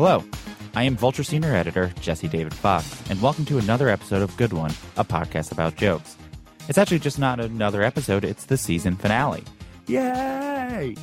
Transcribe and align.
Hello, 0.00 0.22
I 0.76 0.84
am 0.84 0.96
Vulture 0.96 1.24
Senior 1.24 1.56
Editor 1.56 1.92
Jesse 2.00 2.28
David 2.28 2.54
Fox, 2.54 3.02
and 3.10 3.20
welcome 3.20 3.44
to 3.46 3.58
another 3.58 3.88
episode 3.88 4.22
of 4.22 4.36
Good 4.36 4.52
One, 4.52 4.70
a 4.96 5.04
podcast 5.04 5.50
about 5.50 5.74
jokes. 5.74 6.16
It's 6.68 6.78
actually 6.78 7.00
just 7.00 7.18
not 7.18 7.40
another 7.40 7.82
episode, 7.82 8.24
it's 8.24 8.44
the 8.44 8.56
season 8.56 8.94
finale. 8.94 9.42
Yay! 9.88 10.94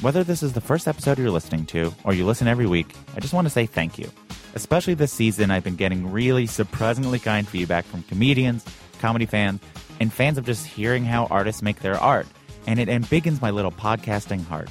Whether 0.00 0.24
this 0.24 0.42
is 0.42 0.52
the 0.52 0.60
first 0.60 0.88
episode 0.88 1.20
you're 1.20 1.30
listening 1.30 1.66
to, 1.66 1.94
or 2.02 2.14
you 2.14 2.26
listen 2.26 2.48
every 2.48 2.66
week, 2.66 2.96
I 3.14 3.20
just 3.20 3.32
want 3.32 3.46
to 3.46 3.50
say 3.50 3.66
thank 3.66 3.96
you. 3.96 4.10
Especially 4.56 4.94
this 4.94 5.12
season, 5.12 5.52
I've 5.52 5.62
been 5.62 5.76
getting 5.76 6.10
really 6.10 6.46
surprisingly 6.48 7.20
kind 7.20 7.46
feedback 7.46 7.84
from 7.84 8.02
comedians, 8.02 8.64
comedy 8.98 9.26
fans, 9.26 9.60
and 10.00 10.12
fans 10.12 10.36
of 10.36 10.46
just 10.46 10.66
hearing 10.66 11.04
how 11.04 11.26
artists 11.26 11.62
make 11.62 11.78
their 11.78 11.96
art, 11.96 12.26
and 12.66 12.80
it 12.80 12.88
embiggens 12.88 13.40
my 13.40 13.50
little 13.50 13.70
podcasting 13.70 14.44
heart. 14.44 14.68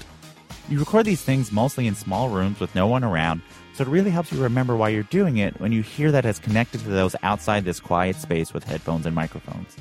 You 0.69 0.77
record 0.77 1.07
these 1.07 1.23
things 1.23 1.51
mostly 1.51 1.87
in 1.87 1.95
small 1.95 2.29
rooms 2.29 2.59
with 2.59 2.75
no 2.75 2.85
one 2.85 3.03
around, 3.03 3.41
so 3.73 3.81
it 3.81 3.87
really 3.87 4.11
helps 4.11 4.31
you 4.31 4.39
remember 4.39 4.75
why 4.75 4.89
you're 4.89 5.01
doing 5.01 5.37
it 5.37 5.59
when 5.59 5.71
you 5.71 5.81
hear 5.81 6.11
that 6.11 6.25
it's 6.25 6.37
connected 6.37 6.81
to 6.81 6.89
those 6.89 7.15
outside 7.23 7.65
this 7.65 7.79
quiet 7.79 8.17
space 8.17 8.53
with 8.53 8.63
headphones 8.63 9.07
and 9.07 9.15
microphones. 9.15 9.75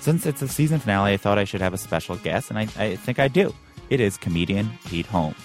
Since 0.00 0.24
it's 0.24 0.40
the 0.40 0.48
season 0.48 0.78
finale, 0.78 1.12
I 1.12 1.16
thought 1.18 1.38
I 1.38 1.44
should 1.44 1.60
have 1.60 1.74
a 1.74 1.78
special 1.78 2.16
guest, 2.16 2.48
and 2.48 2.58
I, 2.58 2.62
I 2.78 2.96
think 2.96 3.18
I 3.18 3.28
do. 3.28 3.54
It 3.90 4.00
is 4.00 4.16
comedian 4.16 4.70
Pete 4.86 5.04
Holmes. 5.04 5.36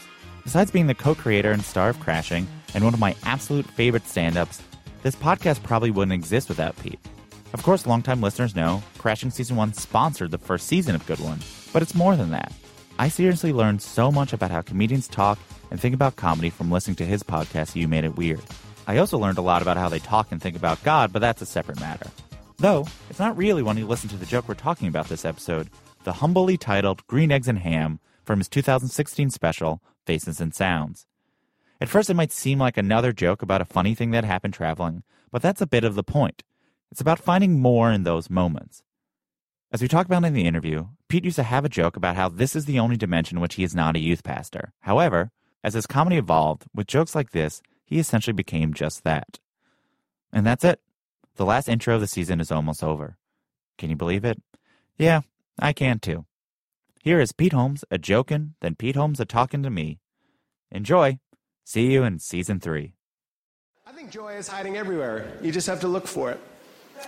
Besides 0.45 0.71
being 0.71 0.87
the 0.87 0.95
co 0.95 1.13
creator 1.13 1.51
and 1.51 1.61
star 1.61 1.89
of 1.89 1.99
Crashing, 1.99 2.47
and 2.73 2.85
one 2.85 2.93
of 2.93 2.99
my 3.01 3.13
absolute 3.23 3.65
favorite 3.65 4.07
stand 4.07 4.37
ups, 4.37 4.61
this 5.03 5.15
podcast 5.17 5.63
probably 5.63 5.91
wouldn't 5.91 6.13
exist 6.13 6.47
without 6.47 6.77
Pete. 6.81 6.99
Of 7.51 7.61
course, 7.61 7.85
longtime 7.85 8.21
listeners 8.21 8.55
know 8.55 8.81
Crashing 8.99 9.31
Season 9.31 9.57
1 9.57 9.73
sponsored 9.73 10.31
the 10.31 10.37
first 10.37 10.65
season 10.65 10.95
of 10.95 11.05
Good 11.05 11.19
One, 11.19 11.39
but 11.73 11.81
it's 11.81 11.93
more 11.93 12.15
than 12.15 12.31
that. 12.31 12.53
I 12.99 13.09
seriously 13.09 13.53
learned 13.53 13.83
so 13.83 14.11
much 14.11 14.33
about 14.33 14.49
how 14.49 14.63
comedians 14.63 15.07
talk 15.07 15.37
and 15.69 15.79
think 15.79 15.93
about 15.93 16.15
comedy 16.15 16.49
from 16.49 16.71
listening 16.71 16.95
to 16.95 17.05
his 17.05 17.21
podcast, 17.21 17.75
You 17.75 17.87
Made 17.87 18.05
It 18.05 18.17
Weird. 18.17 18.41
I 18.87 18.97
also 18.97 19.19
learned 19.19 19.37
a 19.37 19.43
lot 19.43 19.61
about 19.61 19.77
how 19.77 19.87
they 19.87 19.99
talk 19.99 20.31
and 20.31 20.41
think 20.41 20.55
about 20.55 20.83
God, 20.83 21.13
but 21.13 21.19
that's 21.19 21.43
a 21.43 21.45
separate 21.45 21.79
matter. 21.79 22.09
Though, 22.57 22.87
it's 23.07 23.19
not 23.19 23.37
really 23.37 23.61
when 23.61 23.77
you 23.77 23.85
listen 23.85 24.09
to 24.09 24.17
the 24.17 24.25
joke 24.25 24.47
we're 24.47 24.55
talking 24.55 24.87
about 24.87 25.09
this 25.09 25.25
episode, 25.25 25.69
the 26.05 26.13
humbly 26.13 26.57
titled 26.57 27.05
Green 27.05 27.31
Eggs 27.31 27.47
and 27.47 27.59
Ham 27.59 27.99
from 28.25 28.39
his 28.39 28.49
2016 28.49 29.29
special, 29.29 29.79
Faces 30.07 30.41
and 30.41 30.55
Sounds. 30.55 31.05
At 31.79 31.89
first, 31.89 32.09
it 32.09 32.15
might 32.15 32.31
seem 32.31 32.57
like 32.57 32.77
another 32.77 33.13
joke 33.13 33.43
about 33.43 33.61
a 33.61 33.65
funny 33.65 33.93
thing 33.93 34.09
that 34.09 34.23
happened 34.23 34.55
traveling, 34.55 35.03
but 35.31 35.43
that's 35.43 35.61
a 35.61 35.67
bit 35.67 35.83
of 35.83 35.93
the 35.93 36.03
point. 36.03 36.41
It's 36.91 37.01
about 37.01 37.19
finding 37.19 37.59
more 37.59 37.91
in 37.91 38.05
those 38.05 38.31
moments. 38.31 38.81
As 39.69 39.81
we 39.81 39.89
talk 39.89 40.05
about 40.05 40.23
in 40.23 40.33
the 40.33 40.47
interview, 40.47 40.87
Pete 41.09 41.25
used 41.25 41.35
to 41.35 41.43
have 41.43 41.65
a 41.65 41.69
joke 41.69 41.97
about 41.97 42.15
how 42.15 42.29
this 42.29 42.55
is 42.55 42.65
the 42.65 42.79
only 42.79 42.95
dimension 42.95 43.37
in 43.37 43.41
which 43.41 43.55
he 43.55 43.65
is 43.65 43.75
not 43.75 43.97
a 43.97 43.99
youth 43.99 44.23
pastor. 44.23 44.71
However, 44.81 45.29
as 45.61 45.73
his 45.73 45.85
comedy 45.85 46.15
evolved, 46.15 46.63
with 46.73 46.87
jokes 46.87 47.13
like 47.13 47.31
this, 47.31 47.61
he 47.83 47.99
essentially 47.99 48.33
became 48.33 48.73
just 48.73 49.03
that. 49.03 49.39
And 50.31 50.45
that's 50.45 50.63
it. 50.63 50.79
The 51.35 51.43
last 51.43 51.67
intro 51.67 51.95
of 51.95 52.01
the 52.01 52.07
season 52.07 52.39
is 52.39 52.49
almost 52.49 52.81
over. 52.81 53.17
Can 53.77 53.89
you 53.89 53.97
believe 53.97 54.23
it? 54.23 54.41
Yeah, 54.97 55.21
I 55.59 55.73
can 55.73 55.99
too. 55.99 56.25
Here 57.03 57.19
is 57.19 57.33
Pete 57.33 57.53
Holmes 57.53 57.83
a 57.91 57.97
joking, 57.97 58.55
then 58.61 58.75
Pete 58.75 58.95
Holmes 58.95 59.19
a 59.19 59.25
talking 59.25 59.63
to 59.63 59.69
me. 59.69 59.99
Enjoy. 60.71 61.19
See 61.65 61.91
you 61.91 62.03
in 62.03 62.19
season 62.19 62.61
three. 62.61 62.93
I 63.85 63.91
think 63.91 64.11
joy 64.11 64.35
is 64.35 64.47
hiding 64.47 64.77
everywhere. 64.77 65.37
You 65.41 65.51
just 65.51 65.67
have 65.67 65.81
to 65.81 65.89
look 65.89 66.07
for 66.07 66.31
it. 66.31 66.39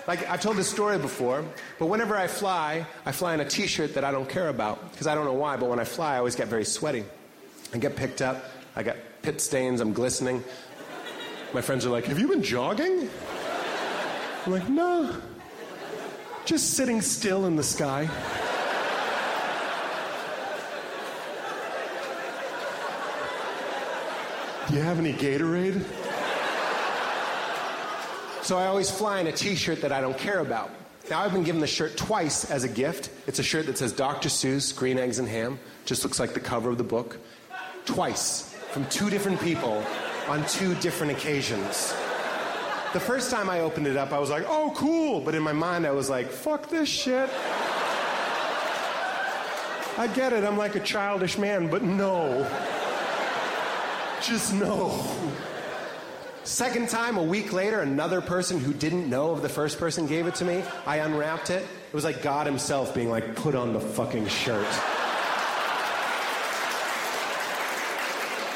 Like, 0.07 0.29
I've 0.29 0.41
told 0.41 0.57
this 0.57 0.69
story 0.69 0.97
before, 0.97 1.43
but 1.77 1.87
whenever 1.87 2.15
I 2.15 2.27
fly, 2.27 2.85
I 3.05 3.11
fly 3.11 3.33
in 3.33 3.39
a 3.39 3.45
t 3.45 3.67
shirt 3.67 3.93
that 3.95 4.03
I 4.03 4.11
don't 4.11 4.29
care 4.29 4.49
about. 4.49 4.91
Because 4.91 5.07
I 5.07 5.15
don't 5.15 5.25
know 5.25 5.33
why, 5.33 5.57
but 5.57 5.69
when 5.69 5.79
I 5.79 5.83
fly, 5.83 6.15
I 6.15 6.17
always 6.17 6.35
get 6.35 6.47
very 6.47 6.65
sweaty. 6.65 7.03
I 7.73 7.77
get 7.77 7.95
picked 7.95 8.21
up, 8.21 8.43
I 8.75 8.83
got 8.83 8.97
pit 9.21 9.41
stains, 9.41 9.81
I'm 9.81 9.93
glistening. 9.93 10.43
My 11.53 11.61
friends 11.61 11.85
are 11.85 11.89
like, 11.89 12.05
Have 12.05 12.19
you 12.19 12.27
been 12.27 12.43
jogging? 12.43 13.09
I'm 14.45 14.51
like, 14.51 14.69
No. 14.69 15.15
Just 16.45 16.73
sitting 16.75 17.01
still 17.01 17.45
in 17.45 17.55
the 17.55 17.63
sky. 17.63 18.09
Do 24.67 24.75
you 24.75 24.81
have 24.81 24.99
any 24.99 25.13
Gatorade? 25.13 25.83
So 28.49 28.57
I 28.57 28.65
always 28.65 28.89
fly 28.89 29.19
in 29.19 29.27
a 29.27 29.31
t 29.31 29.53
shirt 29.53 29.81
that 29.81 29.91
I 29.91 30.01
don't 30.01 30.17
care 30.17 30.39
about. 30.39 30.71
Now 31.07 31.19
I've 31.19 31.31
been 31.31 31.43
given 31.43 31.61
the 31.61 31.67
shirt 31.67 31.95
twice 31.97 32.49
as 32.49 32.63
a 32.63 32.67
gift. 32.67 33.11
It's 33.27 33.37
a 33.37 33.43
shirt 33.43 33.67
that 33.67 33.77
says 33.77 33.93
Dr. 33.93 34.27
Seuss, 34.27 34.75
Green 34.75 34.97
Eggs 34.97 35.19
and 35.19 35.27
Ham. 35.27 35.59
Just 35.85 36.03
looks 36.03 36.19
like 36.19 36.33
the 36.33 36.39
cover 36.39 36.71
of 36.71 36.79
the 36.79 36.83
book. 36.83 37.19
Twice 37.85 38.51
from 38.71 38.87
two 38.87 39.11
different 39.11 39.39
people 39.39 39.85
on 40.27 40.43
two 40.47 40.73
different 40.81 41.11
occasions. 41.11 41.93
The 42.93 42.99
first 42.99 43.29
time 43.29 43.51
I 43.51 43.59
opened 43.59 43.85
it 43.85 43.97
up, 43.97 44.11
I 44.11 44.17
was 44.17 44.31
like, 44.31 44.45
oh, 44.47 44.73
cool. 44.75 45.21
But 45.21 45.35
in 45.35 45.43
my 45.43 45.53
mind, 45.53 45.85
I 45.85 45.91
was 45.91 46.09
like, 46.09 46.31
fuck 46.31 46.69
this 46.71 46.89
shit. 46.89 47.29
I 49.95 50.09
get 50.15 50.33
it, 50.33 50.43
I'm 50.43 50.57
like 50.57 50.73
a 50.73 50.79
childish 50.79 51.37
man, 51.37 51.69
but 51.69 51.83
no. 51.83 52.49
Just 54.23 54.55
no. 54.55 55.07
Second 56.49 56.89
time, 56.89 57.17
a 57.17 57.23
week 57.23 57.53
later, 57.53 57.79
another 57.79 58.21
person 58.21 58.59
who 58.59 58.73
didn't 58.73 59.07
know 59.07 59.29
of 59.29 59.43
the 59.43 59.47
first 59.47 59.77
person 59.77 60.07
gave 60.07 60.25
it 60.25 60.33
to 60.35 60.45
me. 60.45 60.63
I 60.83 60.97
unwrapped 60.97 61.51
it. 61.51 61.61
It 61.61 61.93
was 61.93 62.03
like 62.03 62.23
God 62.23 62.47
Himself 62.47 62.95
being 62.95 63.07
like, 63.07 63.35
put 63.35 63.53
on 63.53 63.71
the 63.71 63.79
fucking 63.79 64.27
shirt. 64.27 64.67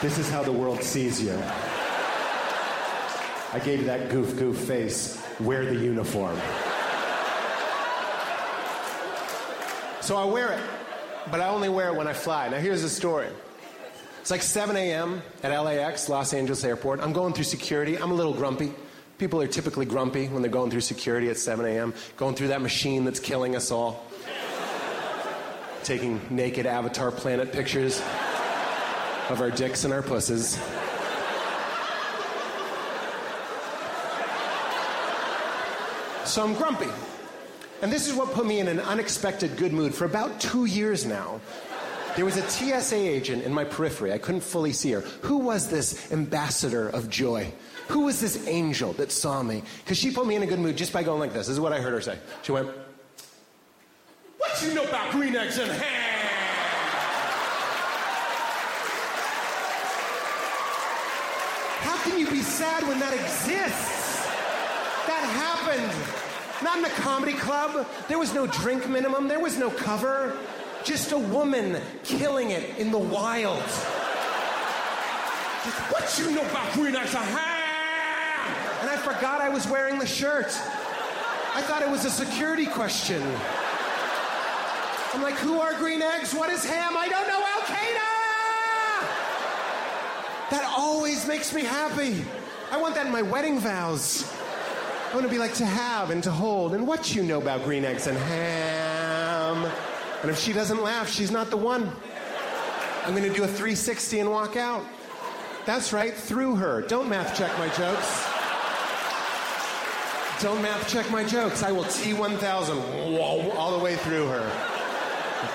This 0.02 0.18
is 0.18 0.28
how 0.28 0.42
the 0.42 0.52
world 0.52 0.82
sees 0.82 1.22
you. 1.22 1.40
I 3.54 3.62
gave 3.64 3.82
you 3.82 3.86
that 3.86 4.10
goof 4.10 4.40
goof 4.40 4.58
face. 4.58 5.24
Wear 5.40 5.64
the 5.64 5.76
uniform. 5.76 6.36
So 10.02 10.18
I 10.18 10.26
wear 10.26 10.52
it, 10.52 10.64
but 11.30 11.42
I 11.42 11.50
only 11.50 11.70
wear 11.70 11.90
it 11.90 11.96
when 11.96 12.08
I 12.08 12.14
fly. 12.14 12.50
Now 12.50 12.58
here's 12.58 12.82
the 12.82 12.90
story. 12.90 13.28
It's 14.24 14.32
like 14.32 14.42
7 14.42 14.78
a.m. 14.78 15.22
at 15.44 15.50
LAX, 15.50 16.08
Los 16.08 16.34
Angeles 16.34 16.64
Airport. 16.64 17.02
I'm 17.02 17.12
going 17.12 17.34
through 17.34 17.44
security. 17.44 17.98
I'm 17.98 18.10
a 18.10 18.14
little 18.14 18.34
grumpy. 18.34 18.72
People 19.18 19.42
are 19.42 19.48
typically 19.48 19.86
grumpy 19.86 20.30
when 20.30 20.42
they're 20.42 20.50
going 20.50 20.72
through 20.72 20.80
security 20.80 21.30
at 21.30 21.36
7 21.36 21.66
a.m., 21.66 21.94
going 22.16 22.34
through 22.34 22.48
that 22.48 22.62
machine 22.62 23.04
that's 23.04 23.20
killing 23.20 23.54
us 23.54 23.70
all, 23.70 24.06
taking 25.84 26.22
naked 26.30 26.66
Avatar 26.66 27.12
planet 27.12 27.52
pictures 27.52 28.00
of 29.28 29.42
our 29.42 29.52
dicks 29.52 29.84
and 29.84 29.94
our 29.94 30.02
pusses. 30.02 30.58
So 36.24 36.46
I'm 36.46 36.54
grumpy. 36.54 36.88
And 37.82 37.92
this 37.92 38.08
is 38.08 38.14
what 38.14 38.32
put 38.32 38.46
me 38.46 38.62
in 38.62 38.70
an 38.70 38.80
unexpected 38.80 39.58
good 39.58 39.74
mood 39.74 39.94
for 39.94 40.06
about 40.06 40.40
two 40.40 40.64
years 40.64 41.06
now. 41.06 41.42
There 42.16 42.26
was 42.26 42.38
a 42.38 42.48
TSA 42.48 42.96
agent 42.96 43.44
in 43.44 43.52
my 43.52 43.64
periphery. 43.64 44.14
I 44.14 44.20
couldn't 44.20 44.42
fully 44.42 44.72
see 44.72 44.92
her. 44.92 45.02
Who 45.22 45.38
was 45.38 45.70
this 45.70 46.12
ambassador 46.12 46.90
of 46.90 47.10
joy? 47.10 47.52
Who 47.88 48.02
was 48.02 48.22
this 48.22 48.48
angel 48.48 48.94
that 48.94 49.12
saw 49.12 49.42
me? 49.42 49.64
Because 49.84 49.98
she 49.98 50.12
put 50.12 50.28
me 50.28 50.36
in 50.36 50.44
a 50.44 50.46
good 50.46 50.60
mood 50.60 50.78
just 50.78 50.94
by 50.94 51.02
going 51.02 51.20
like 51.20 51.34
this. 51.34 51.48
This 51.48 51.56
is 51.56 51.60
what 51.60 51.74
I 51.74 51.82
heard 51.82 51.94
her 51.94 52.02
say. 52.02 52.20
She 52.44 52.52
went, 52.52 52.70
What 54.38 54.62
you 54.62 54.76
know 54.76 54.84
about 54.84 55.12
green 55.12 55.36
eggs 55.36 55.58
and 55.58 55.72
ham? 55.72 56.10
How 61.82 61.98
can 62.04 62.20
you 62.20 62.30
be 62.30 62.42
sad 62.42 62.88
when 62.88 63.00
that 63.00 63.14
exists? 63.14 64.26
That 65.08 65.24
happened. 65.42 66.64
Not 66.64 66.78
in 66.78 66.86
a 66.86 66.90
comedy 66.90 67.34
club. 67.34 67.88
There 68.08 68.20
was 68.20 68.36
no 68.36 68.46
drink 68.46 68.88
minimum. 68.88 69.28
There 69.28 69.40
was 69.40 69.58
no 69.58 69.72
cover. 69.72 70.38
Just 70.84 71.14
a 71.14 71.18
woman 71.18 71.78
killing 72.04 72.52
it 72.52 72.78
in 72.78 72.92
the 72.92 72.98
wild. 72.98 73.62
What 75.90 76.20
you 76.20 76.32
know 76.36 76.42
about 76.42 76.74
green 76.74 76.94
eggs 76.96 77.16
and 77.16 77.24
ham? 77.24 78.82
And 78.82 78.90
I 78.90 78.98
forgot 78.98 79.40
I 79.40 79.48
was 79.48 79.66
wearing 79.68 79.98
the 79.98 80.06
shirt. 80.06 80.48
I 81.56 81.62
thought 81.62 81.82
it 81.82 81.90
was 81.90 82.04
a 82.04 82.10
security 82.10 82.66
question. 82.66 83.22
I'm 85.14 85.22
like, 85.22 85.36
who 85.36 85.62
are 85.62 85.74
green 85.76 86.02
eggs? 86.02 86.34
What 86.34 86.50
is 86.50 86.66
ham? 86.66 86.98
I 86.98 87.08
don't 87.08 87.28
know. 87.28 87.40
Al 87.40 87.62
Qaeda! 87.62 88.10
That 90.52 90.74
always 90.76 91.26
makes 91.26 91.54
me 91.54 91.62
happy. 91.62 92.26
I 92.72 92.78
want 92.82 92.96
that 92.96 93.06
in 93.06 93.12
my 93.12 93.22
wedding 93.22 93.58
vows. 93.60 94.30
I 95.12 95.16
want 95.16 95.26
to 95.28 95.32
be 95.32 95.38
like 95.38 95.54
to 95.56 95.66
have 95.66 96.10
and 96.10 96.22
to 96.24 96.32
hold. 96.32 96.74
And 96.74 96.86
what 96.86 97.16
you 97.16 97.24
know 97.24 97.40
about 97.40 97.64
green 97.64 97.86
eggs 97.86 98.08
and 98.08 98.18
ham? 98.18 98.83
And 100.24 100.32
if 100.32 100.40
she 100.40 100.54
doesn't 100.54 100.82
laugh, 100.82 101.10
she's 101.10 101.30
not 101.30 101.50
the 101.50 101.58
one. 101.58 101.92
I'm 103.06 103.12
going 103.14 103.30
to 103.30 103.36
do 103.36 103.44
a 103.44 103.48
360 103.48 104.20
and 104.20 104.32
walk 104.32 104.56
out. 104.56 104.84
That's 105.66 105.94
right, 105.94 106.14
through 106.14 106.56
her. 106.56 106.82
Don't 106.82 107.10
math 107.10 107.38
check 107.38 107.52
my 107.60 107.68
jokes. 107.68 108.26
Don't 110.42 110.62
math 110.62 110.90
check 110.90 111.12
my 111.12 111.24
jokes. 111.24 111.62
I 111.62 111.72
will 111.72 111.84
T1000 111.84 113.20
all 113.56 113.78
the 113.78 113.84
way 113.84 113.98
through 113.98 114.28
her. 114.28 114.80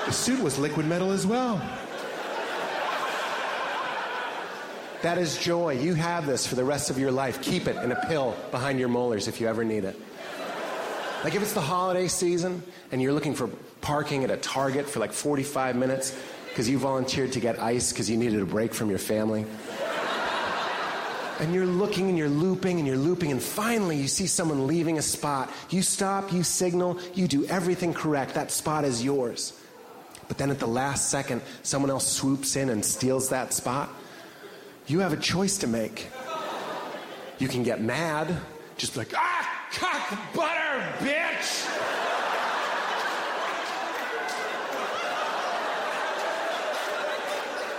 The 0.06 0.12
suit 0.12 0.42
was 0.42 0.58
liquid 0.58 0.86
metal 0.86 1.12
as 1.12 1.26
well. 1.26 1.56
That 5.00 5.16
is 5.16 5.38
joy. 5.38 5.74
You 5.74 5.94
have 5.94 6.26
this 6.26 6.46
for 6.46 6.54
the 6.56 6.64
rest 6.64 6.90
of 6.90 6.98
your 6.98 7.12
life. 7.12 7.40
Keep 7.40 7.68
it 7.68 7.76
in 7.76 7.92
a 7.92 8.06
pill 8.06 8.36
behind 8.50 8.78
your 8.78 8.88
molars 8.88 9.28
if 9.28 9.40
you 9.40 9.46
ever 9.46 9.64
need 9.64 9.84
it. 9.84 9.98
Like 11.24 11.34
if 11.34 11.42
it's 11.42 11.54
the 11.54 11.60
holiday 11.60 12.08
season 12.08 12.62
and 12.92 13.00
you're 13.00 13.12
looking 13.12 13.34
for 13.34 13.48
parking 13.88 14.22
at 14.22 14.30
a 14.30 14.36
Target 14.36 14.86
for 14.86 15.00
like 15.00 15.14
45 15.14 15.74
minutes 15.74 16.14
because 16.50 16.68
you 16.68 16.78
volunteered 16.78 17.32
to 17.32 17.40
get 17.40 17.58
ice 17.58 17.90
because 17.90 18.10
you 18.10 18.18
needed 18.18 18.38
a 18.42 18.44
break 18.44 18.74
from 18.74 18.90
your 18.90 18.98
family. 18.98 19.46
And 21.40 21.54
you're 21.54 21.64
looking 21.64 22.10
and 22.10 22.18
you're 22.18 22.28
looping 22.28 22.76
and 22.76 22.86
you're 22.86 22.98
looping, 22.98 23.32
and 23.32 23.40
finally 23.40 23.96
you 23.96 24.06
see 24.06 24.26
someone 24.26 24.66
leaving 24.66 24.98
a 24.98 25.02
spot. 25.02 25.50
You 25.70 25.80
stop, 25.80 26.34
you 26.34 26.42
signal, 26.42 26.98
you 27.14 27.26
do 27.28 27.46
everything 27.46 27.94
correct. 27.94 28.34
That 28.34 28.50
spot 28.50 28.84
is 28.84 29.02
yours. 29.02 29.58
But 30.26 30.36
then 30.36 30.50
at 30.50 30.58
the 30.58 30.68
last 30.68 31.08
second, 31.08 31.40
someone 31.62 31.90
else 31.90 32.06
swoops 32.06 32.56
in 32.56 32.68
and 32.68 32.84
steals 32.84 33.30
that 33.30 33.54
spot. 33.54 33.88
You 34.86 34.98
have 35.00 35.14
a 35.14 35.16
choice 35.16 35.56
to 35.58 35.66
make. 35.66 36.08
You 37.38 37.48
can 37.48 37.62
get 37.62 37.80
mad, 37.80 38.36
just 38.76 38.98
like, 38.98 39.14
ah, 39.16 39.66
cock 39.72 40.34
butter, 40.34 40.84
bitch! 40.98 41.97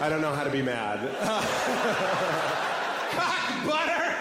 I 0.02 0.08
don't 0.08 0.22
know 0.22 0.34
how 0.34 0.46
to 0.46 0.50
be 0.50 0.62
mad. 0.62 1.00
cock 3.12 3.66
butter! 3.68 4.16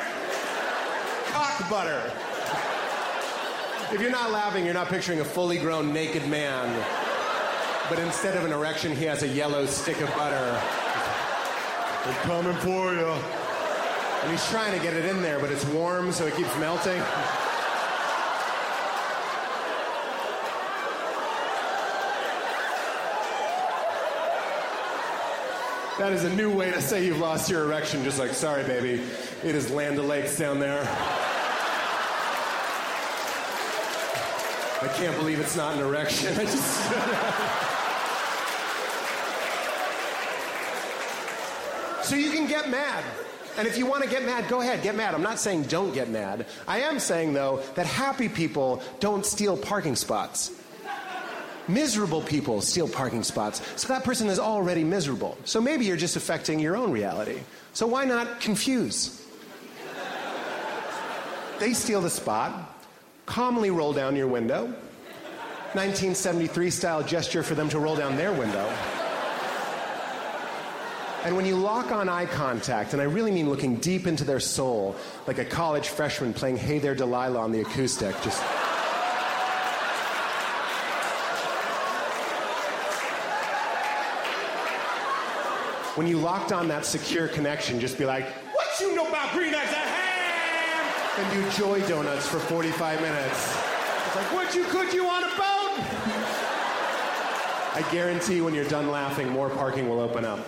Cock 1.31 1.71
butter. 1.71 2.13
If 3.93 4.01
you're 4.01 4.11
not 4.11 4.33
laughing, 4.33 4.65
you're 4.65 4.75
not 4.75 4.89
picturing 4.89 5.21
a 5.21 5.25
fully 5.25 5.57
grown 5.57 5.93
naked 5.93 6.29
man. 6.29 6.69
But 7.89 8.01
instead 8.01 8.37
of 8.37 8.45
an 8.45 8.53
erection, 8.53 8.95
he 8.95 9.05
has 9.05 9.23
a 9.23 9.29
yellow 9.29 9.67
stick 9.67 10.01
of 10.01 10.09
butter. 10.17 10.61
They're 12.05 12.23
coming 12.23 12.57
for 12.57 12.93
you. 12.93 13.07
And 14.23 14.33
he's 14.33 14.47
trying 14.49 14.77
to 14.77 14.83
get 14.85 14.95
it 14.95 15.05
in 15.05 15.23
there, 15.23 15.39
but 15.39 15.51
it's 15.51 15.65
warm, 15.67 16.11
so 16.11 16.27
it 16.27 16.35
keeps 16.35 16.55
melting. 16.59 17.01
That 25.99 26.13
is 26.13 26.23
a 26.23 26.33
new 26.33 26.55
way 26.55 26.71
to 26.71 26.81
say 26.81 27.05
you've 27.05 27.19
lost 27.19 27.51
your 27.51 27.65
erection, 27.65 28.05
just 28.05 28.21
like, 28.21 28.31
sorry, 28.31 28.63
baby, 28.63 29.03
it 29.43 29.57
is 29.57 29.69
Land 29.69 29.99
O'Lakes 29.99 30.39
down 30.39 30.61
there. 30.61 30.83
I 34.81 34.87
can't 34.95 35.17
believe 35.17 35.41
it's 35.41 35.57
not 35.57 35.75
an 35.75 35.81
erection. 35.81 36.33
I 36.39 36.45
just. 36.45 36.85
so 42.09 42.15
you 42.15 42.31
can 42.31 42.47
get 42.47 42.71
mad. 42.71 43.03
And 43.57 43.67
if 43.67 43.77
you 43.77 43.85
want 43.87 44.05
to 44.05 44.09
get 44.09 44.25
mad, 44.25 44.49
go 44.49 44.61
ahead, 44.61 44.85
get 44.85 44.95
mad. 44.95 45.17
I'm 45.17 45.23
not 45.23 45.41
saying 45.41 45.65
don't 45.65 45.93
get 45.93 46.09
mad. 46.09 46.47
I 46.69 46.83
am 46.83 47.01
saying, 47.01 47.33
though, 47.33 47.61
that 47.75 47.87
happy 47.87 48.29
people 48.29 48.85
don't 49.01 49.27
steal 49.27 49.57
parking 49.57 49.97
spots. 49.97 50.53
Miserable 51.69 52.23
people 52.23 52.63
steal 52.63 52.89
parking 52.89 53.23
spots. 53.23 53.61
So 53.77 53.89
that 53.89 54.03
person 54.03 54.29
is 54.29 54.39
already 54.39 54.83
miserable. 54.83 55.37
So 55.45 55.61
maybe 55.61 55.85
you're 55.85 55.99
just 55.99 56.17
affecting 56.17 56.59
your 56.59 56.77
own 56.77 56.91
reality. 56.91 57.41
So 57.75 57.87
why 57.87 58.07
not 58.07 58.41
confuse? 58.41 59.23
They 61.61 61.75
steal 61.75 62.01
the 62.01 62.11
spot, 62.11 62.83
calmly 63.27 63.71
roll 63.71 63.93
down 63.93 64.17
your 64.17 64.29
window. 64.29 64.73
1973 65.75 66.71
style 66.71 67.03
gesture 67.03 67.43
for 67.43 67.55
them 67.55 67.69
to 67.69 67.79
roll 67.79 67.95
down 67.95 68.17
their 68.17 68.33
window. 68.33 68.67
And 71.25 71.37
when 71.37 71.45
you 71.45 71.57
lock 71.57 71.91
on 71.91 72.09
eye 72.09 72.27
contact, 72.27 72.95
and 72.95 73.03
I 73.03 73.05
really 73.05 73.33
mean 73.33 73.51
looking 73.51 73.77
deep 73.77 74.07
into 74.07 74.25
their 74.25 74.41
soul, 74.41 74.97
like 75.27 75.39
a 75.39 75.45
college 75.45 75.89
freshman 75.89 76.33
playing 76.33 76.57
Hey 76.57 76.79
There 76.79 76.95
Delilah 76.95 77.41
on 77.41 77.53
the 77.53 77.61
acoustic, 77.61 78.15
just. 78.23 78.43
When 85.99 86.07
you 86.07 86.17
locked 86.17 86.53
on 86.53 86.69
that 86.69 86.87
secure 86.87 87.27
connection, 87.27 87.81
just 87.81 87.99
be 87.99 88.05
like, 88.05 88.25
What 88.55 88.69
you 88.79 88.95
know 88.95 89.09
about 89.09 89.33
green 89.33 89.53
eggs 89.53 89.67
and 89.67 89.91
ham? 89.91 91.19
And 91.19 91.33
do 91.33 91.51
joy 91.59 91.81
donuts 91.89 92.25
for 92.25 92.39
45 92.39 93.01
minutes. 93.01 93.59
It's 94.07 94.15
like, 94.15 94.33
What 94.33 94.55
you 94.55 94.63
could 94.67 94.93
you 94.93 95.09
on 95.09 95.25
a 95.25 95.27
boat? 95.27 95.75
I 97.75 97.85
guarantee 97.91 98.41
when 98.41 98.55
you're 98.55 98.69
done 98.69 98.93
laughing, 98.93 99.29
more 99.31 99.51
parking 99.51 99.89
will 99.89 99.99
open 99.99 100.25
up. 100.25 100.39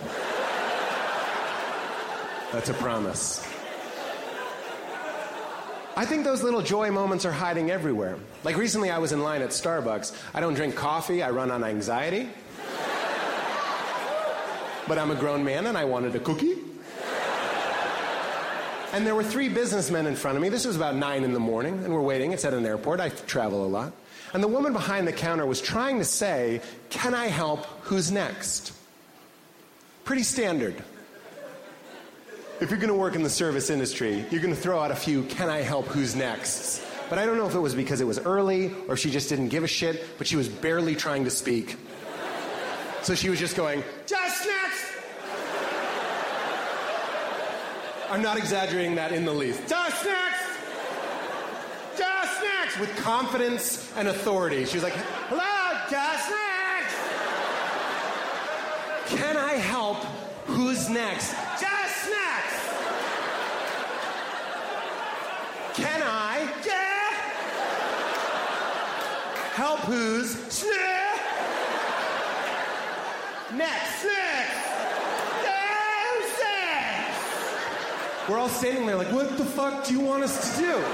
That's 2.52 2.68
a 2.68 2.74
promise. 2.74 3.44
I 5.96 6.06
think 6.06 6.22
those 6.22 6.44
little 6.44 6.62
joy 6.62 6.92
moments 6.92 7.24
are 7.24 7.32
hiding 7.32 7.72
everywhere. 7.72 8.18
Like 8.44 8.56
recently, 8.56 8.90
I 8.90 8.98
was 8.98 9.10
in 9.10 9.20
line 9.24 9.42
at 9.42 9.50
Starbucks. 9.50 10.16
I 10.32 10.38
don't 10.38 10.54
drink 10.54 10.76
coffee, 10.76 11.24
I 11.24 11.30
run 11.30 11.50
on 11.50 11.64
anxiety. 11.64 12.28
But 14.90 14.98
I'm 14.98 15.12
a 15.12 15.14
grown 15.14 15.44
man 15.44 15.68
and 15.68 15.78
I 15.78 15.84
wanted 15.84 16.16
a 16.16 16.18
cookie. 16.18 16.56
And 18.92 19.06
there 19.06 19.14
were 19.14 19.22
three 19.22 19.48
businessmen 19.48 20.08
in 20.08 20.16
front 20.16 20.36
of 20.36 20.42
me. 20.42 20.48
This 20.48 20.66
was 20.66 20.74
about 20.74 20.96
nine 20.96 21.22
in 21.22 21.32
the 21.32 21.38
morning, 21.38 21.74
and 21.84 21.94
we're 21.94 22.00
waiting. 22.00 22.32
It's 22.32 22.44
at 22.44 22.54
an 22.54 22.66
airport. 22.66 22.98
I 22.98 23.10
travel 23.10 23.64
a 23.64 23.68
lot. 23.68 23.92
And 24.34 24.42
the 24.42 24.48
woman 24.48 24.72
behind 24.72 25.06
the 25.06 25.12
counter 25.12 25.46
was 25.46 25.60
trying 25.60 25.98
to 25.98 26.04
say, 26.04 26.60
Can 26.88 27.14
I 27.14 27.28
help? 27.28 27.66
Who's 27.82 28.10
next? 28.10 28.72
Pretty 30.02 30.24
standard. 30.24 30.74
If 32.60 32.70
you're 32.70 32.80
going 32.80 32.88
to 32.88 32.98
work 32.98 33.14
in 33.14 33.22
the 33.22 33.30
service 33.30 33.70
industry, 33.70 34.24
you're 34.32 34.42
going 34.42 34.52
to 34.52 34.60
throw 34.60 34.80
out 34.80 34.90
a 34.90 34.96
few, 34.96 35.22
Can 35.22 35.48
I 35.48 35.58
help? 35.58 35.86
Who's 35.86 36.16
next? 36.16 36.84
But 37.08 37.20
I 37.20 37.26
don't 37.26 37.36
know 37.36 37.46
if 37.46 37.54
it 37.54 37.60
was 37.60 37.76
because 37.76 38.00
it 38.00 38.08
was 38.08 38.18
early 38.18 38.74
or 38.88 38.96
she 38.96 39.12
just 39.12 39.28
didn't 39.28 39.50
give 39.50 39.62
a 39.62 39.68
shit, 39.68 40.18
but 40.18 40.26
she 40.26 40.34
was 40.34 40.48
barely 40.48 40.96
trying 40.96 41.26
to 41.26 41.30
speak. 41.30 41.76
So 43.02 43.14
she 43.14 43.30
was 43.30 43.38
just 43.38 43.56
going, 43.56 43.82
Just 44.06 44.46
next! 44.46 44.84
I'm 48.10 48.22
not 48.22 48.36
exaggerating 48.36 48.96
that 48.96 49.12
in 49.12 49.24
the 49.24 49.32
least. 49.32 49.66
Just 49.68 50.04
next! 50.04 50.42
Just 51.96 52.42
next! 52.42 52.78
With 52.80 52.94
confidence 52.96 53.90
and 53.96 54.08
authority. 54.08 54.64
She 54.64 54.76
was 54.76 54.82
like, 54.82 54.94
hello, 55.28 55.80
just 55.88 56.28
next! 56.28 56.96
Can 59.16 59.36
I 59.36 59.52
help? 59.54 59.98
Who's 60.46 60.88
next? 60.90 61.32
Just 61.60 62.10
next! 62.10 62.60
Can 65.74 66.02
I? 66.02 66.52
Yeah! 66.66 67.10
Help 69.54 69.80
who's? 69.80 70.30
Snap! 70.52 70.99
Next! 73.56 74.04
Next! 74.04 74.70
We're 78.28 78.38
all 78.38 78.48
standing 78.48 78.86
there 78.86 78.94
like, 78.94 79.10
what 79.10 79.36
the 79.36 79.44
fuck 79.44 79.84
do 79.84 79.92
you 79.92 79.98
want 79.98 80.22
us 80.22 80.54
to 80.54 80.62
do? 80.62 80.84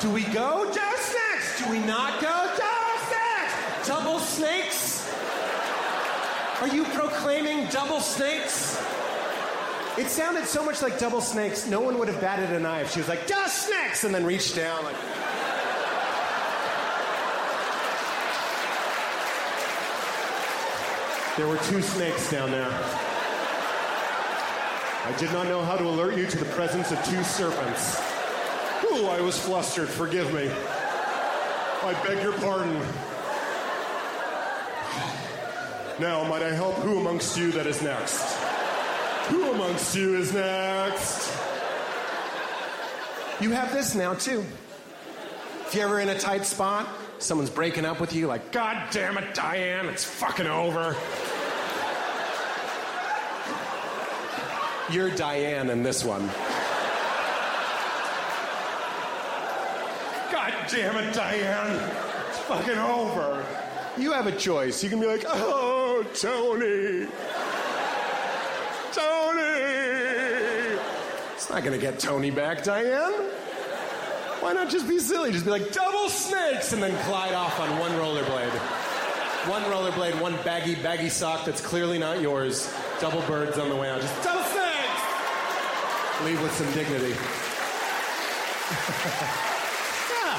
Do 0.00 0.10
we 0.10 0.22
go? 0.32 0.72
Just 0.72 1.14
next. 1.14 1.62
Do 1.62 1.70
we 1.70 1.78
not 1.80 2.22
go? 2.22 2.50
Just 2.56 3.10
next. 3.10 3.86
Double 3.86 4.18
snakes? 4.18 5.12
Are 6.62 6.68
you 6.68 6.84
proclaiming 6.84 7.66
double 7.66 8.00
snakes? 8.00 8.80
It 9.98 10.08
sounded 10.08 10.46
so 10.46 10.64
much 10.64 10.80
like 10.80 10.98
double 10.98 11.20
snakes, 11.20 11.66
no 11.66 11.80
one 11.80 11.98
would 11.98 12.08
have 12.08 12.20
batted 12.20 12.50
an 12.50 12.64
eye 12.64 12.80
if 12.80 12.92
she 12.92 13.00
was 13.00 13.08
like, 13.08 13.26
just 13.26 13.66
snakes, 13.66 14.04
and 14.04 14.14
then 14.14 14.24
reached 14.24 14.56
down 14.56 14.84
like. 14.84 14.96
There 21.40 21.48
were 21.48 21.56
two 21.56 21.80
snakes 21.80 22.30
down 22.30 22.50
there. 22.50 22.68
I 22.68 22.76
did 25.18 25.32
not 25.32 25.46
know 25.46 25.64
how 25.64 25.74
to 25.74 25.88
alert 25.88 26.18
you 26.18 26.26
to 26.26 26.36
the 26.36 26.44
presence 26.44 26.92
of 26.92 27.02
two 27.06 27.24
serpents. 27.24 27.98
Ooh, 28.84 29.06
I 29.06 29.22
was 29.22 29.38
flustered. 29.38 29.88
Forgive 29.88 30.34
me. 30.34 30.50
I 31.82 31.94
beg 32.04 32.22
your 32.22 32.34
pardon. 32.34 32.74
Now, 35.98 36.28
might 36.28 36.42
I 36.42 36.52
help 36.52 36.74
who 36.74 37.00
amongst 37.00 37.38
you 37.38 37.50
that 37.52 37.66
is 37.66 37.80
next? 37.80 38.20
Who 39.28 39.50
amongst 39.50 39.96
you 39.96 40.18
is 40.18 40.34
next? 40.34 41.34
You 43.40 43.52
have 43.52 43.72
this 43.72 43.94
now, 43.94 44.12
too. 44.12 44.44
If 45.66 45.74
you're 45.74 45.84
ever 45.84 46.00
in 46.00 46.10
a 46.10 46.18
tight 46.18 46.44
spot, 46.44 46.86
someone's 47.18 47.48
breaking 47.48 47.86
up 47.86 47.98
with 47.98 48.12
you, 48.12 48.26
like, 48.26 48.52
God 48.52 48.90
damn 48.90 49.16
it, 49.16 49.34
Diane, 49.34 49.86
it's 49.86 50.04
fucking 50.04 50.46
over. 50.46 50.94
You're 54.92 55.10
Diane 55.10 55.70
in 55.70 55.84
this 55.84 56.04
one. 56.04 56.26
God 60.32 60.52
damn 60.68 60.96
it, 60.96 61.14
Diane. 61.14 61.90
It's 62.28 62.38
fucking 62.40 62.78
over. 62.78 63.46
You 63.96 64.10
have 64.12 64.26
a 64.26 64.32
choice. 64.32 64.82
You 64.82 64.90
can 64.90 64.98
be 64.98 65.06
like, 65.06 65.24
oh, 65.28 66.04
Tony. 66.14 67.06
Tony. 68.92 69.42
It's 71.34 71.48
not 71.50 71.62
gonna 71.62 71.78
get 71.78 72.00
Tony 72.00 72.32
back, 72.32 72.64
Diane. 72.64 73.12
Why 74.40 74.54
not 74.54 74.70
just 74.70 74.88
be 74.88 74.98
silly? 74.98 75.30
Just 75.30 75.44
be 75.44 75.52
like, 75.52 75.70
double 75.70 76.08
snakes, 76.08 76.72
and 76.72 76.82
then 76.82 76.90
glide 77.06 77.34
off 77.34 77.60
on 77.60 77.78
one 77.78 77.92
rollerblade. 77.92 78.50
One 79.48 79.62
rollerblade, 79.62 80.20
one 80.20 80.34
baggy, 80.44 80.74
baggy 80.74 81.10
sock 81.10 81.44
that's 81.44 81.60
clearly 81.60 81.98
not 81.98 82.20
yours. 82.20 82.72
Double 83.00 83.20
birds 83.22 83.56
on 83.56 83.68
the 83.68 83.76
way 83.76 83.88
out. 83.88 84.00
Just 84.00 84.22
double! 84.24 84.39
Leave 86.24 86.42
with 86.42 86.52
some 86.52 86.70
dignity. 86.72 87.14
yeah. 90.10 90.38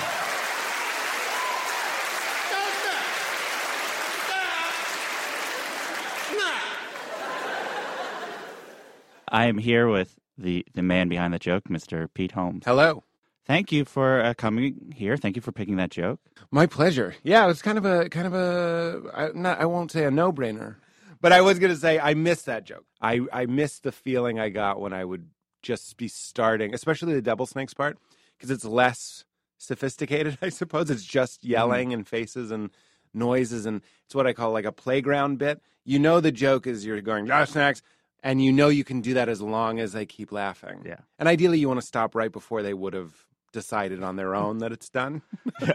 I 9.29 9.45
am 9.45 9.57
here 9.57 9.87
with 9.87 10.19
the, 10.37 10.65
the 10.73 10.81
man 10.83 11.07
behind 11.09 11.33
the 11.33 11.39
joke, 11.39 11.63
Mr. 11.69 12.07
Pete 12.13 12.33
Holmes. 12.33 12.63
Hello. 12.65 13.03
Thank 13.45 13.71
you 13.71 13.85
for 13.85 14.21
uh, 14.21 14.33
coming 14.35 14.93
here. 14.95 15.17
Thank 15.17 15.35
you 15.35 15.41
for 15.41 15.51
picking 15.51 15.77
that 15.77 15.89
joke. 15.89 16.19
My 16.51 16.67
pleasure. 16.67 17.15
Yeah, 17.23 17.43
it 17.43 17.47
was 17.47 17.61
kind 17.61 17.77
of 17.77 17.85
a 17.85 18.07
kind 18.09 18.27
of 18.27 18.33
a 18.33 19.01
I, 19.13 19.29
not 19.33 19.59
I 19.59 19.65
won't 19.65 19.91
say 19.91 20.05
a 20.05 20.11
no 20.11 20.31
brainer, 20.31 20.75
but 21.21 21.31
I 21.31 21.41
was 21.41 21.57
going 21.57 21.71
to 21.73 21.77
say 21.79 21.99
I 21.99 22.13
missed 22.13 22.45
that 22.45 22.65
joke. 22.65 22.85
I 23.01 23.21
I 23.33 23.47
missed 23.47 23.83
the 23.83 23.91
feeling 23.91 24.39
I 24.39 24.49
got 24.49 24.79
when 24.79 24.93
I 24.93 25.03
would 25.03 25.27
just 25.61 25.97
be 25.97 26.07
starting, 26.07 26.73
especially 26.73 27.13
the 27.13 27.21
double 27.21 27.45
snakes 27.45 27.73
part, 27.73 27.97
because 28.37 28.51
it's 28.51 28.65
less 28.65 29.25
sophisticated. 29.57 30.37
I 30.41 30.49
suppose 30.49 30.89
it's 30.89 31.03
just 31.03 31.43
yelling 31.43 31.93
and 31.93 32.07
faces 32.07 32.51
and 32.51 32.69
noises, 33.13 33.65
and 33.65 33.81
it's 34.05 34.15
what 34.15 34.27
I 34.27 34.33
call 34.33 34.51
like 34.51 34.65
a 34.65 34.71
playground 34.71 35.37
bit. 35.37 35.61
You 35.83 35.99
know, 35.99 36.19
the 36.19 36.31
joke 36.31 36.67
is 36.67 36.85
you're 36.85 37.01
going 37.01 37.25
double 37.25 37.45
snakes. 37.45 37.81
And 38.23 38.39
you 38.39 38.51
know 38.51 38.69
you 38.69 38.83
can 38.83 39.01
do 39.01 39.15
that 39.15 39.29
as 39.29 39.41
long 39.41 39.79
as 39.79 39.93
they 39.93 40.05
keep 40.05 40.31
laughing. 40.31 40.83
Yeah. 40.85 40.99
And 41.17 41.27
ideally, 41.27 41.57
you 41.57 41.67
want 41.67 41.81
to 41.81 41.85
stop 41.85 42.13
right 42.13 42.31
before 42.31 42.61
they 42.61 42.75
would 42.75 42.93
have 42.93 43.11
decided 43.51 44.03
on 44.03 44.15
their 44.15 44.35
own 44.35 44.59
that 44.59 44.71
it's 44.71 44.89
done. 44.89 45.21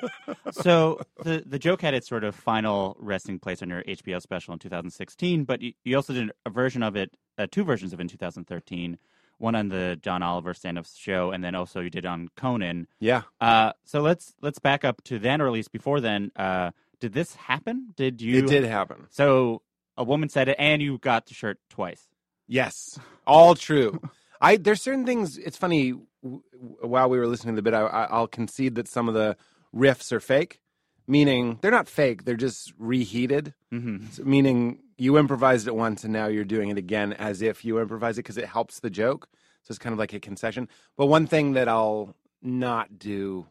so 0.50 1.00
the 1.22 1.42
the 1.46 1.58
joke 1.58 1.82
had 1.82 1.94
its 1.94 2.08
sort 2.08 2.24
of 2.24 2.34
final 2.34 2.96
resting 2.98 3.38
place 3.38 3.62
on 3.62 3.68
your 3.68 3.82
HBO 3.82 4.20
special 4.20 4.52
in 4.52 4.58
2016, 4.58 5.44
but 5.44 5.60
you, 5.60 5.72
you 5.84 5.96
also 5.96 6.12
did 6.12 6.30
a 6.44 6.50
version 6.50 6.82
of 6.82 6.96
it, 6.96 7.16
uh, 7.38 7.46
two 7.50 7.64
versions 7.64 7.92
of 7.92 8.00
it 8.00 8.02
in 8.02 8.08
2013. 8.08 8.98
One 9.38 9.54
on 9.54 9.68
the 9.68 9.98
John 10.00 10.22
Oliver 10.22 10.54
stand-up 10.54 10.86
show, 10.94 11.30
and 11.30 11.44
then 11.44 11.54
also 11.54 11.80
you 11.80 11.90
did 11.90 12.06
on 12.06 12.28
Conan. 12.36 12.86
yeah. 13.00 13.22
Uh, 13.40 13.72
so 13.84 14.00
let's 14.00 14.34
let's 14.40 14.58
back 14.58 14.84
up 14.84 15.02
to 15.04 15.18
then, 15.18 15.40
or 15.40 15.46
at 15.46 15.52
least 15.52 15.72
before 15.72 16.00
then. 16.00 16.32
Uh, 16.34 16.70
did 17.00 17.12
this 17.12 17.34
happen? 17.34 17.92
Did 17.96 18.22
you? 18.22 18.38
It 18.38 18.46
did 18.46 18.64
happen. 18.64 19.06
So 19.10 19.60
a 19.96 20.04
woman 20.04 20.28
said 20.30 20.48
it, 20.48 20.56
and 20.58 20.80
you 20.80 20.98
got 20.98 21.26
the 21.26 21.34
shirt 21.34 21.58
twice. 21.68 22.08
Yes, 22.48 22.98
all 23.26 23.54
true. 23.54 24.00
I 24.40 24.56
there's 24.56 24.80
certain 24.82 25.04
things. 25.04 25.36
It's 25.36 25.56
funny. 25.56 25.94
W- 26.22 26.42
while 26.80 27.10
we 27.10 27.18
were 27.18 27.26
listening 27.26 27.54
to 27.54 27.58
the 27.58 27.62
bit, 27.62 27.74
I, 27.74 27.82
I, 27.82 28.04
I'll 28.04 28.26
concede 28.26 28.76
that 28.76 28.88
some 28.88 29.08
of 29.08 29.14
the 29.14 29.36
riffs 29.74 30.12
are 30.12 30.20
fake. 30.20 30.60
Meaning 31.08 31.58
they're 31.60 31.70
not 31.70 31.88
fake. 31.88 32.24
They're 32.24 32.34
just 32.36 32.72
reheated. 32.78 33.54
Mm-hmm. 33.72 34.06
So 34.12 34.24
meaning 34.24 34.80
you 34.98 35.18
improvised 35.18 35.66
it 35.66 35.74
once 35.74 36.04
and 36.04 36.12
now 36.12 36.26
you're 36.26 36.44
doing 36.44 36.70
it 36.70 36.78
again 36.78 37.12
as 37.12 37.42
if 37.42 37.64
you 37.64 37.80
improvised 37.80 38.18
it 38.18 38.22
because 38.22 38.38
it 38.38 38.46
helps 38.46 38.80
the 38.80 38.90
joke. 38.90 39.28
So 39.62 39.72
it's 39.72 39.78
kind 39.78 39.92
of 39.92 39.98
like 39.98 40.12
a 40.12 40.20
concession. 40.20 40.68
But 40.96 41.06
one 41.06 41.26
thing 41.26 41.52
that 41.52 41.68
I'll 41.68 42.14
not 42.40 42.98
do, 42.98 43.46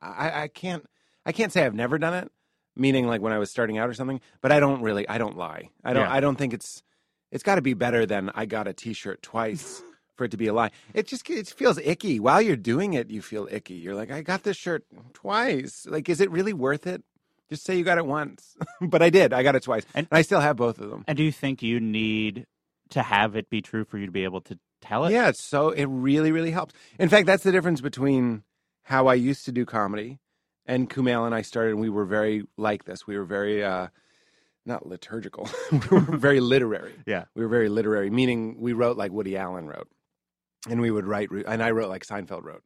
I, 0.00 0.42
I 0.42 0.48
can't. 0.48 0.86
I 1.26 1.32
can't 1.32 1.52
say 1.52 1.64
I've 1.64 1.74
never 1.74 1.98
done 1.98 2.14
it. 2.14 2.30
Meaning 2.76 3.06
like 3.06 3.20
when 3.20 3.32
I 3.32 3.38
was 3.38 3.50
starting 3.50 3.78
out 3.78 3.88
or 3.88 3.94
something. 3.94 4.20
But 4.40 4.52
I 4.52 4.60
don't 4.60 4.82
really. 4.82 5.08
I 5.08 5.18
don't 5.18 5.36
lie. 5.36 5.70
I 5.84 5.92
don't. 5.92 6.04
Yeah. 6.04 6.12
I 6.12 6.20
don't 6.20 6.36
think 6.36 6.54
it's. 6.54 6.82
It's 7.30 7.42
got 7.42 7.56
to 7.56 7.62
be 7.62 7.74
better 7.74 8.06
than 8.06 8.30
I 8.34 8.46
got 8.46 8.68
a 8.68 8.72
T-shirt 8.72 9.20
twice 9.20 9.82
for 10.16 10.24
it 10.24 10.30
to 10.30 10.36
be 10.36 10.46
a 10.46 10.54
lie. 10.54 10.70
It 10.94 11.06
just 11.06 11.28
it 11.28 11.48
feels 11.48 11.78
icky 11.78 12.20
while 12.20 12.40
you're 12.40 12.56
doing 12.56 12.94
it. 12.94 13.10
You 13.10 13.20
feel 13.20 13.48
icky. 13.50 13.74
You're 13.74 13.94
like, 13.94 14.10
I 14.10 14.22
got 14.22 14.44
this 14.44 14.56
shirt 14.56 14.84
twice. 15.12 15.86
Like, 15.88 16.08
is 16.08 16.20
it 16.20 16.30
really 16.30 16.52
worth 16.52 16.86
it? 16.86 17.02
Just 17.50 17.64
say 17.64 17.76
you 17.76 17.84
got 17.84 17.98
it 17.98 18.06
once. 18.06 18.56
but 18.80 19.02
I 19.02 19.10
did. 19.10 19.32
I 19.32 19.42
got 19.42 19.54
it 19.54 19.62
twice, 19.62 19.84
And- 19.94 20.06
and, 20.10 20.18
I 20.18 20.22
still 20.22 20.40
have 20.40 20.56
both 20.56 20.78
of 20.80 20.90
them. 20.90 21.04
And 21.06 21.16
do 21.16 21.22
you 21.22 21.32
think 21.32 21.62
you 21.62 21.78
need 21.80 22.46
to 22.90 23.02
have 23.02 23.36
it 23.36 23.50
be 23.50 23.60
true 23.62 23.84
for 23.84 23.98
you 23.98 24.06
to 24.06 24.12
be 24.12 24.24
able 24.24 24.40
to 24.42 24.58
tell 24.80 25.04
it? 25.06 25.12
Yeah, 25.12 25.32
so 25.34 25.70
it 25.70 25.84
really 25.86 26.32
really 26.32 26.50
helps. 26.50 26.74
In 26.98 27.08
fact, 27.08 27.26
that's 27.26 27.42
the 27.42 27.52
difference 27.52 27.80
between 27.80 28.44
how 28.84 29.06
I 29.06 29.14
used 29.14 29.44
to 29.46 29.52
do 29.52 29.64
comedy 29.64 30.18
and 30.66 30.88
Kumail 30.90 31.26
and 31.26 31.34
I 31.34 31.42
started. 31.42 31.72
and 31.72 31.80
We 31.80 31.88
were 31.90 32.04
very 32.06 32.44
like 32.56 32.84
this. 32.84 33.06
We 33.06 33.16
were 33.18 33.24
very 33.24 33.62
uh, 33.64 33.88
not 34.66 34.86
liturgical. 34.86 35.48
we 35.72 35.78
were 35.90 36.00
very 36.18 36.40
literary. 36.40 36.94
Yeah. 37.06 37.24
we 37.34 37.42
were 37.42 37.48
very 37.48 37.68
literary, 37.68 38.10
meaning 38.10 38.56
we 38.60 38.72
wrote 38.72 38.96
like 38.96 39.12
Woody 39.12 39.36
Allen 39.36 39.66
wrote, 39.66 39.88
and 40.68 40.80
we 40.80 40.90
would 40.90 41.06
write, 41.06 41.30
and 41.30 41.62
I 41.62 41.70
wrote 41.72 41.88
like 41.90 42.06
Seinfeld 42.06 42.44
wrote, 42.44 42.64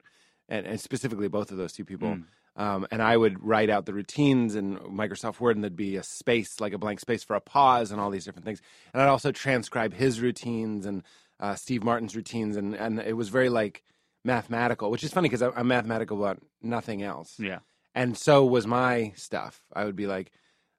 and, 0.48 0.66
and 0.66 0.80
specifically 0.80 1.28
both 1.28 1.50
of 1.50 1.56
those 1.56 1.72
two 1.72 1.84
people. 1.84 2.08
Mm. 2.08 2.24
Um, 2.58 2.86
and 2.90 3.00
I 3.00 3.16
would 3.16 3.42
write 3.42 3.70
out 3.70 3.86
the 3.86 3.94
routines 3.94 4.54
in 4.56 4.78
Microsoft 4.78 5.38
Word, 5.40 5.56
and 5.56 5.62
there'd 5.64 5.76
be 5.76 5.96
a 5.96 6.02
space, 6.02 6.60
like 6.60 6.72
a 6.72 6.78
blank 6.78 6.98
space 7.00 7.22
for 7.22 7.36
a 7.36 7.40
pause, 7.40 7.92
and 7.92 8.00
all 8.00 8.10
these 8.10 8.24
different 8.24 8.44
things. 8.44 8.60
And 8.92 9.00
I'd 9.00 9.08
also 9.08 9.30
transcribe 9.32 9.94
his 9.94 10.20
routines 10.20 10.84
and 10.84 11.04
uh, 11.38 11.54
Steve 11.54 11.84
Martin's 11.84 12.16
routines, 12.16 12.56
and 12.56 12.74
and 12.74 12.98
it 12.98 13.16
was 13.16 13.28
very 13.28 13.48
like 13.48 13.84
mathematical, 14.24 14.90
which 14.90 15.04
is 15.04 15.12
funny 15.12 15.28
because 15.28 15.40
I'm 15.42 15.68
mathematical 15.68 16.18
about 16.18 16.42
nothing 16.60 17.02
else. 17.02 17.36
Yeah. 17.38 17.60
And 17.94 18.16
so 18.18 18.44
was 18.44 18.66
my 18.66 19.12
stuff. 19.16 19.62
I 19.72 19.84
would 19.84 19.96
be 19.96 20.06
like, 20.06 20.32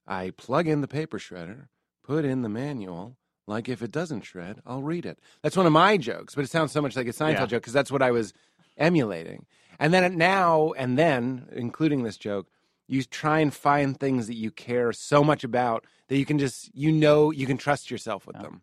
I 0.05 0.31
plug 0.37 0.67
in 0.67 0.81
the 0.81 0.87
paper 0.87 1.17
shredder, 1.17 1.67
put 2.03 2.25
in 2.25 2.41
the 2.41 2.49
manual. 2.49 3.15
Like 3.47 3.67
if 3.67 3.81
it 3.81 3.91
doesn't 3.91 4.21
shred, 4.21 4.61
I'll 4.65 4.83
read 4.83 5.05
it. 5.07 5.17
That's 5.41 5.57
one 5.57 5.65
of 5.65 5.71
my 5.71 5.97
jokes, 5.97 6.35
but 6.35 6.43
it 6.43 6.51
sounds 6.51 6.71
so 6.71 6.81
much 6.81 6.95
like 6.95 7.07
a 7.07 7.11
Seinfeld 7.13 7.31
Yeah. 7.33 7.45
joke 7.47 7.61
because 7.63 7.73
that's 7.73 7.91
what 7.91 8.03
I 8.03 8.11
was 8.11 8.31
emulating. 8.77 9.45
And 9.79 9.93
then 9.93 10.17
now 10.17 10.73
and 10.77 10.97
then, 10.97 11.47
including 11.53 12.03
this 12.03 12.17
joke, 12.17 12.47
you 12.87 13.03
try 13.03 13.39
and 13.39 13.53
find 13.53 13.97
things 13.99 14.27
that 14.27 14.35
you 14.35 14.51
care 14.51 14.91
so 14.91 15.23
much 15.23 15.43
about 15.43 15.85
that 16.07 16.17
you 16.17 16.25
can 16.25 16.39
just, 16.39 16.69
you 16.75 16.91
know, 16.91 17.31
you 17.31 17.45
can 17.45 17.57
trust 17.57 17.89
yourself 17.91 18.25
with 18.27 18.37
them. 18.39 18.61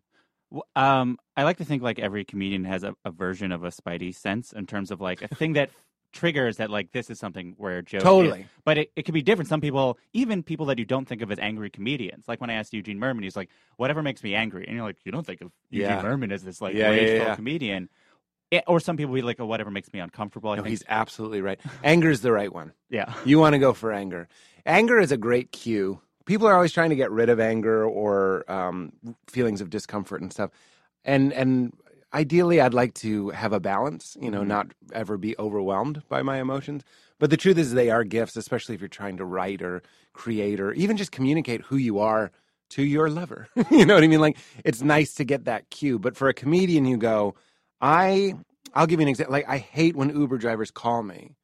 Um, 0.75 1.17
I 1.35 1.43
like 1.43 1.57
to 1.57 1.65
think 1.65 1.81
like 1.83 1.99
every 1.99 2.23
comedian 2.23 2.63
has 2.65 2.83
a, 2.83 2.95
a 3.03 3.11
version 3.11 3.51
of 3.51 3.63
a 3.63 3.69
spidey 3.69 4.15
sense 4.15 4.53
in 4.53 4.65
terms 4.65 4.91
of 4.91 5.01
like 5.01 5.21
a 5.21 5.27
thing 5.27 5.53
that 5.53 5.71
triggers 6.13 6.57
that 6.57 6.69
like 6.69 6.91
this 6.93 7.09
is 7.09 7.19
something 7.19 7.53
where 7.57 7.79
a 7.79 7.83
joke 7.83 7.99
is- 7.99 8.03
Totally. 8.03 8.45
but 8.63 8.77
it, 8.77 8.91
it 8.95 9.03
could 9.03 9.13
be 9.13 9.21
different. 9.21 9.49
Some 9.49 9.59
people, 9.59 9.97
even 10.13 10.41
people 10.43 10.65
that 10.67 10.79
you 10.79 10.85
don't 10.85 11.05
think 11.05 11.21
of 11.21 11.31
as 11.31 11.39
angry 11.39 11.69
comedians, 11.69 12.27
like 12.29 12.39
when 12.39 12.49
I 12.49 12.53
asked 12.53 12.73
Eugene 12.73 12.97
Mirman, 12.97 13.23
he's 13.23 13.35
like, 13.35 13.49
"Whatever 13.75 14.01
makes 14.01 14.23
me 14.23 14.33
angry," 14.35 14.65
and 14.65 14.75
you're 14.75 14.85
like, 14.85 14.95
"You 15.03 15.11
don't 15.11 15.25
think 15.25 15.41
of 15.41 15.51
Eugene 15.69 15.89
Yeah. 15.89 16.01
Mirman 16.03 16.31
as 16.31 16.43
this 16.43 16.61
like 16.61 16.75
Yeah, 16.75 16.91
yeah, 16.91 17.01
rageful 17.01 17.27
yeah. 17.27 17.35
comedian." 17.35 17.89
It- 18.51 18.63
or 18.67 18.79
some 18.79 18.95
people 18.97 19.13
be 19.13 19.21
like, 19.21 19.39
"Oh, 19.39 19.45
whatever 19.45 19.69
makes 19.71 19.91
me 19.91 19.99
uncomfortable." 19.99 20.51
I 20.51 20.55
No, 20.55 20.61
think, 20.63 20.69
he's 20.71 20.83
absolutely 20.87 21.41
right. 21.41 21.59
Anger 21.83 22.09
is 22.09 22.21
the 22.21 22.31
right 22.31 22.51
one. 22.53 22.71
yeah, 22.89 23.13
You 23.25 23.39
want 23.39 23.53
to 23.53 23.59
go 23.59 23.73
for 23.73 23.91
anger. 23.91 24.27
Anger 24.65 24.99
is 24.99 25.11
a 25.11 25.17
great 25.17 25.51
cue. 25.51 25.99
People 26.25 26.47
are 26.47 26.53
always 26.55 26.73
trying 26.73 26.89
to 26.89 26.95
get 26.95 27.09
rid 27.11 27.29
of 27.29 27.39
anger 27.39 27.85
or 27.85 28.49
um, 28.51 28.91
feelings 29.27 29.61
of 29.61 29.69
discomfort 29.69 30.21
and 30.21 30.31
stuff. 30.31 30.51
And 31.05 31.31
and 31.33 31.73
ideally, 32.13 32.59
I'd 32.61 32.73
like 32.73 32.93
to 32.95 33.29
have 33.29 33.53
a 33.53 33.59
balance. 33.59 34.17
You 34.19 34.29
know, 34.31 34.43
not 34.43 34.67
ever 34.93 35.17
be 35.17 35.37
overwhelmed 35.37 36.03
by 36.09 36.21
my 36.21 36.39
emotions. 36.39 36.83
But 37.19 37.29
the 37.31 37.37
truth 37.37 37.57
is, 37.57 37.73
they 37.73 37.89
are 37.89 38.03
gifts, 38.03 38.35
especially 38.37 38.75
if 38.75 38.81
you're 38.81 38.87
trying 38.89 39.17
to 39.17 39.25
write 39.25 39.61
or 39.61 39.81
create 40.13 40.59
or 40.59 40.71
even 40.73 40.97
just 40.97 41.11
communicate 41.11 41.61
who 41.61 41.77
you 41.77 41.99
are 41.99 42.31
to 42.69 42.83
your 42.83 43.09
lover. 43.09 43.47
you 43.71 43.85
know 43.85 43.95
what 43.95 44.03
I 44.03 44.07
mean? 44.07 44.19
Like 44.21 44.37
it's 44.65 44.81
nice 44.81 45.13
to 45.15 45.23
get 45.23 45.45
that 45.45 45.69
cue. 45.69 45.97
But 45.97 46.15
for 46.17 46.27
a 46.29 46.33
comedian, 46.33 46.85
you 46.85 46.97
go, 46.97 47.35
I. 47.81 48.33
I'll 48.73 48.87
give 48.87 48.99
you 48.99 49.05
an 49.05 49.09
example. 49.09 49.31
Like 49.31 49.47
I 49.47 49.57
hate 49.57 49.95
when 49.95 50.09
Uber 50.15 50.37
drivers 50.37 50.71
call 50.71 51.01
me. 51.01 51.35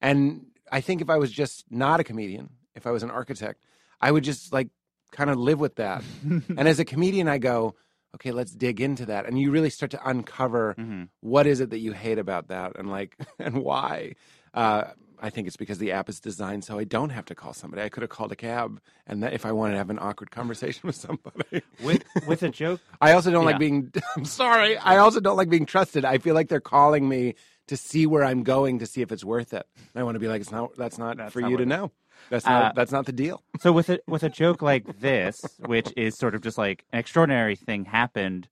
And 0.00 0.46
I 0.72 0.80
think 0.80 1.00
if 1.00 1.10
I 1.10 1.18
was 1.18 1.30
just 1.30 1.64
not 1.70 2.00
a 2.00 2.04
comedian, 2.04 2.50
if 2.74 2.86
I 2.86 2.90
was 2.90 3.02
an 3.02 3.10
architect, 3.10 3.62
I 4.00 4.10
would 4.10 4.24
just 4.24 4.52
like 4.52 4.68
kind 5.12 5.30
of 5.30 5.36
live 5.38 5.60
with 5.60 5.76
that. 5.76 6.02
and 6.24 6.66
as 6.68 6.80
a 6.80 6.84
comedian, 6.84 7.28
I 7.28 7.38
go, 7.38 7.74
okay, 8.16 8.32
let's 8.32 8.52
dig 8.52 8.80
into 8.80 9.06
that. 9.06 9.26
And 9.26 9.38
you 9.38 9.50
really 9.50 9.70
start 9.70 9.90
to 9.92 10.08
uncover 10.08 10.74
Mhm. 10.78 11.08
what 11.20 11.46
is 11.46 11.60
it 11.60 11.70
that 11.70 11.78
you 11.78 11.92
hate 11.92 12.18
about 12.18 12.48
that 12.48 12.76
and 12.78 12.90
like, 12.90 13.16
and 13.38 13.62
why. 13.62 14.14
Uh, 14.52 14.84
I 15.20 15.30
think 15.30 15.46
it's 15.46 15.56
because 15.56 15.78
the 15.78 15.92
app 15.92 16.08
is 16.08 16.20
designed 16.20 16.64
so 16.64 16.78
I 16.78 16.84
don't 16.84 17.10
have 17.10 17.24
to 17.26 17.34
call 17.34 17.52
somebody. 17.54 17.82
I 17.82 17.88
could 17.88 18.02
have 18.02 18.10
called 18.10 18.32
a 18.32 18.36
cab, 18.36 18.80
and 19.06 19.22
that 19.22 19.32
if 19.32 19.46
I 19.46 19.52
wanted 19.52 19.72
to 19.72 19.78
have 19.78 19.90
an 19.90 19.98
awkward 19.98 20.30
conversation 20.30 20.82
with 20.86 20.96
somebody, 20.96 21.62
with 21.82 22.04
with 22.26 22.42
a 22.42 22.48
joke. 22.50 22.80
I 23.00 23.12
also 23.12 23.30
don't 23.30 23.44
Yeah. 23.44 23.50
like 23.50 23.58
being. 23.58 23.92
I'm 24.16 24.24
sorry. 24.24 24.76
I 24.78 24.98
also 24.98 25.20
don't 25.20 25.36
like 25.36 25.48
being 25.50 25.66
trusted. 25.66 26.04
I 26.04 26.18
feel 26.18 26.34
like 26.34 26.48
they're 26.48 26.60
calling 26.60 27.08
me 27.08 27.34
to 27.68 27.76
see 27.76 28.06
where 28.06 28.24
I'm 28.24 28.42
going 28.42 28.80
to 28.80 28.86
see 28.86 29.00
if 29.00 29.10
it's 29.10 29.24
worth 29.24 29.54
it. 29.54 29.66
I 29.94 30.02
want 30.02 30.16
to 30.16 30.18
be 30.20 30.28
like, 30.28 30.40
it's 30.42 30.50
not. 30.52 30.76
That's 30.76 30.98
not 30.98 31.16
That's 31.16 31.32
for 31.32 31.40
not 31.40 31.50
you 31.50 31.56
to 31.58 31.66
know. 31.66 31.92
That's 32.30 32.44
not. 32.46 32.62
Uh, 32.64 32.72
that's 32.74 32.92
not 32.92 33.06
the 33.06 33.12
deal. 33.12 33.42
So 33.60 33.72
with 33.72 33.88
a 33.90 34.00
with 34.06 34.22
a 34.22 34.28
joke 34.28 34.62
like 34.62 35.00
this, 35.00 35.40
which 35.64 35.92
is 35.96 36.16
sort 36.16 36.34
of 36.34 36.40
just 36.42 36.58
like 36.58 36.84
an 36.92 36.98
extraordinary 36.98 37.56
thing 37.56 37.84
happened. 37.86 38.48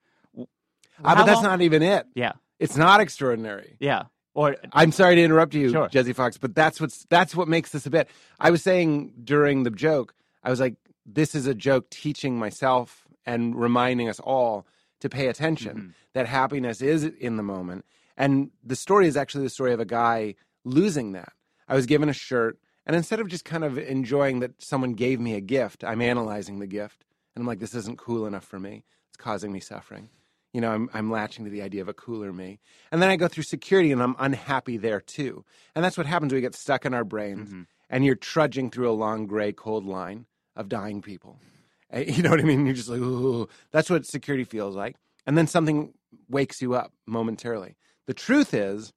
Ah, 1.04 1.14
but 1.16 1.24
that's 1.24 1.36
long- 1.36 1.44
not 1.44 1.60
even 1.62 1.82
it. 1.82 2.06
Yeah, 2.14 2.32
It's 2.58 2.76
not 2.76 3.00
extraordinary. 3.00 3.76
yeah. 3.80 4.04
Or 4.34 4.56
I'm 4.72 4.92
sorry 4.92 5.16
to 5.16 5.22
interrupt 5.22 5.54
you, 5.54 5.70
Sure. 5.70 5.88
Jesse 5.88 6.12
Fox, 6.14 6.38
but 6.38 6.54
that's 6.54 6.80
what's 6.80 7.04
that's 7.10 7.34
what 7.36 7.48
makes 7.48 7.70
this 7.70 7.84
a 7.86 7.90
bit. 7.90 8.08
I 8.40 8.50
was 8.50 8.62
saying 8.62 9.12
during 9.24 9.62
the 9.64 9.70
joke, 9.70 10.14
I 10.42 10.50
was 10.50 10.58
like, 10.60 10.76
this 11.04 11.34
is 11.34 11.46
a 11.46 11.54
joke 11.54 11.90
teaching 11.90 12.38
myself 12.38 13.06
and 13.26 13.54
reminding 13.54 14.08
us 14.08 14.18
all 14.20 14.66
to 15.00 15.08
pay 15.08 15.26
attention 15.28 15.76
Mm-hmm. 15.76 15.88
that 16.14 16.26
happiness 16.26 16.80
is 16.80 17.04
in 17.04 17.36
the 17.36 17.42
moment. 17.42 17.84
And 18.16 18.50
the 18.64 18.76
story 18.76 19.06
is 19.06 19.16
actually 19.16 19.44
the 19.44 19.50
story 19.50 19.72
of 19.72 19.80
a 19.80 19.84
guy 19.84 20.34
losing 20.64 21.12
that. 21.12 21.32
I 21.68 21.74
was 21.74 21.86
given 21.86 22.08
a 22.08 22.12
shirt, 22.12 22.58
and 22.86 22.94
instead 22.96 23.18
of 23.20 23.28
just 23.28 23.44
kind 23.44 23.64
of 23.64 23.78
enjoying 23.78 24.40
that 24.40 24.60
someone 24.62 24.92
gave 24.94 25.18
me 25.20 25.34
a 25.34 25.40
gift, 25.40 25.82
I'm 25.84 26.00
analyzing 26.02 26.58
the 26.58 26.66
gift. 26.66 27.04
And 27.34 27.42
I'm 27.42 27.46
like, 27.46 27.58
this 27.60 27.74
isn't 27.74 27.98
cool 27.98 28.26
enough 28.26 28.44
for 28.44 28.58
me. 28.60 28.84
It's 29.08 29.16
causing 29.16 29.52
me 29.52 29.60
suffering. 29.60 30.08
You 30.52 30.60
know, 30.60 30.70
I'm, 30.70 30.90
I'm 30.92 31.10
latching 31.10 31.44
to 31.46 31.50
the 31.50 31.62
idea 31.62 31.80
of 31.80 31.88
a 31.88 31.94
cooler 31.94 32.32
me. 32.32 32.60
And 32.90 33.00
then 33.00 33.08
I 33.08 33.16
go 33.16 33.26
through 33.28 33.44
security 33.44 33.90
and 33.90 34.02
I'm 34.02 34.16
unhappy 34.18 34.76
there 34.76 35.00
too. 35.00 35.44
And 35.74 35.82
that's 35.84 35.96
what 35.96 36.06
happens. 36.06 36.32
We 36.32 36.40
get 36.42 36.54
stuck 36.54 36.84
in 36.84 36.92
our 36.94 37.04
brains 37.04 37.48
Mm-hmm. 37.48 37.62
and 37.88 38.04
you're 38.04 38.14
trudging 38.16 38.70
through 38.70 38.90
a 38.90 38.92
long, 38.92 39.26
gray, 39.26 39.52
cold 39.52 39.86
line 39.86 40.26
of 40.54 40.68
dying 40.68 41.00
people. 41.02 41.38
Uh, 41.92 41.98
You 42.06 42.22
know 42.22 42.30
what 42.30 42.40
I 42.40 42.44
mean? 42.44 42.66
You're 42.66 42.74
just 42.74 42.88
like, 42.90 43.00
ooh. 43.00 43.48
That's 43.70 43.88
what 43.88 44.04
security 44.06 44.44
feels 44.44 44.76
like. 44.76 44.96
And 45.26 45.38
then 45.38 45.46
something 45.46 45.94
wakes 46.28 46.60
you 46.60 46.74
up 46.74 46.92
momentarily. 47.06 47.76
The 48.06 48.14
truth 48.14 48.52
is, 48.52 48.92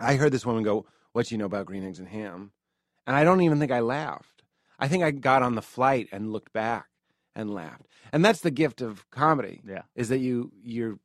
I 0.00 0.16
heard 0.16 0.32
this 0.32 0.46
woman 0.46 0.64
go, 0.64 0.86
What 1.12 1.26
do 1.26 1.34
you 1.34 1.38
know 1.38 1.44
about 1.44 1.66
green 1.66 1.86
eggs 1.86 1.98
and 2.00 2.08
ham? 2.08 2.50
And 3.06 3.14
I 3.14 3.22
don't 3.22 3.42
even 3.42 3.60
think 3.60 3.70
I 3.70 3.80
laughed. 3.80 4.42
I 4.78 4.88
think 4.88 5.04
I 5.04 5.10
got 5.12 5.42
on 5.42 5.54
the 5.54 5.62
flight 5.62 6.08
and 6.10 6.32
looked 6.32 6.52
back 6.52 6.86
and 7.34 7.52
laughed. 7.52 7.86
And 8.12 8.24
that's 8.24 8.40
the 8.40 8.50
gift 8.50 8.80
of 8.80 9.08
comedy. 9.10 9.60
Yeah. 9.66 9.82
Is 9.94 10.08
that 10.08 10.18
you 10.18 10.52
you're 10.62 10.98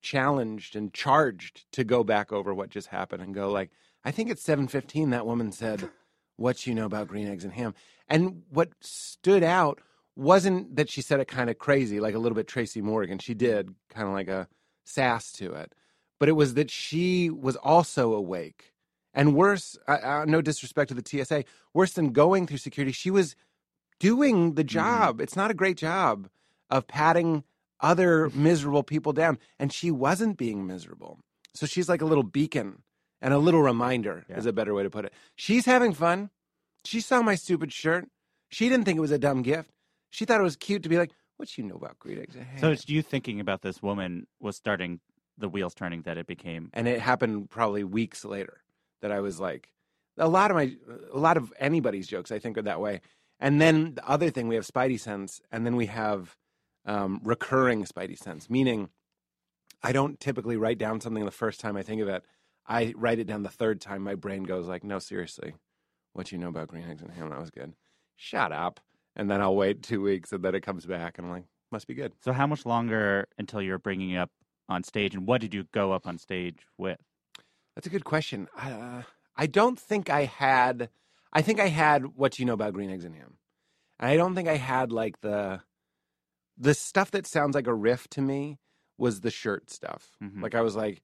challenged 0.00 0.76
and 0.76 0.92
charged 0.92 1.70
to 1.72 1.84
go 1.84 2.04
back 2.04 2.32
over 2.32 2.54
what 2.54 2.70
just 2.70 2.88
happened 2.88 3.22
and 3.22 3.34
go 3.34 3.50
like, 3.50 3.70
I 4.04 4.10
think 4.10 4.30
it's 4.30 4.42
seven 4.42 4.68
fifteen 4.68 5.10
that 5.10 5.26
woman 5.26 5.52
said, 5.52 5.88
What 6.36 6.66
you 6.66 6.74
know 6.74 6.86
about 6.86 7.08
green 7.08 7.28
eggs 7.28 7.44
and 7.44 7.52
ham? 7.52 7.74
And 8.08 8.42
what 8.50 8.70
stood 8.80 9.42
out 9.42 9.80
wasn't 10.16 10.74
that 10.76 10.90
she 10.90 11.00
said 11.00 11.20
it 11.20 11.28
kind 11.28 11.48
of 11.48 11.58
crazy, 11.58 12.00
like 12.00 12.14
a 12.14 12.18
little 12.18 12.36
bit 12.36 12.48
Tracy 12.48 12.82
Morgan. 12.82 13.18
She 13.18 13.34
did 13.34 13.74
kind 13.88 14.08
of 14.08 14.14
like 14.14 14.28
a 14.28 14.48
sass 14.84 15.30
to 15.32 15.52
it. 15.52 15.74
But 16.18 16.28
it 16.28 16.32
was 16.32 16.54
that 16.54 16.70
she 16.70 17.30
was 17.30 17.54
also 17.54 18.12
awake. 18.12 18.72
And 19.14 19.34
worse, 19.34 19.78
I, 19.86 19.96
I, 19.98 20.24
no 20.24 20.40
disrespect 20.42 20.88
to 20.88 20.94
the 20.94 21.24
TSA, 21.24 21.44
worse 21.72 21.92
than 21.92 22.12
going 22.12 22.46
through 22.46 22.58
security, 22.58 22.92
she 22.92 23.10
was 23.10 23.36
doing 23.98 24.54
the 24.54 24.62
mm-hmm. 24.62 24.68
job. 24.68 25.20
It's 25.20 25.36
not 25.36 25.50
a 25.50 25.54
great 25.54 25.76
job 25.76 26.28
of 26.70 26.86
patting 26.86 27.44
other 27.80 28.30
miserable 28.34 28.82
people 28.82 29.12
down. 29.12 29.38
And 29.58 29.72
she 29.72 29.90
wasn't 29.90 30.36
being 30.36 30.66
miserable. 30.66 31.18
So 31.54 31.66
she's 31.66 31.88
like 31.88 32.02
a 32.02 32.06
little 32.06 32.22
beacon 32.22 32.82
and 33.20 33.34
a 33.34 33.38
little 33.38 33.62
reminder, 33.62 34.24
Yeah. 34.28 34.38
is 34.38 34.46
a 34.46 34.52
better 34.52 34.74
way 34.74 34.82
to 34.82 34.90
put 34.90 35.04
it. 35.04 35.12
She's 35.34 35.64
having 35.66 35.92
fun. 35.92 36.30
She 36.84 37.00
saw 37.00 37.22
my 37.22 37.34
stupid 37.34 37.72
shirt. 37.72 38.08
She 38.48 38.68
didn't 38.68 38.84
think 38.84 38.96
it 38.96 39.02
was 39.02 39.10
a 39.10 39.18
dumb 39.18 39.42
gift. 39.42 39.70
She 40.10 40.24
thought 40.24 40.40
it 40.40 40.44
was 40.44 40.56
cute 40.56 40.82
to 40.84 40.88
be 40.88 40.96
like, 40.96 41.10
what 41.36 41.56
you 41.56 41.64
know 41.64 41.76
about 41.76 41.98
green 41.98 42.18
eggs 42.18 42.34
and? 42.36 42.46
So 42.60 42.70
it's 42.70 42.88
you 42.88 43.02
thinking 43.02 43.40
about 43.40 43.62
this 43.62 43.82
woman 43.82 44.26
was 44.40 44.56
starting 44.56 45.00
the 45.36 45.48
wheels 45.48 45.74
turning 45.74 46.02
that 46.02 46.16
it 46.18 46.26
became. 46.26 46.70
and 46.72 46.88
it 46.88 47.00
happened 47.00 47.48
probably 47.48 47.84
weeks 47.84 48.24
later 48.24 48.60
that 49.02 49.12
I 49.12 49.20
was 49.20 49.38
like, 49.38 49.70
a 50.16 50.28
lot 50.28 50.50
of 50.50 50.56
my, 50.56 50.72
a 51.12 51.18
lot 51.18 51.36
of 51.36 51.52
anybody's 51.60 52.08
jokes 52.08 52.32
I 52.32 52.40
think 52.40 52.58
are 52.58 52.62
that 52.62 52.80
way. 52.80 53.00
And 53.40 53.60
then 53.60 53.94
the 53.94 54.08
other 54.08 54.30
thing, 54.30 54.48
we 54.48 54.56
have 54.56 54.66
Spidey 54.66 54.98
sense, 54.98 55.40
and 55.52 55.64
then 55.64 55.76
we 55.76 55.86
have 55.86 56.36
um, 56.84 57.20
recurring 57.22 57.84
Spidey 57.84 58.18
sense, 58.18 58.50
meaning 58.50 58.90
I 59.82 59.92
don't 59.92 60.18
typically 60.18 60.56
write 60.56 60.78
down 60.78 61.00
something 61.00 61.24
the 61.24 61.30
first 61.30 61.60
time 61.60 61.76
I 61.76 61.82
think 61.82 62.00
of 62.00 62.08
it. 62.08 62.24
I 62.66 62.92
write 62.96 63.18
it 63.18 63.26
down 63.26 63.42
the 63.42 63.48
third 63.48 63.80
time. 63.80 64.02
My 64.02 64.14
brain 64.14 64.42
goes 64.42 64.66
like, 64.66 64.84
"No, 64.84 64.98
seriously, 64.98 65.54
what 66.12 66.32
you 66.32 66.38
know 66.38 66.48
about 66.48 66.68
green 66.68 66.88
eggs 66.88 67.02
and 67.02 67.10
ham? 67.12 67.30
That 67.30 67.40
was 67.40 67.50
good. 67.50 67.74
Shut 68.16 68.52
up." 68.52 68.80
And 69.14 69.30
then 69.30 69.40
I'll 69.40 69.56
wait 69.56 69.82
two 69.82 70.02
weeks, 70.02 70.32
and 70.32 70.42
then 70.42 70.54
it 70.54 70.62
comes 70.62 70.84
back, 70.84 71.18
and 71.18 71.26
I'm 71.26 71.32
like, 71.32 71.44
"Must 71.70 71.86
be 71.86 71.94
good." 71.94 72.14
So 72.20 72.32
how 72.32 72.46
much 72.46 72.66
longer 72.66 73.28
until 73.38 73.62
you're 73.62 73.78
bringing 73.78 74.10
it 74.10 74.18
up 74.18 74.30
on 74.68 74.82
stage, 74.82 75.14
and 75.14 75.26
what 75.26 75.40
did 75.40 75.54
you 75.54 75.64
go 75.72 75.92
up 75.92 76.06
on 76.06 76.18
stage 76.18 76.66
with? 76.76 76.98
That's 77.74 77.86
a 77.86 77.90
good 77.90 78.04
question. 78.04 78.48
Uh, 78.56 79.02
I 79.36 79.46
don't 79.46 79.78
think 79.78 80.10
I 80.10 80.24
had. 80.24 80.90
I 81.32 81.42
think 81.42 81.60
I 81.60 81.68
had 81.68 82.16
what 82.16 82.38
you 82.38 82.44
know 82.44 82.54
about 82.54 82.72
green 82.72 82.90
eggs 82.90 83.04
and 83.04 83.14
ham. 83.14 83.38
And 84.00 84.10
I 84.10 84.16
don't 84.16 84.34
think 84.34 84.48
I 84.48 84.56
had 84.56 84.92
like 84.92 85.20
the 85.20 85.60
the 86.56 86.74
stuff 86.74 87.10
that 87.12 87.26
sounds 87.26 87.54
like 87.54 87.66
a 87.66 87.74
riff 87.74 88.08
to 88.10 88.20
me 88.22 88.58
was 88.96 89.20
the 89.20 89.30
shirt 89.30 89.70
stuff. 89.70 90.10
Mhm. 90.22 90.42
Like 90.42 90.54
I 90.54 90.60
was 90.62 90.74
like, 90.74 91.02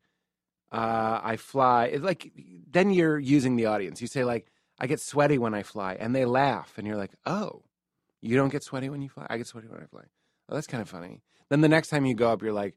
uh, 0.73 1.21
I 1.23 1.37
fly. 1.37 1.87
It's 1.87 2.05
like 2.05 2.33
then 2.71 2.91
you're 2.91 3.19
using 3.19 3.57
the 3.57 3.67
audience. 3.67 4.01
You 4.01 4.09
say 4.09 4.25
like, 4.25 4.51
I 4.79 4.87
get 4.87 5.01
sweaty 5.01 5.39
when 5.39 5.55
I 5.55 5.63
fly, 5.63 5.95
and 5.95 6.15
they 6.15 6.25
laugh, 6.25 6.75
and 6.77 6.87
you're 6.87 6.97
like, 6.97 7.13
oh, 7.27 7.63
you 8.21 8.37
don't 8.37 8.51
get 8.51 8.65
sweaty 8.65 8.89
when 8.89 9.03
you 9.03 9.09
fly. 9.09 9.27
I 9.31 9.37
get 9.39 9.47
sweaty 9.47 9.69
when 9.69 9.81
I 9.81 9.87
fly. 9.87 10.03
Oh, 10.49 10.55
that's 10.55 10.67
kind 10.67 10.81
of 10.83 10.89
funny. 10.89 11.23
Then 11.51 11.61
the 11.61 11.69
next 11.69 11.89
time 11.89 12.05
you 12.07 12.15
go 12.15 12.31
up, 12.33 12.43
you're 12.43 12.53
like, 12.53 12.75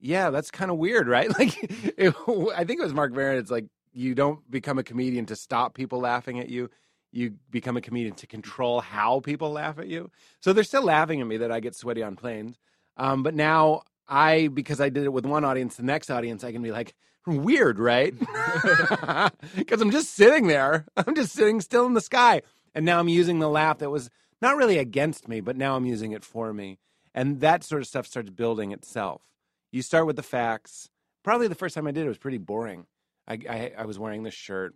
yeah, 0.00 0.30
that's 0.30 0.50
kind 0.50 0.70
of 0.70 0.78
weird, 0.78 1.06
right? 1.16 1.28
Like, 1.38 1.54
it, 1.98 2.14
I 2.56 2.64
think 2.64 2.80
it 2.80 2.84
was 2.84 2.94
Marc 2.94 3.12
Maron. 3.12 3.38
It's 3.38 3.50
like 3.50 3.66
you 3.94 4.14
don't 4.14 4.48
become 4.50 4.78
a 4.78 4.82
comedian 4.82 5.26
to 5.26 5.36
stop 5.36 5.74
people 5.74 6.00
laughing 6.00 6.40
at 6.40 6.48
you. 6.48 6.68
You 7.12 7.34
become 7.50 7.76
a 7.76 7.80
comedian 7.80 8.16
to 8.16 8.26
control 8.26 8.80
how 8.80 9.20
people 9.20 9.52
laugh 9.52 9.78
at 9.78 9.86
you. 9.86 10.10
So 10.40 10.52
they're 10.52 10.64
still 10.64 10.82
laughing 10.82 11.20
at 11.20 11.26
me 11.26 11.36
that 11.38 11.52
I 11.52 11.60
get 11.60 11.76
sweaty 11.76 12.02
on 12.02 12.16
planes. 12.16 12.58
Um, 12.96 13.22
but 13.22 13.34
now 13.34 13.82
I, 14.08 14.48
because 14.48 14.80
I 14.80 14.88
did 14.88 15.04
it 15.04 15.12
with 15.12 15.24
one 15.24 15.44
audience, 15.44 15.76
the 15.76 15.84
next 15.84 16.10
audience, 16.10 16.42
I 16.42 16.52
can 16.52 16.62
be 16.62 16.72
like, 16.72 16.94
weird, 17.26 17.78
right? 17.78 18.14
Because 19.56 19.80
I'm 19.80 19.90
just 19.90 20.14
sitting 20.14 20.48
there. 20.48 20.86
I'm 20.96 21.14
just 21.14 21.32
sitting 21.32 21.60
still 21.60 21.86
in 21.86 21.94
the 21.94 22.00
sky. 22.00 22.42
And 22.74 22.84
now 22.84 22.98
I'm 22.98 23.08
using 23.08 23.38
the 23.38 23.48
laugh 23.48 23.78
that 23.78 23.90
was 23.90 24.10
not 24.42 24.56
really 24.56 24.78
against 24.78 25.28
me, 25.28 25.40
but 25.40 25.56
now 25.56 25.76
I'm 25.76 25.86
using 25.86 26.12
it 26.12 26.24
for 26.24 26.52
me. 26.52 26.78
And 27.14 27.40
that 27.40 27.62
sort 27.62 27.80
of 27.80 27.86
stuff 27.86 28.06
starts 28.06 28.30
building 28.30 28.72
itself. 28.72 29.22
You 29.70 29.82
start 29.82 30.06
with 30.06 30.16
the 30.16 30.22
facts. 30.22 30.90
Probably 31.22 31.46
the 31.48 31.54
first 31.54 31.74
time 31.74 31.86
I 31.86 31.92
did 31.92 32.04
it 32.04 32.08
was 32.08 32.18
pretty 32.18 32.38
boring. 32.38 32.86
I, 33.26 33.38
I, 33.48 33.72
I 33.78 33.84
was 33.86 33.98
wearing 33.98 34.22
this 34.22 34.34
shirt. 34.34 34.74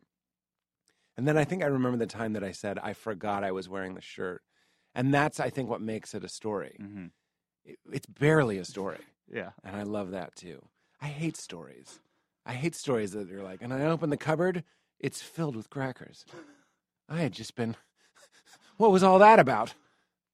And 1.16 1.26
then 1.26 1.36
I 1.36 1.44
think 1.44 1.62
I 1.62 1.66
remember 1.66 1.98
the 1.98 2.06
time 2.06 2.34
that 2.34 2.44
I 2.44 2.52
said, 2.52 2.78
I 2.78 2.92
forgot 2.92 3.44
I 3.44 3.50
was 3.52 3.68
wearing 3.68 3.94
the 3.94 4.00
shirt. 4.00 4.42
And 4.94 5.12
that's, 5.12 5.40
I 5.40 5.50
think, 5.50 5.68
what 5.68 5.80
makes 5.80 6.14
it 6.14 6.24
a 6.24 6.28
story. 6.28 6.76
hmm 6.78 7.06
It, 7.64 7.78
it's 7.92 8.06
barely 8.06 8.58
a 8.58 8.64
story. 8.64 8.98
Yeah. 9.30 9.50
And 9.62 9.76
I 9.76 9.82
love 9.82 10.12
that 10.12 10.34
too. 10.36 10.64
I 11.02 11.08
hate 11.08 11.36
stories. 11.36 12.00
I 12.46 12.54
hate 12.54 12.74
stories 12.74 13.10
that 13.12 13.30
are 13.30 13.42
like, 13.42 13.60
and 13.60 13.74
I 13.74 13.82
open 13.84 14.08
the 14.08 14.16
cupboard, 14.16 14.64
it's 14.98 15.20
filled 15.20 15.54
with 15.54 15.68
crackers. 15.68 16.24
I 17.10 17.18
had 17.18 17.32
just 17.32 17.54
been, 17.54 17.76
what 18.78 18.90
was 18.90 19.02
all 19.02 19.18
that 19.18 19.38
about? 19.38 19.74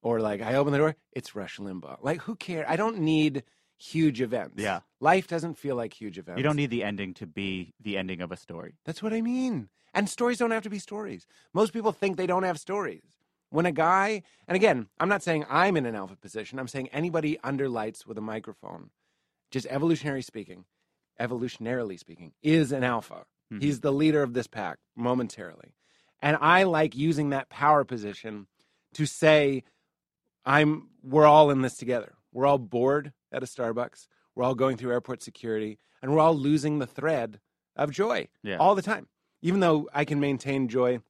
Or 0.00 0.20
like, 0.20 0.42
I 0.42 0.55
open 0.55 0.72
the 0.72 0.79
door, 0.79 0.94
it's 1.11 1.35
Rush 1.35 1.59
Limbaugh. 1.59 2.05
Like, 2.05 2.20
who 2.22 2.37
cares? 2.37 2.66
I 2.68 2.77
don't 2.77 3.00
need 3.00 3.42
huge 3.85 4.20
events. 4.20 4.55
Yeah. 4.57 4.81
Life 5.01 5.27
doesn't 5.27 5.55
feel 5.59 5.77
like 5.77 5.92
huge 5.92 6.18
events. 6.18 6.38
You 6.38 6.42
don't 6.44 6.57
need 6.57 6.70
the 6.70 6.83
ending 6.83 7.14
to 7.14 7.27
be 7.27 7.75
the 7.81 7.97
ending 7.97 8.20
of 8.20 8.33
a 8.33 8.37
story. 8.37 8.77
That's 8.85 9.03
what 9.03 9.12
I 9.12 9.20
mean. 9.20 9.68
And 9.92 10.09
stories 10.09 10.38
don't 10.38 10.51
have 10.51 10.62
to 10.62 10.70
be 10.70 10.79
stories. 10.79 11.27
Most 11.53 11.73
people 11.73 11.92
think 11.92 12.16
they 12.16 12.27
don't 12.27 12.42
have 12.42 12.59
stories. 12.59 13.03
When 13.51 13.66
a 13.66 13.73
guy, 13.73 14.23
and 14.49 14.57
again, 14.57 14.88
I'm 14.99 15.09
not 15.09 15.23
saying 15.23 15.44
I'm 15.49 15.77
in 15.77 15.87
an 15.87 15.94
alpha 15.94 16.16
position, 16.16 16.59
I'm 16.59 16.66
saying 16.66 16.88
anybody 16.88 17.38
under 17.44 17.68
lights 17.68 18.05
with 18.07 18.18
a 18.18 18.23
microphone, 18.23 18.90
just 19.51 19.66
evolutionary 19.70 20.23
speaking, 20.23 20.64
evolutionarily 21.20 21.99
speaking, 21.99 22.33
is 22.42 22.73
an 22.73 22.83
alpha. 22.83 23.27
Mhm. 23.53 23.62
He's 23.62 23.81
the 23.81 23.92
leader 23.92 24.23
of 24.23 24.33
this 24.35 24.49
pack 24.49 24.79
momentarily. 24.97 25.75
And 26.20 26.37
I 26.40 26.64
like 26.64 26.97
using 26.97 27.31
that 27.31 27.49
power 27.51 27.85
position 27.85 28.49
to 28.94 29.07
say, 29.07 29.62
I'm 30.44 30.88
we're 31.03 31.27
all 31.27 31.51
in 31.51 31.61
this 31.61 31.77
together. 31.77 32.14
We're 32.33 32.47
all 32.47 32.59
bored 32.59 33.12
at 33.35 33.42
a 33.42 33.47
Starbucks. 33.47 34.07
We're 34.35 34.44
all 34.44 34.55
going 34.55 34.77
through 34.77 34.92
airport 34.92 35.23
security, 35.23 35.79
and 36.03 36.12
we're 36.12 36.20
all 36.20 36.35
losing 36.35 36.79
the 36.79 36.87
thread 36.87 37.40
of 37.77 37.90
joy 37.90 38.29
Yeah. 38.42 38.57
all 38.59 38.75
the 38.75 38.83
time. 38.83 39.09
Even 39.42 39.61
though 39.61 39.88
I 39.92 40.05
can 40.05 40.20
maintain 40.20 40.68
joy 40.68 41.01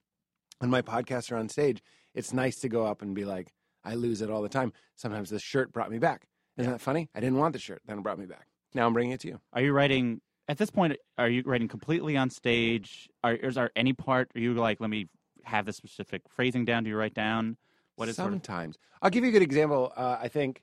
when 0.58 0.70
my 0.70 0.82
podcasts 0.82 1.30
are 1.30 1.36
on 1.36 1.48
stage, 1.48 1.82
it's 2.14 2.32
nice 2.32 2.58
to 2.60 2.68
go 2.68 2.84
up 2.86 3.02
and 3.02 3.14
be 3.14 3.24
like, 3.24 3.52
I 3.84 3.94
lose 3.94 4.22
it 4.22 4.30
all 4.30 4.42
the 4.42 4.48
time. 4.48 4.72
Sometimes 4.94 5.30
the 5.30 5.38
shirt 5.38 5.72
brought 5.72 5.90
me 5.90 5.98
back. 5.98 6.26
Isn't 6.56 6.72
that 6.72 6.80
funny? 6.80 7.10
I 7.14 7.20
didn't 7.20 7.38
want 7.38 7.52
the 7.52 7.58
shirt, 7.58 7.82
then 7.86 7.98
it 7.98 8.02
brought 8.02 8.18
me 8.18 8.26
back. 8.26 8.46
Now 8.72 8.86
I'm 8.86 8.92
bringing 8.92 9.12
it 9.12 9.20
to 9.20 9.28
you. 9.28 9.40
Are 9.52 9.60
you 9.60 9.72
writing 9.72 10.20
at 10.48 10.58
this 10.58 10.70
point? 10.70 10.96
Are 11.18 11.28
you 11.28 11.42
writing 11.44 11.68
completely 11.68 12.16
on 12.16 12.30
stage? 12.30 13.08
Are, 13.22 13.34
is 13.34 13.56
there 13.56 13.70
any 13.76 13.92
part? 13.92 14.30
Are 14.34 14.40
you 14.40 14.54
like, 14.54 14.80
let 14.80 14.90
me 14.90 15.08
have 15.44 15.66
this 15.66 15.76
specific 15.76 16.22
phrasing 16.28 16.64
down? 16.64 16.84
Do 16.84 16.90
you 16.90 16.96
write 16.96 17.14
down 17.14 17.56
what 17.96 18.08
is 18.08 18.16
sort 18.16 18.28
of? 18.28 18.34
sometimes 18.34 18.76
i'll 19.02 19.10
give 19.10 19.22
you 19.22 19.28
a 19.30 19.32
good 19.32 19.42
example 19.42 19.92
uh, 19.96 20.16
i 20.20 20.26
think 20.26 20.62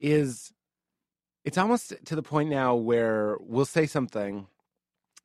is 0.00 0.52
it's 1.46 1.56
almost 1.56 1.94
to 2.04 2.14
the 2.14 2.22
point 2.22 2.50
now 2.50 2.74
where 2.74 3.38
we'll 3.40 3.64
say 3.64 3.86
something 3.86 4.46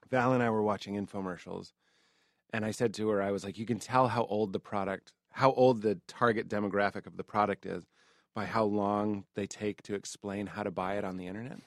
val 0.10 0.32
and 0.32 0.42
i 0.42 0.50
were 0.50 0.64
watching 0.64 0.96
infomercials 0.96 1.74
and 2.54 2.64
i 2.64 2.72
said 2.72 2.94
to 2.94 3.10
her 3.10 3.22
i 3.22 3.32
was 3.32 3.44
like 3.44 3.58
you 3.58 3.66
can 3.66 3.80
tell 3.80 4.08
how 4.08 4.24
old 4.26 4.54
the 4.54 4.60
product 4.60 5.12
how 5.32 5.52
old 5.54 5.82
the 5.82 6.00
target 6.08 6.48
demographic 6.48 7.08
of 7.08 7.18
the 7.18 7.24
product 7.24 7.66
is 7.66 7.86
by 8.36 8.46
how 8.46 8.64
long 8.64 9.26
they 9.36 9.48
take 9.48 9.82
to 9.84 9.96
explain 9.96 10.48
how 10.48 10.64
to 10.64 10.72
buy 10.72 10.98
it 10.98 11.04
on 11.04 11.18
the 11.18 11.28
internet. 11.28 11.60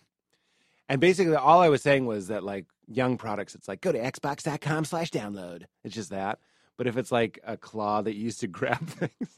And 0.88 1.00
basically 1.00 1.34
all 1.34 1.60
i 1.60 1.68
was 1.68 1.82
saying 1.82 2.06
was 2.06 2.28
that 2.28 2.44
like 2.44 2.66
young 2.86 3.16
products 3.16 3.54
it's 3.54 3.68
like 3.68 3.80
go 3.80 3.92
to 3.92 3.98
xbox.com 3.98 4.84
slash 4.84 5.10
download. 5.10 5.64
It's 5.82 5.94
just 5.94 6.10
that. 6.10 6.38
But 6.76 6.86
if 6.86 6.96
it's 6.96 7.12
like 7.12 7.38
a 7.44 7.56
claw 7.56 8.02
that 8.02 8.14
you 8.14 8.24
used 8.24 8.40
to 8.40 8.46
grab 8.58 8.86
things, 8.86 9.30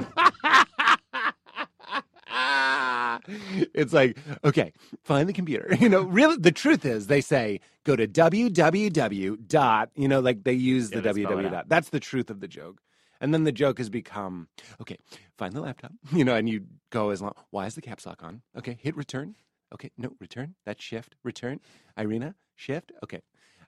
it's 3.75 3.93
like, 3.93 4.19
okay, 4.45 4.73
find 5.05 5.29
the 5.29 5.33
computer. 5.33 5.77
You 5.87 5.89
know, 5.89 6.03
really, 6.03 6.37
the 6.37 6.51
truth 6.53 6.85
is, 6.85 7.07
they 7.07 7.21
say 7.21 7.61
go 7.85 7.95
to 7.95 8.09
www 8.09 9.47
dot. 9.47 9.91
You 9.95 10.09
know, 10.09 10.21
like 10.21 10.43
they 10.45 10.53
use 10.53 10.91
the 10.91 11.01
www 11.01 11.51
dot. 11.51 11.69
That's 11.69 11.91
the 11.91 12.01
truth 12.01 12.31
of 12.31 12.41
the 12.41 12.49
joke. 12.49 12.81
And 13.21 13.33
then 13.33 13.45
the 13.45 13.53
joke 13.53 13.79
has 13.79 13.89
become, 13.89 14.49
okay, 14.81 14.99
find 15.39 15.53
the 15.55 15.61
laptop. 15.61 15.93
You 16.13 16.25
know, 16.25 16.35
and 16.35 16.49
you 16.49 16.65
go 16.91 17.11
as 17.11 17.23
long. 17.23 17.35
Why 17.51 17.67
is 17.67 17.75
the 17.75 17.83
caps 17.83 18.07
lock 18.07 18.23
on? 18.23 18.43
Okay, 18.57 18.79
hit 18.81 18.97
return. 18.97 19.37
Okay, 19.73 19.91
no 19.97 20.11
return. 20.21 20.55
That's 20.65 20.83
shift. 20.83 21.15
Return. 21.25 21.61
Irina, 21.97 22.35
shift. 22.55 22.93
Okay. 23.03 23.21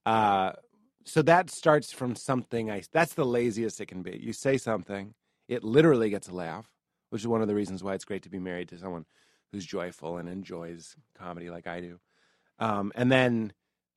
Uh, 0.07 0.53
so 1.05 1.23
that 1.23 1.51
starts 1.51 1.93
from 1.93 2.15
something. 2.15 2.71
I. 2.71 2.83
That's 2.93 3.15
the 3.15 3.25
laziest 3.25 3.81
it 3.81 3.87
can 3.87 4.03
be. 4.03 4.19
You 4.21 4.33
say 4.33 4.59
something, 4.59 5.15
it 5.49 5.65
literally 5.65 6.11
gets 6.11 6.29
a 6.29 6.35
laugh, 6.35 6.69
which 7.11 7.23
is 7.23 7.29
one 7.29 7.43
of 7.43 7.49
the 7.49 7.55
reasons 7.55 7.83
why 7.83 7.95
it's 7.95 8.05
great 8.05 8.23
to 8.23 8.29
be 8.31 8.39
married 8.39 8.69
to 8.69 8.79
someone 8.79 9.07
who's 9.53 9.65
joyful 9.65 10.19
and 10.19 10.29
enjoys 10.29 10.97
comedy 11.15 11.51
like 11.51 11.67
I 11.67 11.81
do. 11.81 12.01
Um, 12.59 12.93
and 12.95 13.11
then 13.11 13.53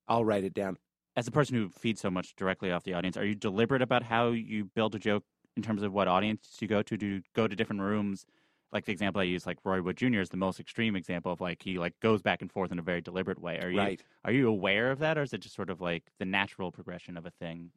I'll 0.08 0.26
write 0.26 0.44
it 0.44 0.54
down. 0.54 0.78
As 1.16 1.28
a 1.28 1.32
person 1.32 1.56
who 1.56 1.70
feeds 1.70 2.00
so 2.00 2.10
much 2.10 2.36
directly 2.36 2.72
off 2.72 2.84
the 2.84 2.94
audience, 2.94 3.18
are 3.18 3.26
you 3.26 3.36
deliberate 3.36 3.82
about 3.82 4.04
how 4.04 4.30
you 4.30 4.66
build 4.66 4.96
a 4.96 5.00
joke 5.00 5.24
in 5.58 5.64
terms 5.64 5.84
of 5.84 5.92
what 5.92 6.08
audience 6.08 6.58
you 6.62 6.68
go 6.68 6.82
to? 6.82 6.96
Do 6.96 7.06
you 7.06 7.22
go 7.36 7.48
to 7.48 7.56
different 7.56 7.82
rooms? 7.82 8.26
Like 8.72 8.86
the 8.86 8.94
example 8.94 9.20
I 9.20 9.26
use, 9.26 9.46
like 9.46 9.58
Roy 9.66 9.82
Wood 9.82 9.98
Jr. 9.98 10.22
is 10.22 10.30
the 10.30 10.38
most 10.38 10.58
extreme 10.62 10.96
example 10.96 11.34
of 11.34 11.42
like 11.42 11.62
he 11.62 11.78
like 11.78 12.00
goes 12.00 12.22
back 12.22 12.42
and 12.42 12.50
forth 12.50 12.72
in 12.72 12.80
a 12.80 12.82
very 12.82 13.02
deliberate 13.02 13.42
way. 13.42 13.60
Are 13.60 13.70
you 13.70 13.78
Right. 13.78 14.02
are 14.24 14.32
you 14.32 14.48
aware 14.48 14.92
of 14.92 15.00
that, 15.00 15.18
or 15.18 15.24
is 15.24 15.34
it 15.34 15.40
just 15.42 15.56
sort 15.56 15.70
of 15.70 15.82
like 15.82 16.04
the 16.20 16.26
natural 16.26 16.72
progression 16.72 17.18
of 17.18 17.26
a 17.26 17.32
thing? 17.32 17.72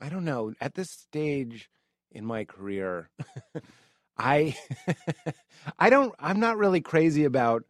I 0.00 0.08
don't 0.08 0.24
know. 0.24 0.52
At 0.60 0.74
this 0.74 0.90
stage 0.92 1.68
in 2.12 2.24
my 2.24 2.44
career, 2.44 3.10
I 4.18 4.56
I 5.78 5.90
don't 5.90 6.14
I'm 6.18 6.40
not 6.40 6.58
really 6.58 6.80
crazy 6.80 7.24
about 7.24 7.64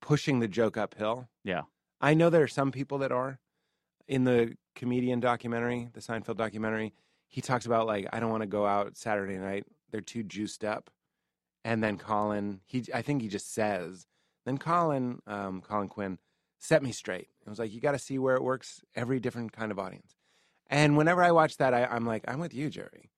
pushing 0.00 0.40
the 0.40 0.48
joke 0.48 0.76
uphill. 0.76 1.28
Yeah. 1.44 1.62
I 2.00 2.14
know 2.14 2.30
there 2.30 2.42
are 2.42 2.48
some 2.48 2.72
people 2.72 2.98
that 2.98 3.12
are. 3.12 3.38
In 4.08 4.24
the 4.24 4.56
comedian 4.74 5.20
documentary, 5.20 5.88
the 5.92 6.00
Seinfeld 6.00 6.36
documentary, 6.36 6.92
he 7.28 7.40
talks 7.40 7.64
about 7.64 7.86
like 7.86 8.08
I 8.12 8.20
don't 8.20 8.30
want 8.30 8.42
to 8.42 8.48
go 8.48 8.66
out 8.66 8.96
Saturday 8.96 9.38
night. 9.38 9.64
They're 9.90 10.00
too 10.00 10.22
juiced 10.22 10.64
up. 10.64 10.90
And 11.64 11.82
then 11.82 11.96
Colin, 11.96 12.60
he 12.64 12.84
I 12.92 13.02
think 13.02 13.22
he 13.22 13.28
just 13.28 13.54
says, 13.54 14.06
then 14.44 14.58
Colin, 14.58 15.20
um, 15.26 15.60
Colin 15.60 15.88
Quinn, 15.88 16.18
set 16.58 16.82
me 16.82 16.90
straight. 16.92 17.28
It 17.46 17.48
was 17.48 17.60
like 17.60 17.72
you 17.72 17.80
got 17.80 17.92
to 17.92 17.98
see 17.98 18.18
where 18.18 18.34
it 18.34 18.42
works 18.42 18.82
every 18.96 19.20
different 19.20 19.52
kind 19.52 19.70
of 19.70 19.78
audience. 19.78 20.16
And 20.68 20.96
whenever 20.96 21.22
I 21.22 21.30
watch 21.30 21.58
that, 21.58 21.72
I, 21.72 21.84
I'm 21.84 22.06
like, 22.06 22.24
I'm 22.26 22.40
with 22.40 22.54
you, 22.54 22.70
Jerry. 22.70 23.11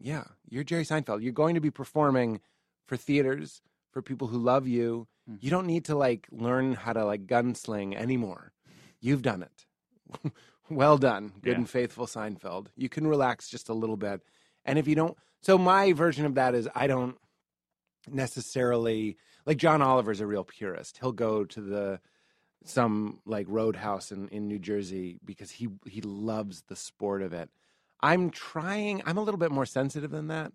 Yeah, 0.00 0.24
you're 0.48 0.64
Jerry 0.64 0.84
Seinfeld. 0.84 1.22
You're 1.22 1.32
going 1.32 1.54
to 1.54 1.60
be 1.60 1.70
performing 1.70 2.40
for 2.86 2.96
theaters 2.96 3.62
for 3.92 4.02
people 4.02 4.28
who 4.28 4.38
love 4.38 4.66
you. 4.66 5.06
Mhm. 5.30 5.38
You 5.42 5.50
don't 5.50 5.66
need 5.66 5.84
to 5.86 5.94
like 5.96 6.26
learn 6.30 6.74
how 6.74 6.92
to 6.92 7.04
like 7.04 7.26
gunsling 7.26 7.94
anymore. 7.94 8.52
You've 9.00 9.22
done 9.22 9.42
it. 9.42 10.32
well 10.70 10.98
done, 10.98 11.32
good 11.42 11.50
Yeah. 11.52 11.56
and 11.56 11.70
faithful 11.70 12.06
Seinfeld. 12.06 12.68
You 12.76 12.88
can 12.88 13.06
relax 13.06 13.48
just 13.48 13.68
a 13.68 13.74
little 13.74 13.96
bit. 13.96 14.20
And 14.64 14.78
if 14.78 14.86
you 14.88 14.94
don't, 14.94 15.16
so 15.42 15.56
my 15.58 15.92
version 15.92 16.26
of 16.26 16.34
that 16.34 16.54
is 16.54 16.68
I 16.74 16.86
don't 16.86 17.16
necessarily 18.10 19.16
like 19.46 19.56
John 19.58 19.82
Oliver's 19.82 20.20
a 20.20 20.26
real 20.26 20.44
purist. 20.44 20.98
He'll 20.98 21.12
go 21.12 21.44
to 21.44 21.60
the 21.60 22.00
some 22.66 23.20
like 23.26 23.46
roadhouse 23.48 24.10
in, 24.10 24.28
in 24.28 24.48
New 24.48 24.58
Jersey 24.58 25.18
because 25.24 25.50
he 25.50 25.68
he 25.86 26.00
loves 26.00 26.62
the 26.68 26.76
sport 26.76 27.22
of 27.22 27.32
it. 27.32 27.50
I'm 28.00 28.30
trying 28.30 29.02
I'm 29.06 29.18
a 29.18 29.22
little 29.22 29.38
bit 29.38 29.50
more 29.50 29.66
sensitive 29.66 30.10
than 30.10 30.28
that. 30.28 30.52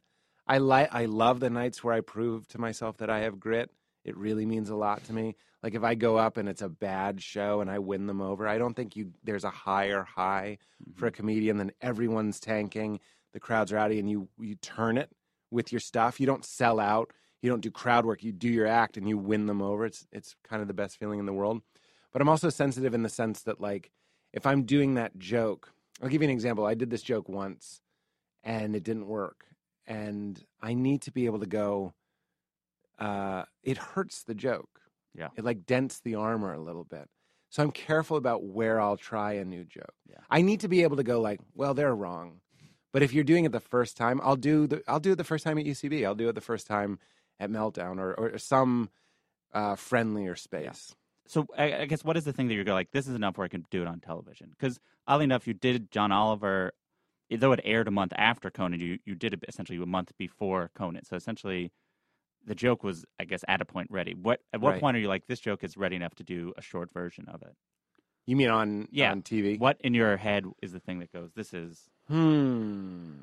I 0.47 0.57
like 0.57 0.89
I 0.93 1.05
love 1.05 1.39
the 1.39 1.49
nights 1.49 1.83
where 1.83 1.93
I 1.93 2.01
prove 2.01 2.47
to 2.49 2.59
myself 2.59 2.97
that 2.97 3.09
I 3.09 3.19
have 3.19 3.39
grit. 3.39 3.71
It 4.03 4.17
really 4.17 4.45
means 4.45 4.69
a 4.69 4.75
lot 4.75 5.03
to 5.05 5.13
me. 5.13 5.35
Like 5.61 5.75
if 5.75 5.83
I 5.83 5.95
go 5.95 6.17
up 6.17 6.37
and 6.37 6.47
it's 6.47 6.61
a 6.61 6.69
bad 6.69 7.21
show 7.21 7.61
and 7.61 7.69
I 7.69 7.79
win 7.79 8.07
them 8.07 8.21
over, 8.21 8.47
I 8.47 8.57
don't 8.57 8.73
think 8.73 8.95
you 8.95 9.11
there's 9.23 9.43
a 9.43 9.49
higher 9.49 10.03
high 10.03 10.57
for 10.95 11.05
a 11.05 11.11
mm-hmm. 11.11 11.17
comedian 11.17 11.57
than 11.57 11.71
everyone's 11.81 12.39
tanking, 12.39 12.99
the 13.33 13.39
crowd's 13.39 13.73
rowdy, 13.73 13.99
and 13.99 14.09
you 14.09 14.29
you 14.39 14.55
turn 14.55 14.97
it 14.97 15.11
with 15.51 15.71
your 15.71 15.81
stuff. 15.81 16.19
You 16.19 16.25
don't 16.25 16.45
sell 16.45 16.79
out. 16.79 17.11
You 17.41 17.49
don't 17.49 17.61
do 17.61 17.71
crowd 17.71 18.05
work. 18.05 18.23
You 18.23 18.31
do 18.31 18.49
your 18.49 18.67
act 18.67 18.97
and 18.97 19.07
you 19.07 19.17
win 19.17 19.45
them 19.45 19.61
over. 19.61 19.85
It's 19.85 20.07
it's 20.11 20.35
kind 20.43 20.61
of 20.61 20.67
the 20.67 20.73
best 20.73 20.97
feeling 20.97 21.19
in 21.19 21.25
the 21.25 21.33
world. 21.33 21.61
But 22.11 22.21
I'm 22.21 22.29
also 22.29 22.49
sensitive 22.49 22.93
in 22.93 23.03
the 23.03 23.09
sense 23.09 23.43
that 23.43 23.61
like 23.61 23.91
if 24.33 24.45
I'm 24.45 24.63
doing 24.63 24.95
that 24.95 25.17
joke, 25.17 25.73
I'll 26.01 26.09
give 26.09 26.21
you 26.21 26.27
an 26.27 26.33
example. 26.33 26.65
I 26.65 26.73
did 26.73 26.89
this 26.89 27.01
joke 27.01 27.27
once 27.29 27.81
and 28.43 28.75
it 28.75 28.83
didn't 28.83 29.07
work. 29.07 29.45
And 29.85 30.41
I 30.61 30.73
need 30.73 31.01
to 31.03 31.11
be 31.11 31.25
able 31.25 31.39
to 31.39 31.45
go 31.47 31.93
uh 32.99 33.43
it 33.63 33.77
hurts 33.77 34.23
the 34.23 34.35
joke. 34.35 34.81
Yeah. 35.15 35.29
It 35.35 35.45
like 35.45 35.65
dents 35.65 35.99
the 35.99 36.15
armor 36.15 36.53
a 36.53 36.59
little 36.59 36.83
bit. 36.83 37.07
So 37.49 37.63
I'm 37.63 37.71
careful 37.71 38.17
about 38.17 38.43
where 38.43 38.79
I'll 38.79 38.97
try 38.97 39.33
a 39.33 39.45
new 39.45 39.63
joke. 39.63 39.95
Yeah. 40.07 40.19
I 40.29 40.41
need 40.41 40.59
to 40.59 40.67
be 40.67 40.83
able 40.83 40.97
to 40.97 41.03
go 41.03 41.19
like, 41.19 41.39
well, 41.55 41.73
they're 41.73 41.95
wrong. 41.95 42.41
But 42.91 43.03
if 43.03 43.13
you're 43.13 43.23
doing 43.23 43.45
it 43.45 43.51
the 43.51 43.59
first 43.59 43.97
time, 43.97 44.19
I'll 44.23 44.35
do 44.35 44.67
the 44.67 44.83
I'll 44.87 44.99
do 44.99 45.13
it 45.13 45.15
the 45.17 45.23
first 45.23 45.43
time 45.43 45.57
at 45.57 45.65
UCB. 45.65 46.05
I'll 46.05 46.15
do 46.15 46.29
it 46.29 46.35
the 46.35 46.41
first 46.41 46.67
time 46.67 46.99
at 47.39 47.49
Meltdown 47.49 47.99
or 47.99 48.13
or 48.13 48.37
some 48.37 48.89
uh, 49.53 49.75
friendlier 49.75 50.35
space. 50.35 50.95
So 51.27 51.45
I, 51.55 51.73
I 51.73 51.85
guess 51.85 52.03
what 52.03 52.17
is 52.17 52.25
the 52.25 52.33
thing 52.33 52.47
that 52.47 52.55
you 52.55 52.63
go 52.63 52.73
like 52.73 52.91
this 52.91 53.07
is 53.07 53.13
enough 53.13 53.37
where 53.37 53.45
I 53.45 53.49
can 53.49 53.65
do 53.69 53.81
it 53.83 53.87
on 53.87 53.99
television? 53.99 54.49
Because 54.49 54.79
oddly 55.09 55.25
enough, 55.25 55.45
you 55.47 55.53
did 55.53 55.91
John 55.91 56.13
Oliver, 56.13 56.71
though 57.29 57.51
it 57.51 57.59
aired 57.65 57.89
a 57.89 57.91
month 57.91 58.13
after 58.15 58.49
Conan. 58.49 58.79
You 58.79 58.99
you 59.05 59.15
did 59.15 59.33
it 59.33 59.43
essentially 59.49 59.77
a 59.81 59.85
month 59.85 60.13
before 60.17 60.71
Conan. 60.75 61.03
So 61.03 61.17
essentially, 61.17 61.71
the 62.45 62.55
joke 62.55 62.83
was 62.83 63.03
I 63.19 63.25
guess 63.25 63.43
at 63.49 63.59
a 63.61 63.65
point 63.65 63.89
ready. 63.91 64.13
What 64.13 64.39
at 64.53 64.61
what 64.61 64.71
Right. 64.71 64.81
point 64.81 64.95
are 64.95 64.99
you 65.01 65.09
like 65.09 65.27
this 65.27 65.41
joke 65.41 65.63
is 65.65 65.75
ready 65.75 65.97
enough 65.97 66.15
to 66.15 66.23
do 66.23 66.53
a 66.57 66.61
short 66.61 66.91
version 66.93 67.27
of 67.27 67.41
it? 67.41 67.55
You 68.25 68.35
mean 68.37 68.49
on 68.49 68.87
Yeah. 68.91 69.11
on 69.11 69.21
TV? 69.23 69.57
What 69.59 69.81
in 69.81 69.93
your 69.93 70.15
head 70.17 70.45
is 70.61 70.71
the 70.71 70.79
thing 70.79 70.99
that 70.99 71.11
goes 71.11 71.33
this 71.33 71.53
is 71.53 71.89
Hmm. 72.07 73.15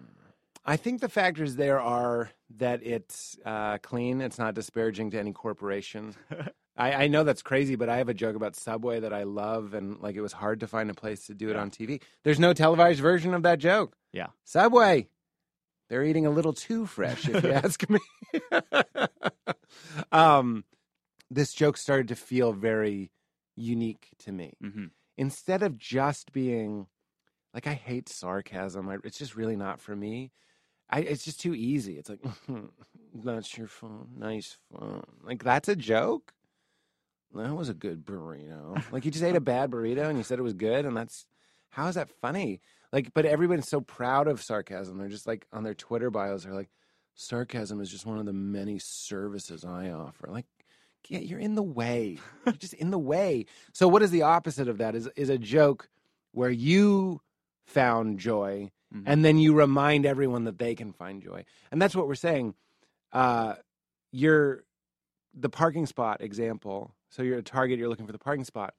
I 0.64 0.76
think 0.76 1.00
the 1.00 1.08
factors 1.08 1.54
there 1.56 1.80
are 1.80 2.30
that 2.56 2.82
it's 2.84 3.38
uh, 3.44 3.78
clean. 3.78 4.20
It's 4.20 4.38
not 4.38 4.54
disparaging 4.54 5.10
to 5.12 5.18
any 5.18 5.32
corporation. 5.32 6.14
I, 6.76 7.04
I 7.04 7.06
know 7.08 7.24
that's 7.24 7.42
crazy, 7.42 7.74
but 7.74 7.88
I 7.88 7.96
have 7.98 8.08
a 8.08 8.14
joke 8.14 8.36
about 8.36 8.54
Subway 8.56 9.00
that 9.00 9.12
I 9.12 9.22
love, 9.22 9.74
and 9.74 9.98
like 10.00 10.14
it 10.16 10.20
was 10.20 10.32
hard 10.32 10.60
to 10.60 10.66
find 10.66 10.90
a 10.90 10.94
place 10.94 11.26
to 11.26 11.34
do 11.34 11.48
it 11.48 11.56
on 11.56 11.70
TV. 11.70 12.02
There's 12.22 12.38
no 12.38 12.52
televised 12.52 13.00
version 13.00 13.34
of 13.34 13.42
that 13.44 13.58
joke. 13.58 13.96
Yeah. 14.12 14.28
Subway, 14.44 15.08
they're 15.88 16.04
eating 16.04 16.26
a 16.26 16.30
little 16.30 16.52
too 16.52 16.86
fresh, 16.86 17.28
if 17.28 17.42
you 17.42 17.52
ask 17.64 17.88
me. 17.88 18.00
um, 20.12 20.64
this 21.30 21.54
joke 21.54 21.76
started 21.76 22.08
to 22.08 22.16
feel 22.16 22.52
very 22.52 23.10
unique 23.58 24.10
to 24.18 24.30
me 24.30 24.52
hmm 24.60 24.84
instead 25.16 25.62
of 25.62 25.78
just 25.78 26.30
being 26.30 26.86
like 27.54 27.66
I 27.66 27.72
hate 27.72 28.06
sarcasm. 28.06 28.86
I, 28.88 28.98
it's 29.02 29.18
just 29.18 29.34
really 29.34 29.56
not 29.56 29.80
for 29.80 29.96
me. 29.96 30.30
I, 30.90 31.00
it's 31.00 31.24
just 31.24 31.40
too 31.40 31.54
easy. 31.54 31.96
It's 31.96 32.10
like 32.10 32.20
that's 33.14 33.56
your 33.56 33.66
phone, 33.66 34.10
nice 34.16 34.58
phone. 34.70 35.04
Like 35.24 35.42
that's 35.42 35.68
a 35.68 35.76
joke. 35.76 36.34
That 37.34 37.54
was 37.54 37.68
a 37.68 37.74
good 37.74 38.04
burrito. 38.04 38.82
Like 38.92 39.04
you 39.04 39.10
just 39.10 39.24
ate 39.24 39.36
a 39.36 39.40
bad 39.40 39.70
burrito 39.70 40.08
and 40.08 40.16
you 40.18 40.24
said 40.24 40.38
it 40.38 40.42
was 40.42 40.54
good, 40.54 40.84
and 40.86 40.96
that's 40.96 41.26
how 41.70 41.86
is 41.88 41.96
that 41.96 42.10
funny? 42.22 42.60
Like, 42.92 43.12
but 43.12 43.26
everyone's 43.26 43.68
so 43.68 43.80
proud 43.80 44.28
of 44.28 44.42
sarcasm. 44.42 44.96
They're 44.98 45.08
just 45.08 45.26
like 45.26 45.46
on 45.52 45.64
their 45.64 45.74
Twitter 45.74 46.10
bios. 46.10 46.44
They're 46.44 46.54
like, 46.54 46.70
sarcasm 47.14 47.80
is 47.80 47.90
just 47.90 48.06
one 48.06 48.18
of 48.18 48.24
the 48.26 48.32
many 48.32 48.78
services 48.78 49.64
I 49.64 49.90
offer. 49.90 50.28
Like, 50.30 50.46
yeah, 51.08 51.18
you're 51.18 51.38
in 51.40 51.54
the 51.54 51.62
way. 51.62 52.18
You're 52.46 52.54
just 52.54 52.74
in 52.74 52.90
the 52.90 52.98
way. 52.98 53.46
So 53.72 53.86
what 53.88 54.02
is 54.02 54.10
the 54.10 54.22
opposite 54.22 54.68
of 54.68 54.78
that? 54.78 54.94
Is 54.94 55.08
is 55.16 55.28
a 55.28 55.38
joke 55.38 55.88
where 56.32 56.50
you 56.50 57.20
found 57.66 58.18
joy 58.20 58.70
Mhm. 58.94 59.02
and 59.06 59.24
then 59.24 59.38
you 59.38 59.52
remind 59.52 60.06
everyone 60.06 60.44
that 60.44 60.58
they 60.58 60.74
can 60.76 60.92
find 60.92 61.20
joy. 61.20 61.44
And 61.72 61.82
that's 61.82 61.94
what 61.96 62.06
we're 62.06 62.14
saying. 62.14 62.54
Uh 63.12 63.56
you're 64.12 64.62
the 65.34 65.48
parking 65.50 65.84
spot 65.86 66.22
example. 66.22 66.94
So 67.16 67.22
you're 67.22 67.38
at 67.38 67.46
Target, 67.46 67.78
you're 67.78 67.88
looking 67.88 68.04
for 68.04 68.12
the 68.12 68.18
parking 68.18 68.44
spot. 68.44 68.74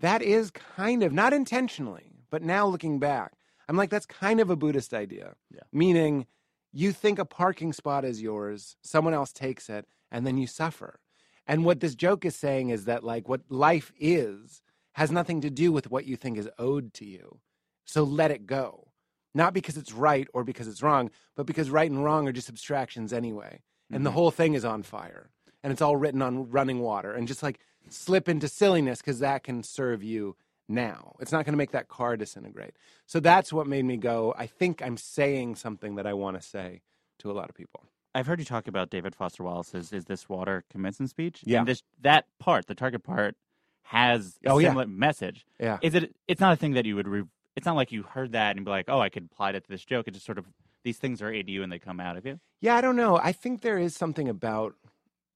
That 0.00 0.20
is 0.20 0.50
kind 0.50 1.04
of 1.04 1.12
not 1.12 1.32
intentionally, 1.32 2.10
but 2.28 2.42
now 2.42 2.66
looking 2.66 2.98
back, 2.98 3.34
I'm 3.68 3.76
like, 3.76 3.88
that's 3.88 4.04
kind 4.04 4.40
of 4.40 4.50
a 4.50 4.56
Buddhist 4.56 4.92
idea. 4.92 5.34
Yeah. 5.48 5.60
Meaning 5.72 6.26
you 6.72 6.90
think 6.90 7.20
a 7.20 7.24
parking 7.24 7.72
spot 7.72 8.04
is 8.04 8.20
yours, 8.20 8.76
someone 8.82 9.14
else 9.14 9.32
takes 9.32 9.70
it, 9.70 9.86
and 10.10 10.26
then 10.26 10.38
you 10.38 10.48
suffer. 10.48 10.98
And 11.46 11.64
what 11.64 11.78
this 11.78 11.94
joke 11.94 12.24
is 12.24 12.34
saying 12.34 12.70
is 12.70 12.86
that 12.86 13.04
like 13.04 13.28
what 13.28 13.42
life 13.48 13.92
is 13.96 14.60
has 14.94 15.12
nothing 15.12 15.40
to 15.42 15.50
do 15.50 15.70
with 15.70 15.88
what 15.88 16.04
you 16.04 16.16
think 16.16 16.38
is 16.38 16.50
owed 16.58 16.92
to 16.94 17.04
you. 17.04 17.38
So 17.84 18.02
let 18.02 18.32
it 18.32 18.44
go. 18.44 18.88
Not 19.34 19.54
because 19.54 19.76
it's 19.76 19.92
right 19.92 20.26
or 20.34 20.42
because 20.42 20.66
it's 20.66 20.82
wrong, 20.82 21.10
but 21.36 21.46
because 21.46 21.70
right 21.70 21.90
and 21.90 22.02
wrong 22.02 22.26
are 22.26 22.32
just 22.32 22.48
abstractions 22.48 23.12
anyway. 23.12 23.60
And 23.92 24.04
the 24.04 24.10
Mhm. 24.10 24.14
whole 24.14 24.30
thing 24.32 24.54
is 24.54 24.64
on 24.64 24.82
fire. 24.82 25.30
And 25.62 25.72
it's 25.72 25.82
all 25.82 25.96
written 25.96 26.22
on 26.22 26.50
running 26.50 26.80
water. 26.80 27.12
And 27.12 27.28
just 27.28 27.42
like 27.42 27.60
slip 27.88 28.28
into 28.28 28.48
silliness 28.48 28.98
because 29.00 29.20
that 29.20 29.42
can 29.44 29.62
serve 29.62 30.02
you 30.02 30.36
now. 30.68 31.16
It's 31.20 31.32
not 31.32 31.44
going 31.44 31.52
to 31.52 31.58
make 31.58 31.72
that 31.72 31.88
car 31.88 32.16
disintegrate. 32.16 32.74
So 33.06 33.20
that's 33.20 33.52
what 33.52 33.66
made 33.66 33.84
me 33.84 33.96
go, 33.96 34.34
I 34.38 34.46
think 34.46 34.82
I'm 34.82 34.96
saying 34.96 35.56
something 35.56 35.96
that 35.96 36.06
I 36.06 36.14
want 36.14 36.40
to 36.40 36.46
say 36.46 36.82
to 37.18 37.30
a 37.30 37.34
lot 37.34 37.48
of 37.48 37.54
people. 37.54 37.84
I've 38.14 38.26
heard 38.26 38.38
you 38.38 38.44
talk 38.44 38.66
about 38.68 38.90
David 38.90 39.14
Foster 39.14 39.42
Wallace's 39.42 39.92
"Is 39.92 40.04
This 40.04 40.28
Water" 40.28 40.64
commencement 40.70 41.10
speech. 41.10 41.40
Yeah. 41.44 41.60
and 41.60 41.68
this 41.68 41.82
that 42.02 42.26
part, 42.38 42.66
the 42.66 42.74
target 42.74 43.02
part, 43.02 43.36
has 43.84 44.38
a 44.44 44.50
Oh, 44.50 44.58
yeah. 44.58 44.68
similar 44.68 44.86
message. 44.86 45.46
Yeah. 45.58 45.78
Is 45.82 45.94
it? 45.94 46.14
It's 46.28 46.40
not 46.40 46.52
a 46.52 46.56
thing 46.56 46.72
that 46.74 46.84
you 46.84 46.94
would. 46.96 47.08
Re- 47.08 47.24
it's 47.56 47.64
not 47.66 47.74
like 47.76 47.90
you 47.90 48.02
heard 48.02 48.32
that 48.32 48.56
and 48.56 48.64
be 48.66 48.70
like, 48.70 48.86
"Oh, 48.88 49.00
I 49.00 49.08
could 49.08 49.28
apply 49.32 49.52
that 49.52 49.64
to 49.64 49.68
this 49.70 49.84
joke." 49.84 50.08
It 50.08 50.12
just 50.14 50.26
sort 50.26 50.36
of 50.38 50.44
these 50.82 50.98
things 50.98 51.22
are 51.22 51.30
in 51.32 51.48
you 51.48 51.62
and 51.62 51.72
they 51.72 51.78
come 51.78 52.00
out 52.00 52.16
of 52.18 52.26
you. 52.26 52.38
Yeah, 52.60 52.76
I 52.76 52.80
don't 52.82 52.96
know. 52.96 53.16
I 53.16 53.32
think 53.32 53.62
there 53.62 53.78
is 53.78 53.94
something 53.96 54.28
about 54.28 54.74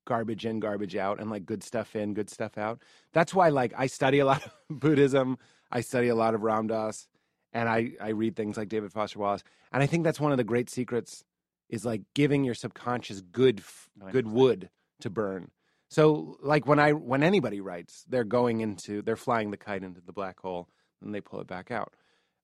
garbage 0.07 0.47
in, 0.47 0.59
garbage 0.61 0.97
out, 0.97 1.21
and 1.21 1.31
like 1.31 1.45
good 1.45 1.63
stuff 1.63 1.95
in, 1.95 2.15
good 2.15 2.31
stuff 2.31 2.57
out. 2.57 2.81
That's 3.13 3.35
why, 3.35 3.51
like, 3.51 3.75
I 3.77 3.87
study 3.87 4.21
a 4.21 4.25
lot 4.25 4.47
of 4.47 4.53
Buddhism. 4.81 5.37
I 5.71 5.83
study 5.83 6.09
a 6.09 6.15
lot 6.15 6.35
of 6.35 6.43
Ram 6.43 6.69
Dass, 6.69 7.07
and 7.53 7.69
I 7.69 7.93
I 8.01 8.11
read 8.11 8.37
things 8.37 8.57
like 8.57 8.71
David 8.71 8.93
Foster 8.93 9.19
Wallace. 9.19 9.45
And 9.73 9.83
I 9.83 9.87
think 9.87 10.05
that's 10.05 10.21
one 10.21 10.33
of 10.33 10.39
the 10.39 10.45
great 10.45 10.71
secrets 10.71 11.25
is 11.69 11.85
like 11.85 12.03
giving 12.15 12.45
your 12.45 12.55
subconscious 12.55 13.21
good 13.21 13.63
good 14.11 14.29
wood 14.29 14.71
to 15.01 15.11
burn. 15.11 15.51
So, 15.89 16.37
like 16.43 16.67
when 16.67 16.79
I 16.79 16.93
when 16.93 17.23
anybody 17.23 17.61
writes, 17.61 18.05
they're 18.09 18.25
going 18.25 18.61
into 18.61 19.03
they're 19.03 19.17
flying 19.17 19.51
the 19.51 19.57
kite 19.57 19.83
into 19.83 20.01
the 20.01 20.13
black 20.13 20.41
hole, 20.41 20.69
and 21.03 21.15
they 21.15 21.21
pull 21.21 21.41
it 21.41 21.47
back 21.47 21.71
out. 21.71 21.95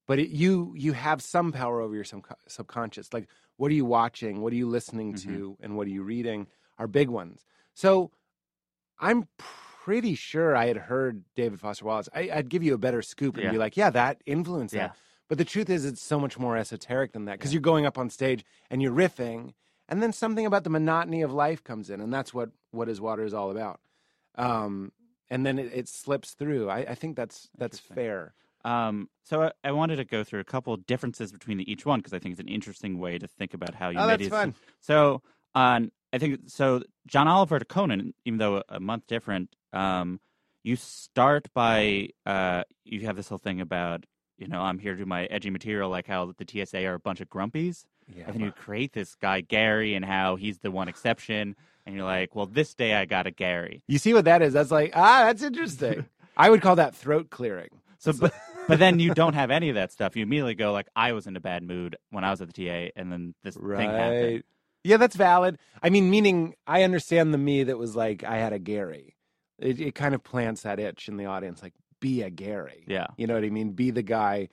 But 0.07 0.19
it, 0.19 0.31
you 0.31 0.75
you 0.77 0.93
have 0.93 1.23
some 1.23 1.53
power 1.53 1.81
over 1.81 1.95
your 1.95 2.05
subco- 2.05 2.35
subconscious. 2.49 3.13
Like, 3.13 3.29
what 3.57 3.71
are 3.71 3.75
you 3.75 3.85
watching? 3.85 4.41
What 4.41 4.53
are 4.53 4.57
you 4.57 4.69
listening 4.69 5.15
to? 5.15 5.57
And 5.61 5.77
what 5.77 5.87
are 5.87 5.91
you 5.91 6.03
reading? 6.03 6.47
Are 6.79 6.87
big 6.89 7.09
ones. 7.09 7.45
So, 7.75 8.11
I'm 8.99 9.29
pretty 9.39 10.15
sure 10.15 10.57
I 10.57 10.67
had 10.67 10.77
heard 10.77 11.25
David 11.35 11.61
Foster 11.61 11.85
Wallace. 11.85 12.09
I, 12.15 12.31
I'd 12.33 12.49
give 12.49 12.63
you 12.63 12.75
a 12.75 12.79
better 12.79 13.03
scoop 13.03 13.37
and 13.37 13.45
Yeah. 13.45 13.51
be 13.53 13.59
like, 13.59 13.77
yeah, 13.77 13.91
that 13.91 14.21
influenced 14.27 14.75
Yeah. 14.75 14.89
that. 14.89 14.97
But 15.29 15.39
the 15.39 15.45
truth 15.45 15.71
is, 15.71 15.85
it's 15.85 16.03
so 16.03 16.21
much 16.21 16.39
more 16.39 16.57
esoteric 16.57 17.13
than 17.13 17.25
that 17.27 17.39
because 17.39 17.53
you're 17.55 17.63
going 17.63 17.87
up 17.87 17.97
on 17.99 18.11
stage 18.11 18.45
and 18.71 18.83
you're 18.83 18.93
riffing, 18.93 19.55
and 19.89 20.03
then 20.03 20.13
something 20.13 20.45
about 20.47 20.65
the 20.65 20.71
monotony 20.71 21.23
of 21.23 21.33
life 21.33 21.65
comes 21.65 21.89
in, 21.91 22.01
and 22.01 22.13
that's 22.13 22.35
what 22.35 22.51
what 22.71 22.89
is 22.89 23.01
water 23.01 23.25
is 23.25 23.33
all 23.35 23.51
about. 23.51 23.81
Um, 24.37 24.93
and 25.31 25.47
then 25.47 25.59
it, 25.59 25.71
it 25.73 25.89
slips 25.89 26.33
through. 26.35 26.69
I, 26.69 26.79
I 26.81 26.95
think 26.95 27.17
that's 27.17 27.49
that's 27.57 27.79
fair. 27.79 28.35
Um, 28.65 29.09
so 29.25 29.43
I, 29.43 29.53
I 29.65 29.73
wanted 29.73 29.97
to 29.97 30.05
go 30.05 30.23
through 30.25 30.41
a 30.41 30.45
couple 30.45 30.73
of 30.73 30.87
differences 30.87 31.33
between 31.33 31.61
each 31.61 31.85
one 31.87 31.99
because 32.01 32.13
I 32.13 32.19
think 32.19 32.33
it's 32.33 32.41
an 32.41 32.49
interesting 32.49 32.99
way 32.99 33.19
to 33.19 33.27
think 33.27 33.55
about 33.55 33.75
how 33.75 33.89
you 33.91 33.99
Oh, 33.99 34.07
made 34.07 34.21
that's 34.21 34.27
it. 34.27 34.31
fun. 34.31 34.55
So 34.81 35.23
on, 35.55 35.91
I 36.13 36.19
think 36.19 36.41
so. 36.47 36.83
John 37.07 37.27
Oliver 37.29 37.59
to 37.59 37.65
Conan, 37.65 38.15
even 38.25 38.39
though 38.39 38.57
a, 38.59 38.63
a 38.77 38.81
month 38.81 39.07
different, 39.07 39.55
um, 39.73 40.21
you 40.63 40.77
start 40.77 41.49
by 41.55 42.11
uh, 42.27 42.63
you 42.85 43.01
have 43.07 43.17
this 43.17 43.29
whole 43.29 43.39
thing 43.39 43.61
about 43.61 44.05
you 44.39 44.47
know 44.47 44.61
I'm 44.61 44.79
here 44.79 44.93
to 44.93 44.99
do 44.99 45.07
my 45.07 45.25
edgy 45.27 45.51
material, 45.51 45.89
like 45.91 46.07
how 46.07 46.33
the 46.39 46.65
TSA 46.67 46.85
are 46.87 46.95
a 46.95 47.01
bunch 47.01 47.21
of 47.21 47.29
grumpies, 47.29 47.85
Yeah. 48.15 48.25
and 48.27 48.35
then 48.35 48.43
you 48.43 48.53
create 48.53 48.93
this 48.93 49.15
guy 49.17 49.41
Gary 49.41 49.95
and 49.95 50.05
how 50.05 50.37
he's 50.37 50.59
the 50.59 50.71
one 50.71 50.87
exception, 50.89 51.57
and 51.85 51.97
you're 51.97 52.05
like, 52.05 52.37
well, 52.37 52.47
this 52.47 52.75
day 52.75 52.95
I 52.95 53.07
got 53.07 53.27
a 53.27 53.31
Gary. 53.33 53.83
You 53.89 53.99
see 53.99 54.15
what 54.15 54.27
that 54.27 54.41
is? 54.43 54.53
That's 54.53 54.71
like 54.71 54.93
ah, 54.95 55.25
that's 55.27 55.43
interesting. 55.43 56.07
I 56.37 56.49
would 56.49 56.63
call 56.63 56.77
that 56.77 56.95
throat 56.95 57.29
clearing. 57.31 57.69
So, 57.99 58.13
but 58.13 58.33
but 58.69 58.79
then 58.79 58.99
you 58.99 59.15
don't 59.15 59.35
have 59.35 59.51
any 59.51 59.69
of 59.69 59.75
that 59.75 59.93
stuff. 59.93 60.17
You 60.17 60.23
immediately 60.23 60.55
go 60.55 60.73
like, 60.73 60.89
I 60.95 61.13
was 61.13 61.27
in 61.27 61.37
a 61.37 61.41
bad 61.41 61.63
mood 61.63 61.97
when 62.11 62.25
I 62.25 62.31
was 62.31 62.41
at 62.41 62.53
the 62.53 62.67
TA, 62.67 62.91
and 62.97 63.11
then 63.11 63.35
this 63.43 63.57
thing 63.57 63.91
happened. 63.91 64.45
Yeah, 64.85 64.97
that's 64.97 65.17
valid. 65.17 65.59
I 65.83 65.91
mean, 65.91 66.11
meaning 66.11 66.55
I 66.67 66.83
understand 66.83 67.33
the 67.33 67.39
me 67.39 67.65
that 67.65 67.79
was 67.79 67.95
like 67.95 68.25
I 68.25 68.39
had 68.39 68.53
a 68.53 68.59
Gary. 68.59 69.17
It, 69.59 69.81
it 69.81 69.95
kind 69.95 70.15
of 70.15 70.25
plants 70.25 70.63
that 70.63 70.81
itch 70.81 71.09
in 71.09 71.17
the 71.17 71.27
audience, 71.27 71.63
like 71.63 71.75
be 72.01 72.23
a 72.23 72.31
Gary. 72.31 72.85
Yeah. 72.89 73.07
You 73.17 73.27
know 73.27 73.35
what 73.35 73.45
I 73.45 73.51
mean? 73.51 73.71
Be 73.71 73.91
the 73.91 74.03
guy 74.03 74.49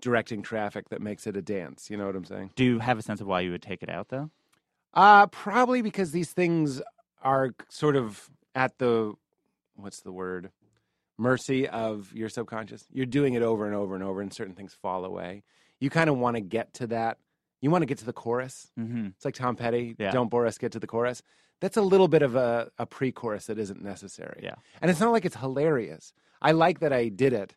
directing 0.00 0.42
traffic 0.42 0.90
that 0.90 1.02
makes 1.02 1.26
it 1.26 1.36
a 1.36 1.42
dance. 1.42 1.90
You 1.90 1.96
know 1.96 2.06
what 2.06 2.14
I'm 2.14 2.24
saying? 2.24 2.52
Do 2.54 2.64
you 2.64 2.78
have 2.78 2.98
a 2.98 3.02
sense 3.02 3.20
of 3.20 3.26
why 3.26 3.40
you 3.40 3.50
would 3.50 3.62
take 3.62 3.82
it 3.82 3.88
out 3.88 4.08
though? 4.08 4.30
Uh 4.92 5.26
probably 5.26 5.82
because 5.82 6.12
these 6.12 6.30
things 6.32 6.80
are 7.22 7.54
sort 7.68 7.96
of 7.96 8.30
at 8.54 8.78
the 8.78 9.14
what's 9.74 10.00
the 10.00 10.12
word? 10.12 10.50
Mercy 11.16 11.68
of 11.68 12.12
your 12.12 12.28
subconscious. 12.28 12.84
You're 12.92 13.06
doing 13.06 13.34
it 13.34 13.42
over 13.42 13.66
and 13.66 13.74
over 13.74 13.94
and 13.94 14.02
over, 14.02 14.20
and 14.20 14.32
certain 14.32 14.54
things 14.54 14.76
fall 14.80 15.04
away. 15.04 15.42
You 15.80 15.90
kind 15.90 16.10
of 16.10 16.16
want 16.16 16.36
to 16.36 16.40
get 16.40 16.74
to 16.74 16.88
that. 16.88 17.18
You 17.60 17.70
want 17.70 17.82
to 17.82 17.86
get 17.86 17.98
to 17.98 18.04
the 18.04 18.12
chorus. 18.12 18.70
Mm-hmm. 18.78 19.06
It's 19.16 19.24
like 19.24 19.34
Tom 19.34 19.56
Petty. 19.56 19.96
Yeah. 19.98 20.10
Don't 20.10 20.30
bore 20.30 20.46
us. 20.46 20.58
Get 20.58 20.72
to 20.72 20.80
the 20.80 20.86
chorus. 20.86 21.22
That's 21.60 21.76
a 21.76 21.82
little 21.82 22.08
bit 22.08 22.22
of 22.22 22.34
a, 22.34 22.70
a 22.78 22.84
pre-chorus 22.84 23.46
that 23.46 23.58
isn't 23.58 23.82
necessary. 23.82 24.40
Yeah. 24.42 24.56
And 24.82 24.90
it's 24.90 25.00
not 25.00 25.12
like 25.12 25.24
it's 25.24 25.36
hilarious. 25.36 26.12
I 26.42 26.52
like 26.52 26.80
that 26.80 26.92
I 26.92 27.08
did 27.08 27.32
it. 27.32 27.54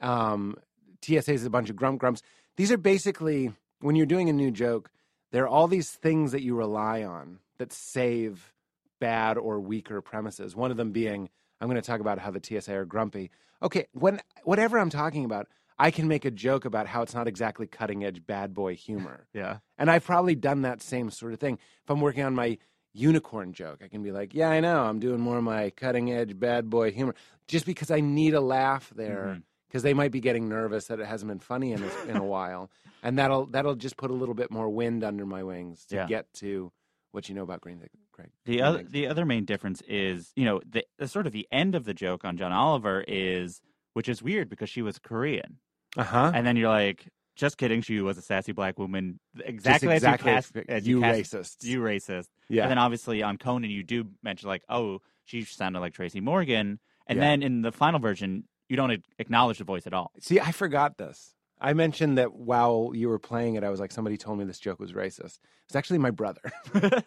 Um, 0.00 0.56
TSA 1.04 1.32
is 1.32 1.44
a 1.44 1.50
bunch 1.50 1.70
of 1.70 1.76
grump 1.76 2.00
grumps. 2.00 2.22
These 2.56 2.72
are 2.72 2.76
basically 2.76 3.52
when 3.80 3.96
you're 3.96 4.06
doing 4.06 4.28
a 4.28 4.32
new 4.32 4.50
joke. 4.50 4.90
There 5.30 5.44
are 5.44 5.48
all 5.48 5.68
these 5.68 5.90
things 5.90 6.32
that 6.32 6.42
you 6.42 6.54
rely 6.54 7.02
on 7.04 7.38
that 7.58 7.72
save 7.72 8.52
bad 9.00 9.36
or 9.36 9.60
weaker 9.60 10.00
premises. 10.00 10.56
One 10.56 10.70
of 10.70 10.76
them 10.76 10.92
being, 10.92 11.28
I'm 11.64 11.70
going 11.70 11.80
to 11.80 11.86
talk 11.86 12.00
about 12.00 12.18
how 12.18 12.30
the 12.30 12.42
TSA 12.42 12.74
are 12.74 12.84
grumpy. 12.84 13.30
Okay, 13.62 13.86
when 13.92 14.20
whatever 14.42 14.78
I'm 14.78 14.90
talking 14.90 15.24
about, 15.24 15.48
I 15.78 15.90
can 15.90 16.06
make 16.08 16.26
a 16.26 16.30
joke 16.30 16.66
about 16.66 16.86
how 16.86 17.00
it's 17.00 17.14
not 17.14 17.26
exactly 17.26 17.66
cutting 17.66 18.04
edge 18.04 18.26
bad 18.26 18.52
boy 18.52 18.74
humor. 18.74 19.26
Yeah. 19.32 19.58
And 19.78 19.90
I've 19.90 20.04
probably 20.04 20.34
done 20.34 20.60
that 20.62 20.82
same 20.82 21.10
sort 21.10 21.32
of 21.32 21.40
thing. 21.40 21.54
If 21.82 21.90
I'm 21.90 22.02
working 22.02 22.22
on 22.22 22.34
my 22.34 22.58
unicorn 22.92 23.54
joke, 23.54 23.80
I 23.82 23.88
can 23.88 24.02
be 24.02 24.12
like, 24.12 24.34
yeah, 24.34 24.50
I 24.50 24.60
know, 24.60 24.82
I'm 24.82 25.00
doing 25.00 25.20
more 25.20 25.38
of 25.38 25.42
my 25.44 25.70
cutting 25.70 26.12
edge 26.12 26.38
bad 26.38 26.68
boy 26.68 26.92
humor 26.92 27.14
just 27.48 27.64
because 27.64 27.90
I 27.90 28.00
need 28.00 28.34
a 28.34 28.42
laugh 28.42 28.92
there 28.94 29.28
mm-hmm. 29.30 29.40
because 29.66 29.82
they 29.82 29.94
might 29.94 30.12
be 30.12 30.20
getting 30.20 30.50
nervous 30.50 30.88
that 30.88 31.00
it 31.00 31.06
hasn't 31.06 31.30
been 31.30 31.40
funny 31.40 31.72
in 31.72 31.82
a, 31.82 32.10
in 32.10 32.16
a 32.18 32.24
while. 32.24 32.70
And 33.02 33.18
that'll 33.18 33.46
that'll 33.46 33.74
just 33.74 33.96
put 33.96 34.10
a 34.10 34.14
little 34.14 34.34
bit 34.34 34.50
more 34.50 34.68
wind 34.68 35.02
under 35.02 35.24
my 35.24 35.42
wings 35.42 35.86
to 35.86 35.96
Yeah. 35.96 36.06
get 36.06 36.32
to 36.34 36.72
what 37.12 37.30
you 37.30 37.34
know 37.34 37.42
about 37.42 37.62
Green 37.62 37.78
Craig. 38.14 38.30
The 38.44 38.62
other 38.62 38.82
the 38.82 39.06
other 39.06 39.24
main 39.26 39.44
difference 39.44 39.82
is, 39.88 40.32
you 40.36 40.44
know, 40.44 40.60
the, 40.68 40.84
the 40.98 41.08
sort 41.08 41.26
of 41.26 41.32
the 41.32 41.46
end 41.52 41.74
of 41.74 41.84
the 41.84 41.94
joke 41.94 42.24
on 42.24 42.36
John 42.36 42.52
Oliver 42.52 43.04
is, 43.06 43.60
which 43.92 44.08
is 44.08 44.22
weird 44.22 44.48
because 44.48 44.70
she 44.70 44.82
was 44.82 44.98
Korean, 44.98 45.58
Uh-huh. 45.96 46.30
and 46.34 46.46
then 46.46 46.56
you're 46.56 46.68
like, 46.68 47.06
just 47.36 47.58
kidding, 47.58 47.82
she 47.82 48.00
was 48.00 48.16
a 48.16 48.22
sassy 48.22 48.52
black 48.52 48.78
woman, 48.78 49.18
exactly, 49.44 49.88
Just 49.88 49.96
exactly 50.04 50.30
as 50.32 50.50
you 50.54 50.62
cast, 50.62 50.70
as 50.70 50.86
you 50.88 51.00
cast- 51.00 51.32
racist. 51.32 51.64
you 51.64 51.80
racist. 51.80 52.28
yeah. 52.48 52.62
And 52.62 52.70
then 52.70 52.78
obviously 52.78 53.22
on 53.22 53.36
Conan, 53.38 53.70
you 53.70 53.82
do 53.82 54.04
mention 54.22 54.48
like, 54.48 54.62
oh, 54.68 55.00
she 55.24 55.42
sounded 55.42 55.80
like 55.80 55.92
Tracy 55.94 56.20
Morgan, 56.20 56.78
and 57.08 57.16
Yeah. 57.18 57.24
then 57.24 57.42
in 57.42 57.62
the 57.62 57.72
final 57.72 57.98
version, 58.00 58.44
you 58.68 58.76
don't 58.76 59.02
acknowledge 59.18 59.58
the 59.58 59.64
voice 59.64 59.86
at 59.86 59.92
all. 59.92 60.12
See, 60.20 60.38
I 60.40 60.52
forgot 60.52 60.96
this. 60.96 61.34
I 61.64 61.72
mentioned 61.72 62.18
that 62.18 62.34
while 62.34 62.92
you 62.94 63.08
were 63.08 63.18
playing 63.18 63.54
it, 63.54 63.64
I 63.64 63.70
was 63.70 63.80
like, 63.80 63.90
somebody 63.92 64.16
told 64.16 64.38
me 64.38 64.44
this 64.44 64.58
joke 64.60 64.78
was 64.80 64.92
racist. 64.92 65.38
It's 65.66 65.74
actually 65.76 65.98
my 65.98 66.10
brother. 66.10 66.42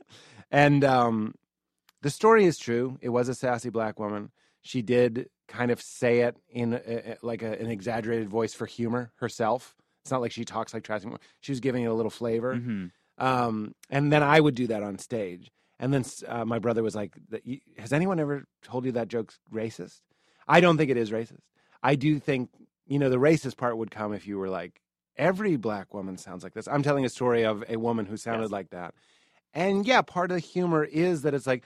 and 0.52 0.84
um, 0.84 1.36
the 2.02 2.10
story 2.10 2.46
is 2.46 2.58
true. 2.58 2.98
It 3.02 3.10
was 3.10 3.30
a 3.30 3.36
sassy 3.36 3.70
black 3.70 4.00
woman. 4.00 4.32
She 4.62 4.82
did 4.82 5.30
kind 5.48 5.72
of 5.72 5.82
say 5.82 6.22
it 6.22 6.36
in 6.50 6.74
a, 6.74 6.82
a- 7.12 7.18
like 7.22 7.42
a, 7.44 7.60
an 7.60 7.68
exaggerated 7.70 8.30
voice 8.30 8.54
for 8.54 8.66
humor 8.66 9.12
herself. 9.18 9.76
It's 10.04 10.12
not 10.12 10.22
like 10.22 10.32
she 10.32 10.46
talks 10.46 10.74
like 10.74 10.84
Tracy. 10.84 11.08
She 11.42 11.52
was 11.52 11.60
giving 11.60 11.84
it 11.84 11.88
a 11.88 11.94
little 11.94 12.10
flavor. 12.12 12.56
hmm 12.56 12.86
Um, 13.18 13.74
and 13.90 14.12
then 14.12 14.24
I 14.24 14.40
would 14.40 14.56
do 14.56 14.68
that 14.68 14.84
on 14.84 14.98
stage. 15.00 15.52
And 15.80 15.94
then 15.94 16.04
uh, 16.28 16.46
my 16.46 16.60
brother 16.60 16.82
was 16.82 16.96
like, 16.96 17.14
"Has 17.78 17.94
anyone 17.94 18.20
ever 18.20 18.46
told 18.64 18.86
you 18.86 18.94
that 18.94 19.08
joke's 19.10 19.38
racist?" 19.54 20.02
I 20.48 20.60
don't 20.62 20.78
think 20.78 20.90
it 20.90 20.98
is 20.98 21.12
racist. 21.12 21.42
I 21.84 21.96
do 21.96 22.20
think 22.20 22.50
you 22.88 23.00
know 23.00 23.10
the 23.10 23.18
racist 23.18 23.58
part 23.58 23.78
would 23.78 23.92
come 23.92 24.14
if 24.14 24.26
you 24.28 24.38
were 24.38 24.50
like, 24.50 24.82
"Every 25.18 25.56
black 25.58 25.94
woman 25.94 26.18
sounds 26.18 26.44
like 26.44 26.54
this." 26.54 26.68
I'm 26.68 26.84
telling 26.84 27.06
a 27.06 27.10
story 27.10 27.44
of 27.44 27.64
a 27.70 27.78
woman 27.78 28.06
who 28.06 28.18
sounded 28.18 28.44
Yes. 28.44 28.52
like 28.52 28.70
that. 28.72 28.94
And 29.54 29.86
yeah, 29.86 30.02
part 30.02 30.32
of 30.32 30.36
the 30.36 30.40
humor 30.42 30.84
is 30.84 31.22
that 31.24 31.34
it's 31.34 31.48
like 31.48 31.64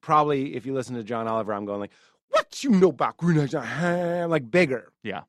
probably 0.00 0.54
if 0.54 0.66
you 0.66 0.74
listen 0.74 0.94
to 0.96 1.02
John 1.04 1.26
Oliver, 1.28 1.52
I'm 1.52 1.64
going 1.66 1.80
like, 1.80 1.92
"What 2.30 2.62
you 2.64 2.70
know 2.70 2.88
about 2.90 3.16
Green 3.16 3.38
Eggs?" 3.38 3.54
I'm 3.54 4.30
like 4.30 4.50
bigger. 4.50 4.92
Yeah. 5.02 5.22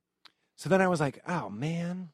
So 0.56 0.70
then 0.70 0.82
I 0.82 0.88
was 0.88 1.00
like, 1.00 1.20
"Oh 1.28 1.50
man," 1.50 2.10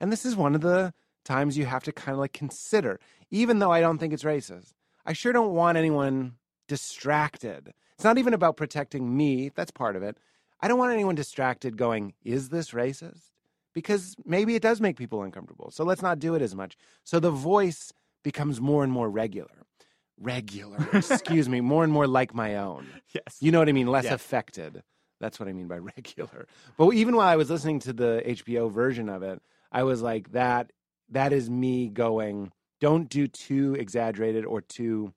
and 0.00 0.12
this 0.12 0.24
is 0.24 0.36
one 0.36 0.54
of 0.54 0.60
the 0.60 0.94
times 1.24 1.56
you 1.58 1.66
have 1.66 1.82
to 1.84 1.92
kind 1.92 2.14
of 2.14 2.18
like 2.20 2.32
consider, 2.32 2.98
even 3.30 3.58
though 3.58 3.70
I 3.72 3.80
don't 3.80 3.98
think 3.98 4.12
it's 4.12 4.22
racist. 4.24 4.72
I 5.04 5.12
sure 5.12 5.32
don't 5.32 5.54
want 5.54 5.76
anyone 5.78 6.34
distracted. 6.68 7.72
It's 7.94 8.04
not 8.04 8.18
even 8.18 8.32
about 8.34 8.56
protecting 8.56 9.16
me. 9.16 9.50
That's 9.54 9.70
part 9.70 9.96
of 9.96 10.02
it. 10.02 10.16
I 10.62 10.68
don't 10.68 10.78
want 10.78 10.92
anyone 10.92 11.14
distracted 11.14 11.76
going, 11.76 12.14
is 12.24 12.48
this 12.50 12.70
racist? 12.70 13.30
Because 13.74 14.16
maybe 14.24 14.54
it 14.56 14.62
does 14.62 14.80
make 14.80 14.96
people 14.96 15.22
uncomfortable. 15.22 15.70
So 15.70 15.84
let's 15.84 16.02
not 16.02 16.18
do 16.18 16.34
it 16.34 16.42
as 16.42 16.54
much. 16.54 16.76
So 17.04 17.20
the 17.20 17.30
voice 17.30 17.92
becomes 18.24 18.60
more 18.60 18.82
and 18.84 18.92
more 18.92 19.08
regular. 19.08 19.50
Regular, 20.18 20.76
excuse 20.92 21.48
me, 21.48 21.60
more 21.60 21.82
and 21.84 21.92
more 21.92 22.06
like 22.06 22.34
my 22.34 22.56
own. 22.56 22.86
Yes. 23.14 23.38
You 23.40 23.52
know 23.52 23.58
what 23.58 23.68
I 23.68 23.72
mean? 23.72 23.86
Less 23.86 24.04
Yes. 24.04 24.12
affected. 24.14 24.82
That's 25.20 25.38
what 25.40 25.48
I 25.48 25.52
mean 25.52 25.68
by 25.68 25.78
regular. 25.96 26.46
But 26.76 26.90
even 26.94 27.16
while 27.16 27.28
I 27.28 27.36
was 27.36 27.48
listening 27.48 27.78
to 27.80 27.92
the 27.92 28.22
HBO 28.26 28.70
version 28.70 29.08
of 29.08 29.22
it, 29.22 29.40
I 29.72 29.84
was 29.84 30.02
like, 30.02 30.32
that 30.32 30.72
that 31.10 31.32
is 31.32 31.48
me 31.48 31.88
going, 31.88 32.52
don't 32.80 33.08
do 33.08 33.26
too 33.28 33.76
exaggerated 33.78 34.44
or 34.44 34.60
too 34.60 35.12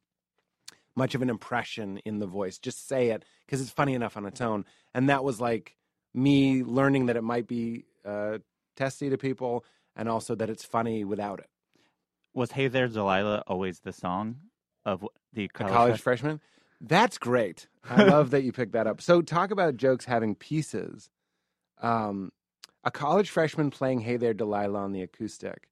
much 0.96 1.16
of 1.16 1.22
an 1.22 1.30
impression 1.30 1.98
in 2.06 2.20
the 2.20 2.28
voice. 2.28 2.58
Just 2.58 2.88
say 2.88 3.10
it 3.10 3.24
because 3.46 3.62
it's 3.62 3.72
funny 3.72 3.94
enough 3.94 4.16
on 4.18 4.26
its 4.26 4.42
own. 4.42 4.66
And 4.94 5.10
that 5.10 5.24
was 5.24 5.42
like 5.42 5.76
me 6.14 6.64
learning 6.64 7.08
that 7.08 7.16
it 7.18 7.24
might 7.24 7.48
be 7.48 7.86
uh, 8.06 8.40
testy 8.76 9.10
to 9.10 9.18
people 9.18 9.66
and 9.96 10.08
also 10.10 10.36
that 10.36 10.50
it's 10.50 10.64
funny 10.64 11.04
without 11.04 11.40
it. 11.40 11.50
was 12.34 12.52
"Hey 12.52 12.68
There, 12.68 12.88
Delilah" 12.88 13.44
always 13.48 13.80
the 13.80 13.94
song 13.94 14.38
of 14.86 15.06
the 15.34 15.48
college? 15.48 15.74
college 15.74 16.02
freshman? 16.02 16.42
That's 16.82 17.18
great. 17.18 17.68
I 17.90 18.04
love 18.16 18.32
that 18.32 18.44
you 18.44 18.52
picked 18.52 18.74
that 18.74 18.88
up. 18.88 19.02
So, 19.02 19.22
talk 19.22 19.52
about 19.52 19.78
jokes 19.78 20.06
having 20.06 20.36
pieces. 20.36 21.10
Um, 21.82 22.32
a 22.84 22.92
college 22.92 23.30
freshman 23.30 23.70
playing 23.72 24.02
"Hey 24.02 24.18
There, 24.18 24.34
Delilah" 24.34 24.80
on 24.80 24.92
the 24.92 25.02
acoustic 25.02 25.70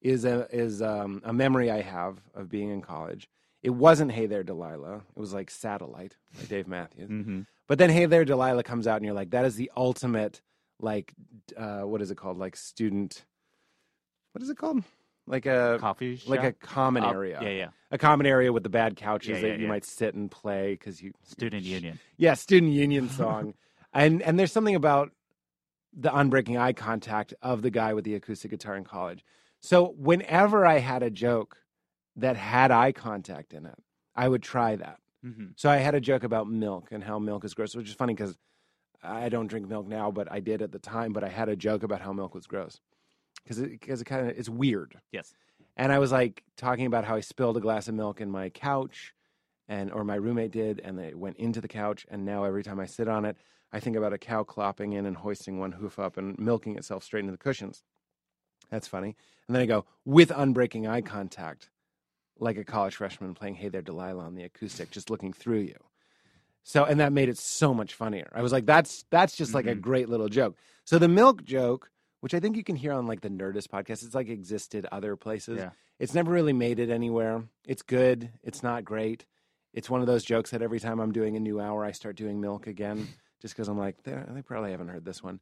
is 0.00 0.24
a 0.24 0.46
is 0.54 0.80
um, 0.82 1.20
a 1.24 1.32
memory 1.32 1.70
I 1.70 1.80
have 1.82 2.20
of 2.34 2.48
being 2.48 2.70
in 2.70 2.82
college. 2.82 3.28
It 3.66 3.74
wasn't 3.74 4.12
"Hey 4.12 4.26
There, 4.26 4.44
Delilah." 4.44 4.98
It 5.16 5.18
was 5.20 5.34
like 5.34 5.50
"Satellite" 5.50 6.16
by 6.38 6.44
Dave 6.44 6.68
Matthews. 6.68 7.10
Mhm. 7.10 7.46
But 7.66 7.78
then 7.78 7.90
"Hey 7.90 8.06
There, 8.06 8.24
Delilah" 8.24 8.62
comes 8.62 8.86
out, 8.86 8.96
and 8.96 9.04
you're 9.04 9.12
like, 9.14 9.30
that 9.30 9.44
is 9.44 9.56
the 9.56 9.70
ultimate, 9.76 10.40
like, 10.78 11.12
uh, 11.56 11.80
what 11.82 12.00
is 12.00 12.10
it 12.12 12.16
called? 12.16 12.38
Like 12.38 12.54
student. 12.56 13.24
What 14.32 14.42
is 14.42 14.50
it 14.50 14.56
called? 14.56 14.84
Like 15.26 15.46
a 15.46 15.78
coffee 15.80 16.14
shop? 16.14 16.28
like 16.28 16.44
a 16.44 16.52
common 16.52 17.02
Oh, 17.02 17.10
area 17.10 17.40
Yeah, 17.42 17.48
yeah. 17.48 17.68
a 17.90 17.98
common 17.98 18.26
area 18.26 18.52
with 18.52 18.62
the 18.62 18.68
bad 18.68 18.94
couches 18.94 19.30
Yeah, 19.30 19.40
that 19.40 19.48
yeah, 19.48 19.54
you 19.56 19.62
yeah. 19.62 19.68
might 19.68 19.84
sit 19.84 20.14
and 20.14 20.30
play 20.30 20.74
because 20.74 21.02
you 21.02 21.12
Student 21.24 21.64
union. 21.64 21.98
yeah 22.16 22.34
student 22.34 22.70
union 22.72 23.08
song 23.20 23.54
and 23.92 24.22
and 24.22 24.38
there's 24.38 24.52
something 24.52 24.76
about 24.76 25.10
the 25.92 26.10
unbreaking 26.10 26.56
eye 26.60 26.72
contact 26.74 27.34
of 27.42 27.62
the 27.62 27.70
guy 27.70 27.92
with 27.92 28.04
the 28.04 28.14
acoustic 28.14 28.52
guitar 28.52 28.76
in 28.76 28.84
college 28.84 29.24
so 29.58 29.94
whenever 29.98 30.64
i 30.64 30.78
had 30.78 31.02
a 31.02 31.10
joke 31.10 31.56
that 32.16 32.36
had 32.36 32.70
eye 32.70 32.92
contact 32.92 33.52
in 33.52 33.66
it 33.66 33.78
i 34.14 34.28
would 34.28 34.42
try 34.42 34.76
that 34.76 34.98
hmm 35.22 35.46
so 35.56 35.68
i 35.70 35.76
had 35.76 35.94
a 35.94 36.00
joke 36.00 36.24
about 36.24 36.48
milk 36.48 36.88
and 36.92 37.02
how 37.04 37.18
milk 37.18 37.44
is 37.44 37.54
gross 37.54 37.74
which 37.74 37.88
is 37.88 37.94
funny 37.94 38.14
because 38.14 38.36
i 39.02 39.28
don't 39.28 39.46
drink 39.46 39.68
milk 39.68 39.86
now 39.86 40.10
but 40.10 40.30
i 40.30 40.40
did 40.40 40.62
at 40.62 40.72
the 40.72 40.78
time 40.78 41.12
but 41.12 41.22
i 41.24 41.28
had 41.28 41.48
a 41.48 41.56
joke 41.56 41.82
about 41.82 42.00
how 42.00 42.12
milk 42.12 42.34
was 42.34 42.46
gross 42.46 42.80
because 43.42 43.58
it, 43.58 43.80
cause 43.80 44.00
it 44.00 44.04
kind 44.04 44.28
of 44.28 44.36
it's 44.38 44.48
weird 44.48 44.98
Yes. 45.12 45.34
and 45.76 45.92
I 45.92 45.98
was 45.98 46.10
like 46.10 46.42
talking 46.56 46.86
about 46.86 47.04
how 47.04 47.16
I 47.16 47.20
spilled 47.20 47.56
a 47.56 47.60
glass 47.60 47.86
of 47.86 47.94
milk 47.94 48.20
in 48.20 48.30
my 48.30 48.48
couch, 48.50 49.12
and 49.68 49.92
or 49.92 50.04
my 50.04 50.14
roommate 50.14 50.50
did, 50.52 50.80
and 50.80 50.98
it 50.98 51.18
went 51.18 51.36
into 51.36 51.60
the 51.60 51.68
couch. 51.68 52.06
And 52.10 52.24
now 52.24 52.44
every 52.44 52.62
time 52.64 52.80
I 52.80 52.86
sit 52.86 53.08
on 53.08 53.24
it, 53.26 53.36
I 53.72 53.78
think 53.80 53.94
about 53.96 54.12
a 54.14 54.18
cow 54.18 54.42
clopping 54.42 54.94
in 54.94 55.04
and 55.06 55.16
hoisting 55.18 55.58
one 55.58 55.72
hoof 55.72 55.98
up 55.98 56.16
and 56.16 56.38
milking 56.38 56.76
itself 56.76 57.04
straight 57.04 57.20
into 57.20 57.32
the 57.32 57.38
cushions. 57.38 57.82
That's 58.70 58.88
funny. 58.88 59.16
And 59.46 59.54
then 59.54 59.62
I 59.62 59.66
go 59.66 59.84
with 60.04 60.30
unbreaking 60.30 60.88
eye 60.88 61.02
contact, 61.02 61.68
like 62.38 62.56
a 62.58 62.64
college 62.64 62.96
freshman 62.96 63.34
playing 63.34 63.54
"Hey 63.54 63.68
There, 63.68 63.82
Delilah" 63.82 64.24
on 64.24 64.34
the 64.34 64.44
acoustic, 64.44 64.90
just 64.90 65.10
looking 65.10 65.32
through 65.32 65.60
you. 65.60 65.76
So, 66.62 66.84
and 66.84 66.98
that 67.00 67.12
made 67.12 67.28
it 67.28 67.38
so 67.38 67.72
much 67.72 67.94
funnier. 67.94 68.28
I 68.34 68.42
was 68.42 68.52
like, 68.52 68.66
that's 68.66 69.04
that's 69.10 69.36
just 69.36 69.54
like 69.54 69.66
a 69.66 69.74
Mhm. 69.74 69.80
great 69.80 70.08
little 70.08 70.28
joke. 70.28 70.56
So 70.84 70.98
the 70.98 71.08
milk 71.08 71.44
joke, 71.44 71.90
which 72.20 72.34
I 72.34 72.40
think 72.40 72.56
you 72.56 72.64
can 72.64 72.76
hear 72.76 72.92
on 72.92 73.06
like 73.06 73.20
the 73.20 73.28
Nerdist 73.30 73.68
podcast, 73.68 74.04
it's 74.04 74.14
like 74.14 74.28
existed 74.28 74.86
other 74.90 75.14
places. 75.16 75.58
Yeah. 75.58 75.70
It's 75.98 76.12
never 76.14 76.30
really 76.32 76.52
made 76.52 76.78
it 76.78 76.90
anywhere. 76.90 77.44
It's 77.64 77.82
good. 77.82 78.30
It's 78.42 78.62
not 78.62 78.84
great. 78.84 79.24
It's 79.72 79.88
one 79.88 80.00
of 80.00 80.06
those 80.06 80.24
jokes 80.24 80.50
that 80.50 80.60
every 80.62 80.80
time 80.80 80.98
I'm 81.00 81.12
doing 81.12 81.36
a 81.36 81.40
new 81.40 81.60
hour, 81.60 81.84
I 81.84 81.92
start 81.92 82.16
doing 82.16 82.40
milk 82.40 82.66
again, 82.66 83.08
just 83.40 83.54
because 83.54 83.68
I'm 83.68 83.78
like, 83.78 84.02
they, 84.02 84.18
they 84.30 84.42
probably 84.42 84.72
haven't 84.72 84.88
heard 84.88 85.04
this 85.04 85.22
one. 85.22 85.40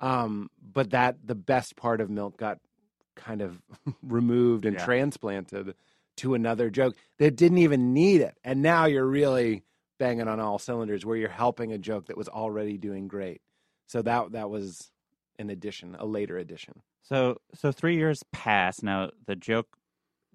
Um, 0.00 0.50
but 0.60 0.90
that 0.90 1.18
the 1.24 1.34
best 1.34 1.76
part 1.76 2.00
of 2.00 2.08
milk 2.10 2.36
got 2.38 2.58
kind 3.16 3.42
of 3.42 3.60
removed 4.02 4.64
and 4.64 4.76
Yeah. 4.76 4.84
transplanted 4.84 5.74
to 6.18 6.34
another 6.34 6.70
joke 6.70 6.96
that 7.18 7.36
didn't 7.36 7.58
even 7.58 7.92
need 7.92 8.20
it. 8.20 8.36
And 8.44 8.62
now 8.62 8.86
you're 8.86 9.06
really 9.06 9.64
banging 9.98 10.28
on 10.28 10.40
all 10.40 10.58
cylinders 10.58 11.04
where 11.04 11.16
you're 11.16 11.28
helping 11.28 11.72
a 11.72 11.78
joke 11.78 12.06
that 12.06 12.16
was 12.16 12.28
already 12.28 12.78
doing 12.78 13.08
great. 13.08 13.40
So 13.86 14.02
that 14.02 14.32
that 14.32 14.50
was 14.50 14.90
an 15.38 15.50
addition, 15.50 15.96
a 15.98 16.06
later 16.06 16.38
addition. 16.38 16.80
So, 17.02 17.38
so 17.54 17.70
three 17.72 17.96
years 17.96 18.22
pass. 18.32 18.82
Now 18.82 19.10
the 19.26 19.36
joke 19.36 19.76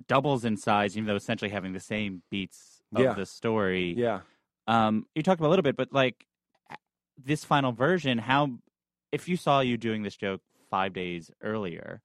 doubles 0.08 0.46
in 0.46 0.56
size, 0.58 0.96
even 0.96 1.08
though 1.08 1.16
essentially 1.16 1.50
having 1.52 1.74
the 1.74 1.80
same 1.80 2.22
beats 2.30 2.82
of 2.96 3.02
Yeah. 3.02 3.14
the 3.14 3.26
story. 3.26 3.96
Yeah. 3.98 4.22
Um, 4.68 5.06
you 5.16 5.24
talked 5.24 5.40
about 5.42 5.48
a 5.48 5.50
little 5.50 5.64
bit, 5.64 5.76
but 5.76 5.92
like 5.92 6.26
this 7.18 7.44
final 7.44 7.72
version, 7.72 8.18
how 8.18 8.52
if 9.12 9.28
you 9.28 9.36
saw 9.36 9.62
you 9.62 9.78
doing 9.78 10.04
this 10.04 10.16
joke 10.16 10.42
five 10.70 10.94
days 10.94 11.32
earlier, 11.42 12.02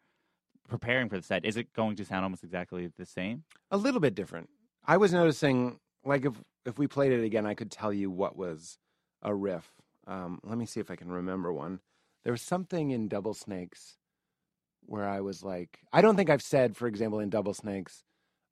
preparing 0.69 1.09
for 1.09 1.17
the 1.17 1.23
set, 1.23 1.45
is 1.45 1.57
it 1.57 1.73
going 1.73 1.97
to 1.97 2.05
sound 2.05 2.25
almost 2.25 2.45
exactly 2.45 2.91
the 2.97 3.07
same? 3.07 3.45
a 3.71 3.77
little 3.77 4.01
bit 4.01 4.15
different. 4.15 4.49
I 4.87 4.97
was 4.97 5.13
noticing, 5.13 5.81
like 6.05 6.25
if 6.25 6.35
if 6.67 6.79
we 6.79 6.87
played 6.87 7.13
it 7.13 7.25
again, 7.25 7.47
I 7.47 7.55
could 7.55 7.71
tell 7.71 7.93
you 7.93 8.11
what 8.11 8.37
was 8.37 8.79
a 9.23 9.35
riff. 9.35 9.71
Um, 10.07 10.41
let 10.43 10.59
me 10.59 10.67
see 10.67 10.81
if 10.81 10.91
I 10.91 10.97
can 10.97 11.11
remember 11.11 11.53
one. 11.53 11.81
There 12.23 12.33
was 12.33 12.43
something 12.43 12.91
in 12.91 13.09
Double 13.09 13.35
Snakes 13.35 13.99
where 14.87 15.09
I 15.09 15.21
was 15.21 15.43
like, 15.43 15.81
I 15.93 16.01
don't 16.03 16.17
think 16.17 16.31
I've 16.31 16.43
said, 16.43 16.77
for 16.77 16.87
example, 16.87 17.21
in 17.21 17.31
Double 17.31 17.55
Snakes, 17.55 18.03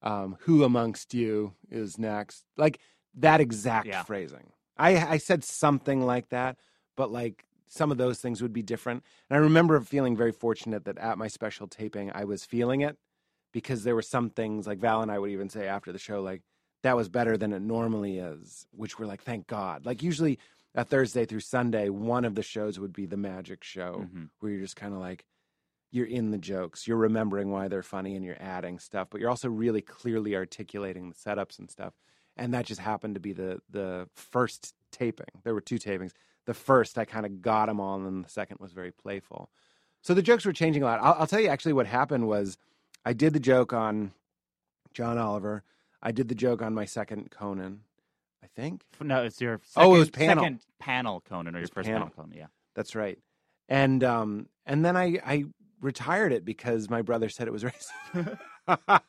um, 0.02 0.36
"Who 0.40 0.64
amongst 0.64 1.14
you 1.14 1.54
is 1.70 1.98
next?" 1.98 2.44
Like 2.56 2.80
that 3.14 3.40
exact 3.40 3.88
Yeah. 3.88 4.02
phrasing. 4.04 4.52
I 4.76 4.96
I 5.14 5.16
said 5.18 5.44
something 5.44 6.00
like 6.04 6.30
that, 6.30 6.56
but 6.96 7.10
like 7.10 7.44
some 7.72 7.90
of 7.90 7.96
those 7.96 8.20
things 8.20 8.42
would 8.42 8.52
be 8.52 8.62
different. 8.62 9.02
And 9.30 9.36
I 9.38 9.40
remember 9.40 9.80
feeling 9.80 10.14
very 10.14 10.30
fortunate 10.32 10.84
that 10.84 10.98
at 10.98 11.16
my 11.16 11.28
special 11.28 11.66
taping, 11.66 12.10
I 12.14 12.24
was 12.24 12.44
feeling 12.44 12.82
it 12.82 12.98
because 13.50 13.82
there 13.82 13.94
were 13.94 14.02
some 14.02 14.28
things 14.28 14.66
like 14.66 14.78
Val 14.78 15.00
and 15.00 15.10
I 15.10 15.18
would 15.18 15.30
even 15.30 15.48
say 15.48 15.66
after 15.66 15.90
the 15.90 15.98
show, 15.98 16.20
like 16.20 16.42
that 16.82 16.96
was 16.96 17.08
better 17.08 17.38
than 17.38 17.54
it 17.54 17.62
normally 17.62 18.18
is, 18.18 18.66
which 18.72 18.98
we're 18.98 19.06
like, 19.06 19.22
thank 19.22 19.46
God. 19.46 19.86
Like 19.86 20.02
usually 20.02 20.38
a 20.74 20.84
Thursday 20.84 21.24
through 21.24 21.40
Sunday, 21.40 21.88
one 21.88 22.26
of 22.26 22.34
the 22.34 22.42
shows 22.42 22.78
would 22.78 22.92
be 22.92 23.06
the 23.06 23.16
magic 23.16 23.64
show 23.64 24.06
Mhm. 24.12 24.28
where 24.40 24.52
you're 24.52 24.60
just 24.60 24.76
kind 24.76 24.92
of 24.92 25.00
like, 25.00 25.24
you're 25.90 26.06
in 26.06 26.30
the 26.30 26.38
jokes, 26.38 26.86
you're 26.86 26.98
remembering 26.98 27.50
why 27.50 27.68
they're 27.68 27.82
funny 27.82 28.16
and 28.16 28.24
you're 28.24 28.40
adding 28.40 28.78
stuff, 28.78 29.08
but 29.10 29.20
you're 29.20 29.30
also 29.30 29.48
really 29.48 29.80
clearly 29.82 30.36
articulating 30.36 31.08
the 31.08 31.14
setups 31.14 31.58
and 31.58 31.70
stuff. 31.70 31.94
And 32.36 32.52
that 32.54 32.66
just 32.66 32.80
happened 32.80 33.14
to 33.14 33.20
be 33.20 33.32
the 33.32 33.60
the 33.70 34.08
first 34.14 34.74
taping. 34.90 35.40
There 35.44 35.54
were 35.54 35.60
two 35.62 35.78
tapings. 35.78 36.12
The 36.46 36.54
first, 36.54 36.98
I 36.98 37.04
kind 37.04 37.24
of 37.26 37.40
got 37.40 37.66
them 37.66 37.78
all, 37.80 37.96
and 37.96 38.04
then 38.06 38.22
the 38.22 38.28
second 38.28 38.58
was 38.60 38.72
very 38.72 38.90
playful. 38.90 39.48
So 40.02 40.12
the 40.14 40.22
jokes 40.22 40.44
were 40.44 40.52
changing 40.52 40.82
a 40.82 40.86
lot. 40.86 40.98
I'll, 41.00 41.14
I'll 41.20 41.26
tell 41.26 41.38
you 41.40 41.48
actually 41.48 41.74
what 41.74 41.86
happened 41.86 42.26
was 42.26 42.58
I 43.04 43.12
did 43.12 43.32
the 43.32 43.40
joke 43.40 43.72
on 43.72 44.12
John 44.92 45.18
Oliver. 45.18 45.62
I 46.02 46.10
did 46.10 46.28
the 46.28 46.34
joke 46.34 46.60
on 46.62 46.74
my 46.74 46.84
second 46.84 47.30
Conan, 47.30 47.82
I 48.42 48.48
think. 48.48 48.82
No, 49.00 49.22
it's 49.22 49.40
your 49.40 49.60
second, 49.64 49.88
Oh, 49.90 49.94
it 49.94 49.98
was 49.98 50.10
panel. 50.10 50.42
second 50.42 50.60
panel, 50.80 51.20
Conan, 51.28 51.54
or 51.54 51.60
your 51.60 51.68
first 51.68 51.86
panel. 51.86 52.08
panel, 52.08 52.12
Conan. 52.16 52.32
Yeah. 52.36 52.46
That's 52.74 52.96
right. 52.96 53.18
And 53.68 54.02
um, 54.02 54.48
and 54.66 54.84
then 54.84 54.96
I 54.96 55.20
I 55.24 55.44
retired 55.80 56.32
it 56.32 56.44
because 56.44 56.90
my 56.90 57.02
brother 57.02 57.28
said 57.28 57.46
it 57.46 57.52
was 57.52 57.64
racist. 58.68 59.06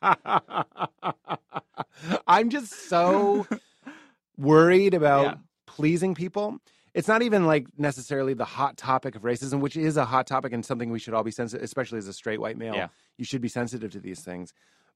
I'm 2.27 2.49
just 2.49 2.87
so 2.89 3.47
worried 4.37 4.93
about 4.93 5.23
Yeah. 5.25 5.33
pleasing 5.67 6.13
people. 6.15 6.59
It's 6.93 7.07
not 7.07 7.23
even 7.23 7.45
like 7.45 7.67
necessarily 7.77 8.33
the 8.33 8.45
hot 8.45 8.77
topic 8.77 9.15
of 9.15 9.23
racism, 9.23 9.59
which 9.59 9.75
is 9.75 9.97
a 9.97 10.05
hot 10.05 10.27
topic 10.27 10.53
and 10.53 10.63
something 10.63 10.91
we 10.91 10.99
should 10.99 11.13
all 11.13 11.23
be 11.23 11.31
sensitive, 11.31 11.63
especially 11.63 11.97
as 11.97 12.07
a 12.07 12.13
straight 12.13 12.39
white 12.39 12.57
male. 12.57 12.75
Yeah. 12.75 12.87
You 13.17 13.25
should 13.25 13.41
be 13.41 13.47
sensitive 13.47 13.91
to 13.91 13.99
these 13.99 14.21
things. 14.21 14.53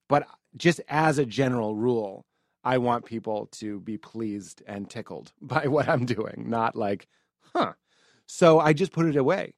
But 0.08 0.28
just 0.56 0.80
as 0.88 1.18
a 1.18 1.26
general 1.26 1.76
rule, 1.76 2.26
I 2.64 2.78
want 2.78 3.06
people 3.06 3.48
to 3.54 3.80
be 3.80 3.98
pleased 3.98 4.62
and 4.68 4.90
tickled 4.90 5.32
by 5.42 5.68
what 5.68 5.90
I'm 5.90 6.06
doing, 6.06 6.46
not 6.48 6.76
like, 6.76 7.08
huh. 7.54 7.74
So 8.26 8.60
I 8.60 8.74
just 8.74 8.92
put 8.92 9.06
it 9.06 9.16
away. 9.16 9.54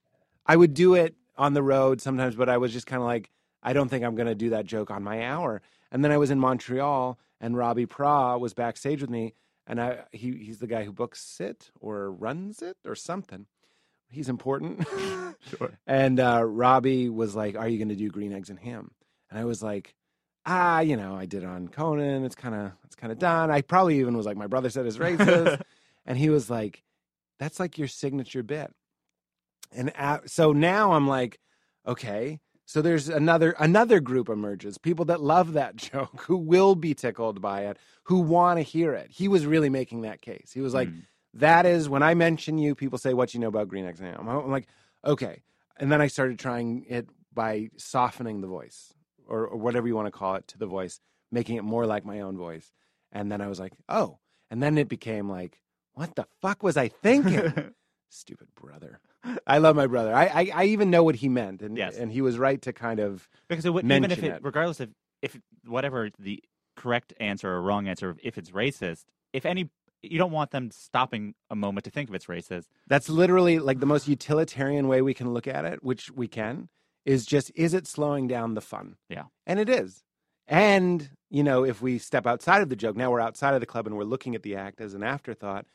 I 0.45 0.55
would 0.55 0.73
do 0.73 0.93
it 0.95 1.15
on 1.37 1.53
the 1.53 1.63
road 1.63 2.01
sometimes, 2.01 2.35
but 2.35 2.49
I 2.49 2.57
was 2.57 2.71
just 2.71 2.85
kind 2.85 3.01
of 3.01 3.07
like, 3.07 3.29
I 3.63 3.73
don't 3.73 3.89
think 3.89 4.05
I'm 4.05 4.15
going 4.15 4.27
to 4.27 4.35
do 4.35 4.51
that 4.51 4.65
joke 4.65 4.91
on 4.91 5.03
my 5.03 5.25
hour. 5.25 5.61
And 5.91 6.03
then 6.03 6.11
I 6.11 6.17
was 6.17 6.31
in 6.31 6.39
Montreal, 6.39 7.19
and 7.41 7.57
Robbie 7.57 7.85
Praw 7.85 8.37
was 8.37 8.53
backstage 8.53 9.01
with 9.01 9.09
me, 9.09 9.33
and 9.69 9.79
I 9.79 9.99
he 10.11 10.33
he's 10.33 10.59
the 10.59 10.67
guy 10.67 10.83
who 10.83 10.91
books 10.91 11.39
it 11.39 11.71
or 11.79 12.11
runs 12.11 12.61
it 12.61 12.75
or 12.85 12.95
something. 12.95 13.45
He's 14.09 14.27
important. 14.29 14.85
Sure. 15.41 15.79
And 15.87 16.19
uh, 16.19 16.43
Robbie 16.43 17.07
was 17.07 17.33
like, 17.33 17.55
"Are 17.55 17.67
you 17.67 17.77
going 17.77 17.89
to 17.89 17.95
do 17.95 18.09
green 18.09 18.33
eggs 18.33 18.49
and 18.49 18.59
ham?" 18.59 18.91
And 19.29 19.39
I 19.39 19.45
was 19.45 19.63
like, 19.63 19.95
"Ah, 20.45 20.81
you 20.81 20.97
know, 20.97 21.15
I 21.15 21.25
did 21.25 21.45
on 21.45 21.69
Conan. 21.69 22.25
It's 22.25 22.35
kind 22.35 22.53
of 22.53 22.73
it's 22.83 22.95
kind 22.95 23.11
of 23.13 23.19
done." 23.19 23.49
I 23.49 23.61
probably 23.61 23.99
even 23.99 24.17
was 24.17 24.25
like, 24.25 24.35
"My 24.35 24.47
brother 24.47 24.69
said 24.69 24.85
it's 24.85 24.97
racist," 24.97 25.61
and 26.05 26.17
he 26.17 26.29
was 26.29 26.49
like, 26.49 26.83
"That's 27.39 27.59
like 27.59 27.77
your 27.77 27.87
signature 27.87 28.43
bit." 28.43 28.73
And 29.71 29.89
a 29.97 30.21
so 30.25 30.51
now 30.51 30.91
I'm 30.91 31.07
like, 31.07 31.39
okay. 31.87 32.41
So 32.69 32.83
there's 32.83 33.09
another 33.09 33.55
another 33.57 33.99
group 33.99 34.29
emerges, 34.29 34.77
people 34.77 35.05
that 35.05 35.21
love 35.21 35.53
that 35.53 35.75
joke, 35.89 36.21
who 36.27 36.37
will 36.37 36.75
be 36.75 36.93
tickled 36.93 37.41
by 37.41 37.65
it, 37.65 37.77
who 38.03 38.19
want 38.19 38.59
to 38.59 38.61
hear 38.61 38.93
it. 38.93 39.09
He 39.09 39.27
was 39.27 39.47
really 39.47 39.71
making 39.71 40.01
that 40.01 40.21
case. 40.21 40.51
He 40.53 40.61
was 40.61 40.71
like, 40.71 40.87
Mm. 40.89 41.01
that 41.33 41.65
is 41.65 41.89
when 41.89 42.03
I 42.03 42.13
mention 42.13 42.59
you, 42.59 42.75
people 42.75 42.99
say, 42.99 43.15
"What 43.15 43.33
you 43.33 43.39
know 43.39 43.47
about 43.47 43.69
green 43.69 43.87
eggs 43.87 43.99
and 43.99 44.09
ham?" 44.09 44.29
I'm 44.29 44.51
like, 44.51 44.67
okay. 45.03 45.41
And 45.77 45.91
then 45.91 45.99
I 45.99 46.05
started 46.05 46.37
trying 46.37 46.85
it 46.87 47.09
by 47.33 47.71
softening 47.77 48.41
the 48.41 48.47
voice, 48.47 48.93
or, 49.27 49.47
or 49.47 49.57
whatever 49.57 49.87
you 49.87 49.95
want 49.95 50.05
to 50.05 50.11
call 50.11 50.35
it, 50.35 50.47
to 50.49 50.59
the 50.59 50.67
voice, 50.67 50.99
making 51.31 51.55
it 51.55 51.63
more 51.63 51.87
like 51.87 52.05
my 52.05 52.19
own 52.19 52.37
voice. 52.37 52.71
And 53.11 53.31
then 53.31 53.41
I 53.41 53.47
was 53.47 53.59
like, 53.59 53.73
oh. 53.87 54.19
And 54.51 54.61
then 54.61 54.77
it 54.77 54.89
became 54.89 55.27
like, 55.27 55.59
what 55.93 56.13
the 56.13 56.27
fuck 56.39 56.61
was 56.61 56.77
I 56.77 56.89
thinking? 56.89 57.73
Stupid 58.09 58.49
brother. 58.53 58.99
I 59.45 59.57
love 59.57 59.75
my 59.75 59.87
brother. 59.87 60.13
I, 60.15 60.25
I, 60.25 60.51
I 60.53 60.63
even 60.65 60.89
know 60.89 61.03
what 61.03 61.15
he 61.15 61.29
meant, 61.29 61.61
and 61.61 61.77
Yes. 61.77 61.97
and 61.97 62.11
he 62.11 62.21
was 62.21 62.37
right 62.37 62.61
to 62.63 62.73
kind 62.73 62.99
of 62.99 63.29
Because 63.47 63.65
it 63.65 63.73
would, 63.73 63.85
even 63.85 64.11
if 64.11 64.19
it, 64.23 64.25
it. 64.35 64.39
regardless 64.43 64.79
of 64.79 64.89
if 65.21 65.37
whatever 65.65 66.09
the 66.17 66.41
correct 66.77 67.13
answer 67.19 67.49
or 67.49 67.61
wrong 67.61 67.87
answer, 67.87 68.15
if 68.23 68.37
it's 68.37 68.51
racist, 68.51 69.05
if 69.33 69.45
any, 69.45 69.69
you 70.01 70.17
don't 70.17 70.31
want 70.31 70.51
them 70.51 70.71
stopping 70.71 71.35
a 71.49 71.55
moment 71.55 71.83
to 71.83 71.91
think 71.91 72.07
if 72.09 72.15
it's 72.15 72.27
racist. 72.27 72.65
That's 72.87 73.09
literally 73.09 73.59
like 73.59 73.79
the 73.81 73.85
most 73.85 74.07
utilitarian 74.07 74.87
way 74.87 75.01
we 75.01 75.13
can 75.13 75.33
look 75.33 75.47
at 75.47 75.65
it, 75.65 75.83
which 75.83 76.09
we 76.11 76.27
can, 76.29 76.69
is 77.05 77.25
just 77.25 77.51
is 77.55 77.73
it 77.73 77.85
slowing 77.87 78.27
down 78.27 78.53
the 78.53 78.61
fun? 78.61 78.95
Yeah. 79.09 79.23
And 79.45 79.59
it 79.59 79.67
is. 79.69 80.03
And, 80.47 81.09
you 81.29 81.43
know, 81.43 81.63
if 81.63 81.81
we 81.81 81.99
step 81.99 82.25
outside 82.25 82.61
of 82.61 82.69
the 82.69 82.75
joke, 82.75 82.95
now 82.95 83.11
we're 83.11 83.19
outside 83.19 83.53
of 83.53 83.59
the 83.59 83.65
club 83.67 83.85
and 83.85 83.95
we're 83.97 84.03
looking 84.03 84.33
at 84.33 84.41
the 84.43 84.55
act 84.55 84.81
as 84.81 84.93
an 84.95 85.03
afterthought, 85.03 85.65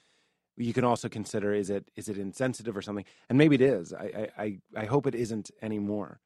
you 0.56 0.72
can 0.72 0.84
also 0.84 1.08
consider 1.08 1.52
is 1.52 1.70
it 1.70 1.90
is 1.96 2.08
it 2.08 2.18
insensitive 2.18 2.76
or 2.76 2.82
something? 2.82 3.04
And 3.28 3.38
maybe 3.38 3.54
it 3.56 3.60
is. 3.60 3.92
I 3.92 4.28
I, 4.38 4.58
I, 4.76 4.84
hope 4.86 5.06
it 5.06 5.14
isn't 5.14 5.50
anymore. 5.62 6.20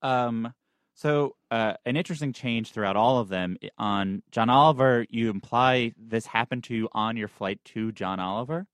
Um, 0.00 0.52
so 0.94 1.36
uh, 1.50 1.74
an 1.86 1.96
interesting 1.96 2.32
change 2.32 2.72
throughout 2.72 2.96
all 2.96 3.18
of 3.18 3.28
them 3.28 3.56
on 3.78 4.22
John 4.30 4.50
Oliver, 4.50 5.06
you 5.08 5.30
imply 5.30 5.92
this 5.98 6.26
happened 6.26 6.64
to 6.64 6.74
you 6.74 6.88
on 6.92 7.16
your 7.16 7.28
flight 7.28 7.60
to 7.66 7.92
John 7.92 8.20
Oliver. 8.20 8.66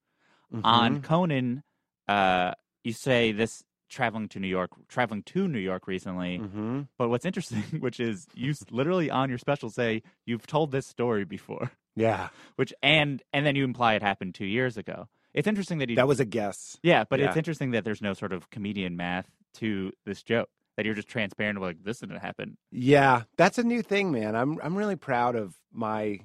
On 0.64 0.96
Mhm. 0.96 1.02
Conan, 1.02 1.62
uh, 2.08 2.52
you 2.82 2.92
say 2.94 3.32
this 3.32 3.62
traveling 3.90 4.28
to 4.28 4.40
New 4.40 4.48
York, 4.48 4.70
traveling 4.88 5.22
to 5.24 5.46
New 5.46 5.58
York 5.58 5.86
recently. 5.86 6.38
Mhm. 6.38 6.88
But 6.96 7.08
what's 7.10 7.24
interesting, 7.26 7.62
which 7.82 8.00
is 8.00 8.26
you 8.34 8.54
literally 8.70 9.10
on 9.10 9.28
your 9.28 9.38
special 9.38 9.70
say 9.70 10.02
you've 10.26 10.46
told 10.46 10.70
this 10.72 10.86
story 10.86 11.24
before, 11.24 11.70
Yeah. 11.98 12.28
which 12.56 12.72
and 12.82 13.22
and 13.32 13.44
then 13.46 13.56
you 13.56 13.64
imply 13.64 13.94
it 13.94 14.02
happened 14.02 14.34
two 14.34 14.46
years 14.46 14.76
ago. 14.76 15.08
It's 15.34 15.46
interesting 15.46 15.78
that 15.78 15.90
you 15.90 15.96
That 15.96 16.08
was 16.08 16.20
a 16.20 16.24
guess. 16.24 16.78
yeah, 16.82 17.04
but 17.08 17.20
it's 17.20 17.36
interesting 17.36 17.72
that 17.72 17.84
there's 17.84 18.02
no 18.02 18.14
sort 18.14 18.32
of 18.32 18.50
comedian 18.50 18.96
math 18.96 19.28
to 19.54 19.92
this 20.06 20.22
joke. 20.22 20.48
That 20.76 20.86
you're 20.86 20.94
just 20.94 21.08
transparent, 21.08 21.60
like 21.60 21.82
this 21.82 21.98
didn't 21.98 22.18
happen. 22.20 22.56
Yeah, 22.70 23.22
that's 23.36 23.58
a 23.58 23.64
new 23.64 23.82
thing, 23.82 24.12
man. 24.12 24.36
I'm 24.36 24.58
I'm 24.62 24.76
really 24.76 24.96
proud 24.96 25.34
of 25.36 25.56
my 25.72 26.20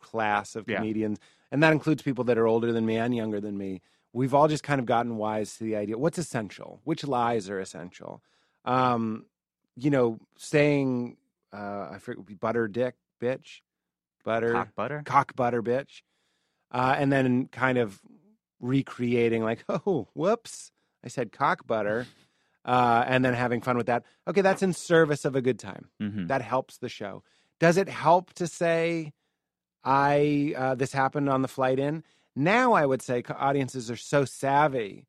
class 0.00 0.56
of 0.56 0.68
Yeah. 0.68 0.78
comedians, 0.78 1.18
and 1.52 1.62
that 1.62 1.72
includes 1.72 2.02
people 2.02 2.24
that 2.24 2.36
are 2.36 2.46
older 2.46 2.72
than 2.72 2.84
me 2.84 2.96
and 2.96 3.14
younger 3.14 3.40
than 3.40 3.56
me. 3.56 3.80
We've 4.12 4.34
all 4.34 4.48
just 4.48 4.62
kind 4.64 4.78
of 4.80 4.86
gotten 4.86 5.16
wise 5.16 5.56
to 5.56 5.64
the 5.64 5.76
idea 5.76 5.96
what's 5.96 6.18
essential, 6.18 6.80
which 6.84 7.04
lies 7.04 7.48
are 7.48 7.60
essential. 7.60 8.22
Um, 8.64 9.26
you 9.76 9.90
know, 9.90 10.18
saying 10.36 11.16
uh, 11.52 11.90
I 11.92 11.98
forget 11.98 12.38
butter 12.40 12.68
dick 12.68 12.94
bitch, 13.20 13.60
butter 14.22 14.52
Cock 14.52 14.74
butter. 14.74 15.02
cock 15.04 15.36
butter 15.36 15.62
bitch, 15.62 16.02
uh, 16.70 16.94
and 16.98 17.12
then 17.12 17.48
kind 17.48 17.78
of 17.78 18.00
recreating 18.60 19.42
like, 19.42 19.64
oh, 19.68 20.08
whoops, 20.14 20.70
I 21.04 21.08
said 21.08 21.32
cock 21.32 21.66
butter, 21.66 22.06
uh, 22.64 23.04
and 23.06 23.24
then 23.24 23.34
having 23.34 23.60
fun 23.60 23.76
with 23.76 23.86
that. 23.86 24.04
Okay, 24.28 24.40
that's 24.40 24.62
in 24.62 24.72
service 24.72 25.24
of 25.24 25.34
a 25.36 25.42
good 25.42 25.58
time. 25.58 25.88
hmm 26.00 26.26
That 26.26 26.42
helps 26.42 26.78
the 26.78 26.88
show. 26.88 27.22
Does 27.60 27.76
it 27.76 27.88
help 27.88 28.32
to 28.34 28.46
say, 28.46 29.12
I 29.84 30.54
uh, 30.56 30.74
this 30.74 30.92
happened 30.92 31.28
on 31.28 31.42
the 31.42 31.48
flight 31.48 31.78
in? 31.78 32.04
Now 32.34 32.72
I 32.72 32.86
would 32.86 33.02
say 33.02 33.22
audiences 33.28 33.90
are 33.90 33.96
so 33.96 34.24
savvy 34.24 35.06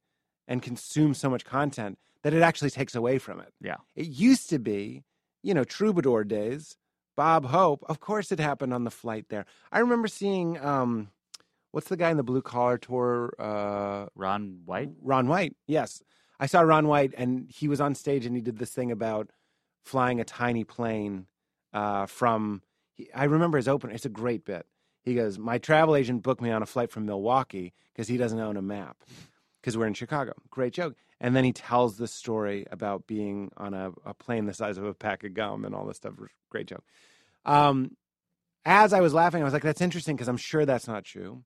and 0.47 0.61
consume 0.61 1.13
so 1.13 1.29
much 1.29 1.45
content 1.45 1.97
that 2.23 2.33
it 2.33 2.41
actually 2.41 2.69
takes 2.69 2.95
away 2.95 3.17
from 3.17 3.39
it. 3.39 3.53
Yeah. 3.61 3.77
It 3.95 4.07
used 4.07 4.49
to 4.49 4.59
be, 4.59 5.03
you 5.41 5.53
know, 5.53 5.63
troubadour 5.63 6.23
days. 6.25 6.75
Bob 7.15 7.45
Hope, 7.45 7.83
of 7.87 7.99
course, 7.99 8.31
it 8.31 8.39
happened 8.39 8.73
on 8.73 8.83
the 8.83 8.91
flight 8.91 9.25
there. 9.29 9.45
I 9.71 9.79
remember 9.79 10.07
seeing, 10.07 10.57
um, 10.63 11.09
what's 11.71 11.89
the 11.89 11.97
guy 11.97 12.09
in 12.09 12.17
the 12.17 12.23
blue 12.23 12.41
collar 12.41 12.77
tour? 12.77 13.33
Uh, 13.37 14.07
Ron 14.15 14.61
White. 14.65 14.91
Ron 15.01 15.27
White. 15.27 15.55
Yes. 15.67 16.01
I 16.39 16.47
saw 16.47 16.61
Ron 16.61 16.87
White 16.87 17.13
and 17.17 17.49
he 17.49 17.67
was 17.67 17.79
on 17.79 17.95
stage 17.95 18.25
and 18.25 18.35
he 18.35 18.41
did 18.41 18.57
this 18.57 18.71
thing 18.71 18.91
about 18.91 19.29
flying 19.83 20.19
a 20.19 20.25
tiny 20.25 20.63
plane 20.63 21.27
uh, 21.73 22.05
from, 22.05 22.61
I 23.13 23.25
remember 23.25 23.57
his 23.57 23.67
opener. 23.67 23.93
It's 23.93 24.05
a 24.05 24.09
great 24.09 24.45
bit. 24.45 24.65
He 25.03 25.15
goes, 25.15 25.37
My 25.37 25.57
travel 25.57 25.95
agent 25.95 26.23
booked 26.23 26.41
me 26.41 26.51
on 26.51 26.63
a 26.63 26.65
flight 26.65 26.91
from 26.91 27.05
Milwaukee 27.05 27.73
because 27.93 28.07
he 28.07 28.17
doesn't 28.17 28.39
own 28.39 28.57
a 28.57 28.61
map 28.61 28.97
because 29.63 29.77
we're 29.77 29.87
in 29.87 29.93
Chicago. 29.93 30.33
Great 30.49 30.73
joke. 30.73 30.95
And 31.21 31.33
then 31.33 31.45
he 31.45 31.53
tells 31.53 31.95
the 31.95 32.07
story 32.07 32.67
about 32.69 33.07
being 33.07 33.49
on 33.55 33.73
a, 33.73 33.91
a 34.05 34.13
plane 34.13 34.45
the 34.45 34.53
size 34.53 34.77
of 34.77 34.83
a 34.83 34.93
pack 34.93 35.23
of 35.23 35.33
gum 35.33 35.63
and 35.63 35.73
all 35.73 35.85
this 35.85 35.95
stuff. 35.95 36.15
Great 36.49 36.67
joke. 36.67 36.83
Um, 37.45 37.95
as 38.65 38.91
I 38.91 38.99
was 38.99 39.13
laughing, 39.13 39.41
I 39.41 39.45
was 39.45 39.53
like, 39.53 39.63
that's 39.63 39.79
interesting 39.79 40.17
because 40.17 40.27
I'm 40.27 40.37
sure 40.37 40.65
that's 40.65 40.87
not 40.87 41.05
true. 41.05 41.43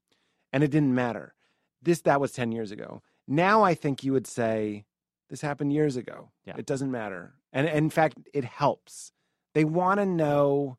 And 0.52 0.64
it 0.64 0.72
didn't 0.72 0.96
matter. 0.96 1.36
This, 1.84 2.02
that 2.02 2.20
was 2.20 2.32
10 2.32 2.52
years 2.52 2.72
ago. 2.72 3.04
Now 3.28 3.64
I 3.64 3.76
think 3.76 4.04
you 4.04 4.14
would 4.14 4.26
say, 4.26 4.86
this 5.30 5.42
happened 5.42 5.74
years 5.74 5.96
ago. 5.96 6.32
Yeah. 6.46 6.56
It 6.58 6.66
doesn't 6.66 6.90
matter. 6.90 7.34
And, 7.54 7.68
and 7.68 7.78
in 7.78 7.90
fact, 7.92 8.18
it 8.34 8.46
helps. 8.46 9.12
They 9.54 9.64
want 9.64 10.00
to 10.00 10.06
know 10.06 10.78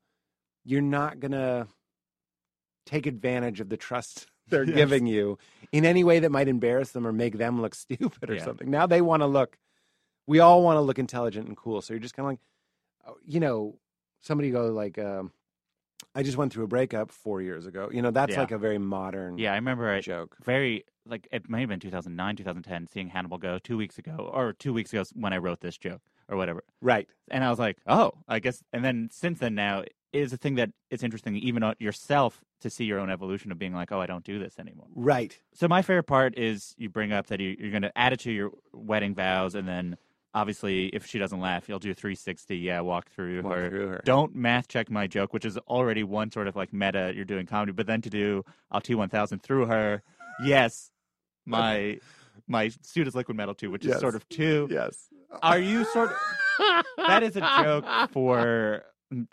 you're 0.65 0.81
not 0.81 1.21
going 1.21 1.33
to 1.33 1.69
take 2.85 3.07
advantage 3.07 3.61
of 3.61 3.69
the 3.69 3.77
trust 3.77 4.27
they're 4.51 4.65
Yes. 4.65 4.75
giving 4.77 5.07
you 5.07 5.39
in 5.73 5.85
any 5.85 6.05
way 6.05 6.19
that 6.21 6.31
might 6.31 6.49
embarrass 6.49 6.91
them 6.93 7.07
or 7.07 7.13
make 7.13 7.39
them 7.39 7.61
look 7.61 7.75
stupid 7.87 8.31
or 8.31 8.35
Yeah. 8.37 8.45
something. 8.45 8.71
Now 8.71 8.87
they 8.87 9.01
want 9.01 9.23
to 9.23 9.27
look, 9.27 9.59
we 10.27 10.41
all 10.41 10.63
want 10.63 10.77
to 10.77 10.81
look 10.81 10.99
intelligent 10.99 11.49
and 11.49 11.57
cool. 11.57 11.81
So 11.83 11.95
you're 11.95 12.01
just 12.01 12.15
kind 12.15 12.25
of 12.27 12.31
like, 12.33 12.41
oh, 13.07 13.19
you 13.25 13.41
know, 13.41 13.79
somebody 14.21 14.51
go 14.51 14.69
like, 14.69 14.99
um, 14.99 15.33
I 16.15 16.23
just 16.23 16.37
went 16.37 16.53
through 16.53 16.65
a 16.65 16.69
breakup 16.69 17.11
four 17.11 17.43
years 17.43 17.67
ago. 17.67 17.91
You 17.93 18.03
know, 18.03 18.11
that's 18.11 18.33
Yeah. 18.33 18.41
like 18.41 18.51
a 18.51 18.59
very 18.59 18.79
modern 18.79 19.39
Yeah, 19.39 19.53
I 19.53 19.57
remember 19.57 19.93
a 19.93 20.01
joke. 20.01 20.37
very 20.45 20.85
like 21.07 21.27
it 21.33 21.49
may 21.49 21.61
have 21.61 21.71
been 21.71 21.81
2009, 21.81 22.37
2010, 22.37 22.87
seeing 22.87 23.09
Hannibal 23.09 23.39
go 23.39 23.59
two 23.59 23.79
weeks 23.79 23.97
ago 23.99 24.31
or 24.33 24.53
two 24.53 24.75
weeks 24.75 24.93
ago 24.93 25.05
when 25.15 25.33
I 25.33 25.39
wrote 25.39 25.61
this 25.61 25.79
joke 25.79 26.03
or 26.29 26.37
whatever. 26.37 26.63
Right. 26.83 27.09
And 27.31 27.43
I 27.43 27.49
was 27.51 27.59
like, 27.59 27.79
oh, 27.87 28.13
I 28.29 28.41
guess. 28.41 28.63
And 28.75 28.85
then 28.85 29.09
since 29.11 29.39
then, 29.39 29.55
now 29.55 29.85
is 30.13 30.33
a 30.35 30.37
thing 30.37 30.57
that 30.57 30.71
it's 30.91 31.03
interesting, 31.03 31.37
even 31.37 31.63
on 31.63 31.75
yourself, 31.79 32.43
to 32.61 32.71
see 32.71 32.85
your 32.85 32.99
own 32.99 33.11
evolution 33.11 33.53
of 33.53 33.59
being 33.59 33.75
like, 33.75 33.93
oh, 33.93 34.01
I 34.01 34.07
don't 34.07 34.25
do 34.25 34.39
this 34.39 34.59
anymore. 34.59 34.87
Right. 34.95 35.39
So 35.55 35.69
my 35.69 35.83
favorite 35.83 36.05
part 36.05 36.37
is 36.39 36.75
you 36.79 36.89
bring 36.89 37.13
up 37.13 37.27
that 37.29 37.41
you, 37.41 37.57
you're 37.59 37.71
going 37.71 37.83
to 37.83 37.97
add 37.97 38.13
it 38.13 38.21
to 38.21 38.33
your 38.33 38.51
wedding 38.73 39.15
vows, 39.15 39.55
and 39.55 39.67
then 39.69 39.97
obviously, 40.35 40.87
if 40.89 41.07
she 41.07 41.19
doesn't 41.19 41.41
laugh, 41.41 41.69
you'll 41.69 41.79
do 41.79 41.95
360. 41.95 42.57
Yeah, 42.57 42.81
walk 42.81 43.11
through 43.11 43.43
Walk 43.43 43.55
her. 43.55 43.69
through 43.69 43.89
her. 43.89 44.03
Don't 44.05 44.35
math 44.35 44.69
check 44.69 44.91
my 44.91 45.07
joke, 45.07 45.33
which 45.33 45.45
is 45.45 45.57
already 45.59 46.03
one 46.05 46.31
sort 46.31 46.47
of 46.49 46.57
like 46.57 46.73
meta. 46.73 47.13
You're 47.15 47.25
doing 47.25 47.47
comedy, 47.47 47.73
but 47.73 47.87
then 47.87 48.01
to 48.03 48.11
do 48.11 48.45
I'll 48.71 48.81
T1000 48.81 49.43
through 49.43 49.67
her. 49.67 50.03
Yes, 50.45 50.91
my 51.47 51.99
my 52.47 52.71
suit 52.83 53.07
is 53.09 53.15
liquid 53.15 53.37
metal 53.37 53.55
too, 53.55 53.71
which 53.71 53.85
Yes. 53.85 53.97
is 53.97 54.01
sort 54.01 54.15
of 54.15 54.29
two. 54.29 54.69
Yes. 54.71 55.09
Are 55.43 55.59
you 55.59 55.85
sort 55.87 56.11
of 56.11 56.85
that 56.97 57.23
is 57.23 57.37
a 57.37 57.41
joke 57.63 57.85
for 58.13 58.85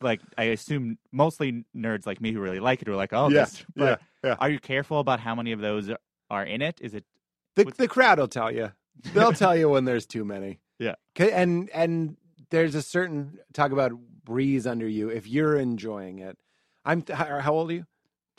like 0.02 0.22
I 0.38 0.46
assume 0.46 0.98
mostly 1.12 1.66
nerds 1.76 2.06
like 2.06 2.22
me 2.22 2.32
who 2.32 2.40
really 2.40 2.60
like 2.60 2.82
it 2.82 2.88
are 2.88 2.96
like, 2.96 3.14
oh, 3.14 3.30
Yeah, 3.30 3.42
this. 3.46 3.66
Yeah, 3.76 3.96
yeah. 4.24 4.36
are 4.40 4.50
you 4.50 4.60
careful 4.60 5.00
about 5.00 5.20
how 5.20 5.36
many 5.36 5.52
of 5.52 5.60
those 5.60 5.90
are 6.30 6.44
in 6.44 6.62
it? 6.62 6.80
Is 6.82 6.94
it 6.94 7.06
The, 7.56 7.66
the 7.66 7.88
crowd 7.88 8.20
will 8.20 8.28
tell 8.28 8.52
you. 8.52 8.72
They'll 9.14 9.34
tell 9.46 9.56
you 9.56 9.70
when 9.70 9.86
there's 9.86 10.06
too 10.06 10.26
many. 10.26 10.60
Yeah, 10.80 10.96
And 11.20 11.70
and 11.72 12.18
there's 12.50 12.76
a 12.76 12.82
certain 12.82 13.40
talk 13.54 13.72
about 13.72 13.92
breeze 14.24 14.68
under 14.68 14.88
you 14.88 15.10
if 15.10 15.28
you're 15.28 15.58
enjoying 15.58 16.20
it. 16.20 16.38
I'm 16.84 17.04
how, 17.10 17.40
how 17.40 17.54
old 17.54 17.70
are 17.72 17.74
you? 17.74 17.86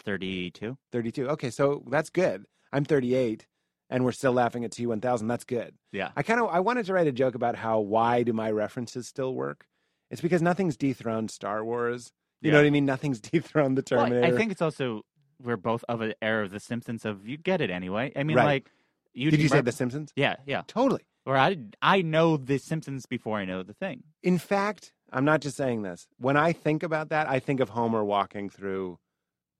32? 0.04 0.76
32. 0.92 1.28
Okay, 1.30 1.50
so 1.50 1.82
that's 1.88 2.10
good. 2.10 2.44
I'm 2.72 2.84
38 2.84 3.46
and 3.90 4.04
we're 4.04 4.12
still 4.12 4.32
laughing 4.32 4.64
at 4.64 4.70
T1000. 4.70 5.28
That's 5.28 5.44
good. 5.44 5.74
Yeah. 5.92 6.10
I 6.16 6.22
kind 6.22 6.40
of 6.40 6.48
I 6.48 6.60
wanted 6.60 6.86
to 6.86 6.92
write 6.92 7.06
a 7.06 7.12
joke 7.12 7.34
about 7.34 7.56
how 7.56 7.80
why 7.80 8.22
do 8.22 8.32
my 8.32 8.50
references 8.50 9.06
still 9.08 9.34
work? 9.34 9.66
It's 10.10 10.20
because 10.20 10.42
nothing's 10.42 10.76
dethroned 10.76 11.30
Star 11.30 11.64
Wars. 11.64 12.12
You 12.42 12.52
know 12.52 12.58
what 12.58 12.66
I 12.66 12.70
mean? 12.70 12.84
Nothing's 12.86 13.20
dethroned 13.32 13.76
the 13.78 13.84
Well, 13.90 14.04
Terminator. 14.06 14.26
I 14.34 14.36
think 14.36 14.52
it's 14.52 14.62
also 14.62 15.02
we're 15.42 15.56
both 15.56 15.84
of 15.88 16.00
an 16.00 16.14
era 16.22 16.44
of 16.44 16.50
The 16.50 16.60
Simpsons. 16.60 17.04
Of 17.04 17.26
you 17.28 17.36
get 17.36 17.60
it 17.60 17.70
anyway. 17.70 18.12
I 18.16 18.22
mean, 18.22 18.36
Right. 18.36 18.44
like 18.44 18.70
you 19.14 19.30
Did 19.30 19.40
you 19.40 19.48
say 19.48 19.60
The 19.62 19.72
Simpsons? 19.72 20.12
Yeah, 20.16 20.36
yeah. 20.46 20.62
Totally. 20.66 21.02
Or 21.24 21.36
I 21.36 21.58
I 21.82 22.02
know 22.02 22.36
The 22.36 22.58
Simpsons 22.58 23.06
before 23.06 23.38
I 23.38 23.44
know 23.44 23.62
the 23.62 23.74
thing. 23.74 24.04
In 24.22 24.38
fact, 24.38 24.92
I'm 25.12 25.24
not 25.24 25.40
just 25.40 25.56
saying 25.56 25.82
this. 25.82 26.06
When 26.18 26.36
I 26.36 26.52
think 26.52 26.82
about 26.82 27.08
that, 27.10 27.28
I 27.28 27.38
think 27.40 27.60
of 27.60 27.70
Homer 27.70 28.04
walking 28.04 28.48
through. 28.48 28.98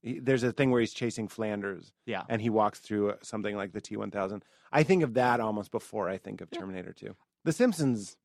There's 0.02 0.44
a 0.44 0.52
thing 0.52 0.70
where 0.70 0.80
he's 0.80 0.92
chasing 0.92 1.26
Flanders, 1.26 1.92
Yeah. 2.04 2.22
and 2.28 2.40
he 2.40 2.48
walks 2.50 2.78
through 2.78 3.14
something 3.22 3.56
like 3.56 3.72
the 3.72 3.80
T1000. 3.80 4.42
I 4.70 4.84
think 4.84 5.02
of 5.02 5.14
that 5.14 5.40
almost 5.40 5.72
before 5.72 6.08
I 6.08 6.16
think 6.18 6.40
of 6.40 6.50
Terminator 6.50 6.92
2. 6.92 7.16
The 7.44 7.52
Simpsons, 7.52 8.16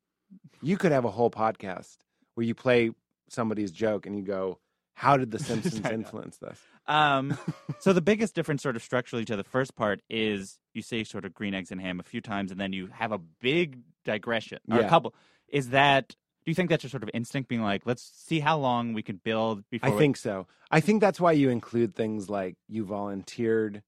you 0.62 0.78
could 0.78 0.92
have 0.92 1.06
a 1.06 1.12
whole 1.12 1.32
podcast 1.32 1.98
where 2.42 2.48
you 2.48 2.56
play 2.56 2.90
somebody's 3.30 3.72
joke 3.72 4.08
and 4.08 4.18
you 4.18 4.24
go, 4.24 4.58
"How 4.96 5.16
did 5.16 5.30
The 5.30 5.38
Simpsons 5.44 5.86
influence 5.86 6.38
this?" 6.38 6.60
Um, 6.88 7.38
so 7.80 7.94
the 7.94 8.02
biggest 8.02 8.34
difference, 8.34 8.64
sort 8.64 8.76
of 8.76 8.82
structurally, 8.82 9.26
to 9.26 9.36
the 9.36 9.44
first 9.44 9.76
part 9.76 10.02
is 10.10 10.58
you 10.74 10.82
say 10.82 11.04
sort 11.04 11.24
of 11.24 11.36
green 11.36 11.54
eggs 11.54 11.72
and 11.72 11.80
ham 11.80 12.00
a 12.00 12.04
few 12.04 12.20
times, 12.20 12.50
and 12.50 12.60
then 12.60 12.74
you 12.74 12.88
have 12.88 13.12
a 13.12 13.20
big 13.20 13.78
digression 14.06 14.58
or 14.72 14.80
a 14.80 14.90
couple. 14.90 15.14
Is 15.50 15.70
that? 15.70 16.10
Do 16.10 16.50
you 16.50 16.56
think 16.56 16.72
that's 16.72 16.82
just 16.82 16.92
sort 16.92 17.04
of 17.04 17.12
instinct, 17.14 17.48
being 17.48 17.62
like, 17.62 17.84
let's 17.86 18.02
see 18.02 18.40
how 18.40 18.58
long 18.58 18.94
we 18.94 19.04
can 19.04 19.18
build 19.18 19.64
before? 19.70 19.90
I 19.90 19.94
we-" 19.94 20.00
think 20.00 20.18
so. 20.18 20.48
I 20.72 20.80
think 20.80 21.00
that's 21.00 21.22
why 21.22 21.34
you 21.34 21.52
include 21.52 21.94
things 21.94 22.28
like 22.28 22.56
you 22.68 22.86
volunteered 22.86 23.84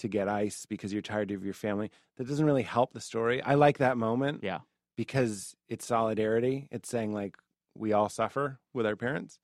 to 0.00 0.08
get 0.08 0.28
ice 0.28 0.66
because 0.66 0.92
you're 0.92 1.00
tired 1.00 1.30
of 1.30 1.46
your 1.46 1.54
family. 1.54 1.90
That 2.18 2.28
doesn't 2.28 2.44
really 2.44 2.62
help 2.62 2.92
the 2.92 3.00
story. 3.00 3.40
I 3.40 3.54
like 3.54 3.78
that 3.78 3.96
moment. 3.96 4.40
Yeah. 4.42 4.58
Because 4.96 5.56
it's 5.68 5.86
solidarity. 5.86 6.68
It's 6.70 6.90
saying 6.90 7.14
like 7.14 7.36
we 7.78 7.92
all 7.92 8.08
suffer 8.08 8.58
with 8.74 8.86
our 8.86 8.96
parents. 8.96 9.38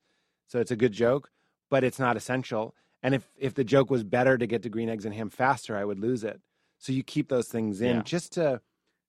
so 0.47 0.59
it's 0.59 0.71
a 0.71 0.75
good 0.75 0.91
joke, 0.91 1.29
but 1.69 1.83
it's 1.83 1.99
not 1.99 2.17
essential. 2.17 2.75
And 3.01 3.13
if 3.15 3.29
if 3.37 3.53
the 3.53 3.63
joke 3.63 3.89
was 3.89 4.03
better 4.03 4.37
to 4.37 4.45
get 4.47 4.61
to 4.63 4.69
green 4.69 4.89
eggs 4.89 5.05
and 5.05 5.13
ham 5.13 5.29
faster, 5.29 5.75
I 5.75 5.83
would 5.85 5.99
lose 5.99 6.23
it. 6.23 6.41
So 6.79 6.91
you 6.93 7.03
keep 7.03 7.29
those 7.29 7.47
things 7.47 7.81
in 7.81 7.97
Yeah. 7.97 8.01
just 8.03 8.33
to 8.33 8.61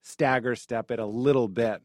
stagger 0.03 0.55
step 0.57 0.91
it 0.91 0.99
a 0.99 1.07
little 1.07 1.49
bit. 1.49 1.83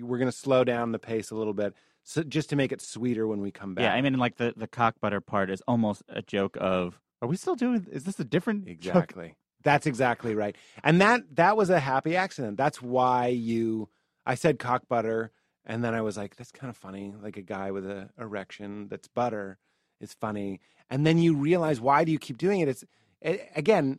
We're 0.00 0.18
going 0.18 0.30
to 0.30 0.36
slow 0.36 0.64
down 0.64 0.92
the 0.92 0.98
pace 0.98 1.30
a 1.30 1.34
little 1.34 1.54
bit, 1.54 1.74
so 2.04 2.22
just 2.22 2.50
to 2.50 2.56
make 2.56 2.70
it 2.72 2.80
sweeter 2.80 3.26
when 3.26 3.40
we 3.40 3.50
come 3.50 3.74
back. 3.74 3.82
Yeah, 3.84 3.94
I 3.94 4.00
mean, 4.02 4.18
like 4.18 4.36
the 4.36 4.52
the 4.56 4.66
cock 4.68 5.00
butter 5.00 5.20
part 5.20 5.50
is 5.50 5.62
almost 5.66 6.02
a 6.08 6.22
joke 6.22 6.56
of. 6.60 7.00
Are 7.22 7.28
we 7.28 7.36
still 7.36 7.54
doing? 7.56 7.86
Is 7.90 8.04
this 8.04 8.18
a 8.20 8.24
different 8.24 8.64
joke? 8.80 8.94
Exactly. 8.94 9.36
That's 9.62 9.86
exactly 9.86 10.34
right. 10.34 10.56
And 10.84 11.00
that 11.00 11.22
that 11.36 11.56
was 11.56 11.70
a 11.70 11.80
happy 11.80 12.16
accident. 12.16 12.56
That's 12.56 12.80
why 12.80 13.26
you 13.28 13.88
I 14.24 14.34
said 14.34 14.58
cock 14.58 14.88
butter 14.88 15.32
and 15.66 15.84
then 15.84 15.94
I 15.94 16.00
was 16.02 16.16
like 16.16 16.36
that's 16.36 16.52
kind 16.52 16.70
of 16.70 16.76
funny 16.76 17.14
like 17.22 17.36
a 17.36 17.42
guy 17.42 17.70
with 17.70 17.86
an 17.88 18.10
erection 18.18 18.88
that's 18.88 19.08
butter 19.08 19.58
is 20.00 20.14
funny. 20.14 20.60
And 20.88 21.06
then 21.06 21.18
you 21.18 21.34
realize 21.36 21.80
why 21.80 22.04
do 22.04 22.12
you 22.12 22.18
keep 22.18 22.38
doing 22.38 22.60
it? 22.60 22.68
It's 22.68 22.84
a- 23.24 23.48
again 23.56 23.98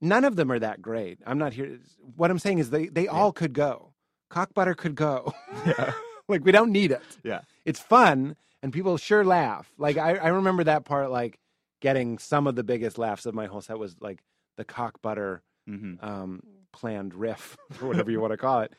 none 0.00 0.24
of 0.24 0.36
them 0.36 0.50
are 0.50 0.58
that 0.58 0.82
great. 0.82 1.18
I'm 1.26 1.38
not 1.38 1.52
here 1.52 1.78
what 2.16 2.30
I'm 2.30 2.38
saying 2.38 2.58
is 2.58 2.70
they 2.70 2.86
they 2.86 3.08
all 3.08 3.32
could 3.32 3.52
go. 3.52 3.92
Cock 4.30 4.54
butter 4.54 4.74
could 4.74 4.94
go. 4.94 5.32
Yeah. 5.66 5.92
like 6.28 6.44
we 6.44 6.52
don't 6.52 6.72
need 6.72 6.90
it. 6.92 7.02
Yeah. 7.22 7.42
It's 7.64 7.78
fun 7.80 8.36
and 8.62 8.72
people 8.72 8.96
sure 8.96 9.24
laugh. 9.24 9.70
Like 9.78 9.96
I, 9.96 10.16
I 10.16 10.28
remember 10.28 10.64
that 10.64 10.84
part 10.84 11.10
like 11.10 11.38
getting 11.80 12.18
some 12.18 12.46
of 12.46 12.54
the 12.54 12.62
biggest 12.64 12.96
laughs 12.98 13.26
of 13.26 13.34
my 13.34 13.46
whole 13.46 13.60
set 13.60 13.78
was 13.78 13.96
like 14.00 14.22
the 14.56 14.64
cock 14.64 15.02
butter 15.02 15.42
hmm 15.66 15.94
um, 16.00 16.42
planned 16.72 17.14
riff 17.14 17.56
or 17.82 17.88
whatever 17.88 18.10
you 18.10 18.20
want 18.20 18.32
to 18.32 18.36
call 18.36 18.60
it. 18.60 18.72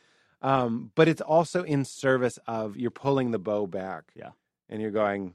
Um, 0.44 0.90
but 0.94 1.08
it's 1.08 1.22
also 1.22 1.62
in 1.62 1.86
service 1.86 2.38
of 2.46 2.76
you're 2.76 2.90
pulling 2.90 3.30
the 3.30 3.38
bow 3.38 3.66
back. 3.66 4.12
Yeah. 4.14 4.32
And 4.68 4.82
you're 4.82 4.90
going, 4.90 5.32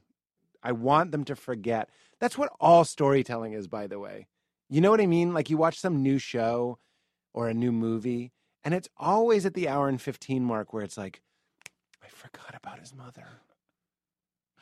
I 0.62 0.72
want 0.72 1.12
them 1.12 1.24
to 1.26 1.36
forget. 1.36 1.90
That's 2.20 2.38
what 2.38 2.54
all 2.60 2.86
storytelling 2.86 3.54
is, 3.54 3.68
by 3.68 3.88
the 3.88 3.98
way. 3.98 4.28
You 4.70 4.82
know 4.82 4.92
what 4.92 5.02
I 5.02 5.08
mean? 5.08 5.34
Like 5.34 5.50
you 5.50 5.58
watch 5.58 5.80
some 5.80 6.04
new 6.04 6.20
show 6.20 6.78
or 7.34 7.48
a 7.48 7.56
new 7.56 7.72
movie, 7.72 8.32
and 8.64 8.74
it's 8.76 8.90
always 8.98 9.48
at 9.48 9.56
the 9.56 9.68
hour 9.68 9.90
and 9.90 10.00
15 10.00 10.44
mark 10.44 10.74
where 10.74 10.84
it's 10.84 10.98
like, 10.98 11.22
I 12.04 12.08
forgot 12.10 12.54
about 12.56 12.80
his 12.80 12.94
mother. 12.94 13.26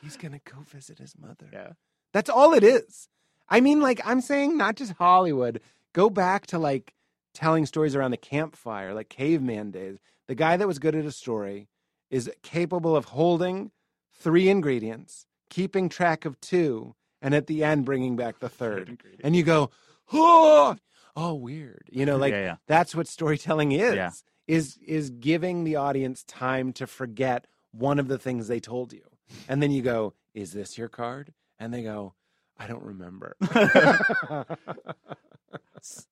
He's 0.00 0.16
going 0.16 0.32
to 0.32 0.40
go 0.50 0.60
visit 0.62 0.98
his 0.98 1.14
mother. 1.18 1.48
Yeah. 1.52 1.72
That's 2.14 2.30
all 2.30 2.54
it 2.54 2.64
is. 2.64 3.08
I 3.50 3.60
mean, 3.60 3.80
like, 3.80 4.00
I'm 4.04 4.22
saying 4.22 4.56
not 4.56 4.76
just 4.76 4.92
Hollywood. 4.92 5.60
Go 5.92 6.08
back 6.08 6.46
to 6.48 6.58
like 6.58 6.94
telling 7.34 7.66
stories 7.66 7.94
around 7.94 8.10
the 8.10 8.16
campfire, 8.16 8.94
like 8.94 9.08
caveman 9.08 9.70
days. 9.70 9.98
The 10.26 10.34
guy 10.34 10.56
that 10.56 10.66
was 10.66 10.78
good 10.78 10.94
at 10.94 11.04
a 11.04 11.12
story 11.12 11.68
is 12.10 12.30
capable 12.42 12.96
of 12.96 13.06
holding 13.06 13.70
three 14.12 14.48
ingredients, 14.48 15.26
keeping 15.50 15.88
track 15.88 16.24
of 16.24 16.40
two, 16.40 16.94
and 17.22 17.34
at 17.34 17.46
the 17.46 17.64
end 17.64 17.84
bringing 17.84 18.16
back 18.16 18.38
the 18.38 18.48
third. 18.48 19.02
And 19.22 19.36
you 19.36 19.42
go, 19.42 19.70
oh, 20.12 20.76
oh, 21.16 21.34
weird. 21.34 21.88
You 21.90 22.06
know, 22.06 22.16
like 22.24 22.32
yeah, 22.32 22.40
yeah. 22.40 22.56
that's 22.66 22.94
what 22.94 23.06
storytelling 23.08 23.72
is. 23.72 23.94
Yeah. 23.94 24.10
Is 24.46 24.78
is 24.86 25.10
giving 25.10 25.64
the 25.64 25.76
audience 25.76 26.24
time 26.24 26.72
to 26.74 26.86
forget 26.86 27.46
one 27.70 27.98
of 27.98 28.08
the 28.08 28.16
things 28.18 28.48
they 28.48 28.60
told 28.60 28.94
you. 28.94 29.02
And 29.46 29.62
then 29.62 29.70
you 29.70 29.82
go, 29.82 30.14
"Is 30.32 30.52
this 30.52 30.78
your 30.78 30.88
card?" 30.88 31.34
And 31.58 31.74
they 31.74 31.82
go, 31.82 32.14
"I 32.58 32.66
don't 32.66 32.82
remember." 32.82 33.36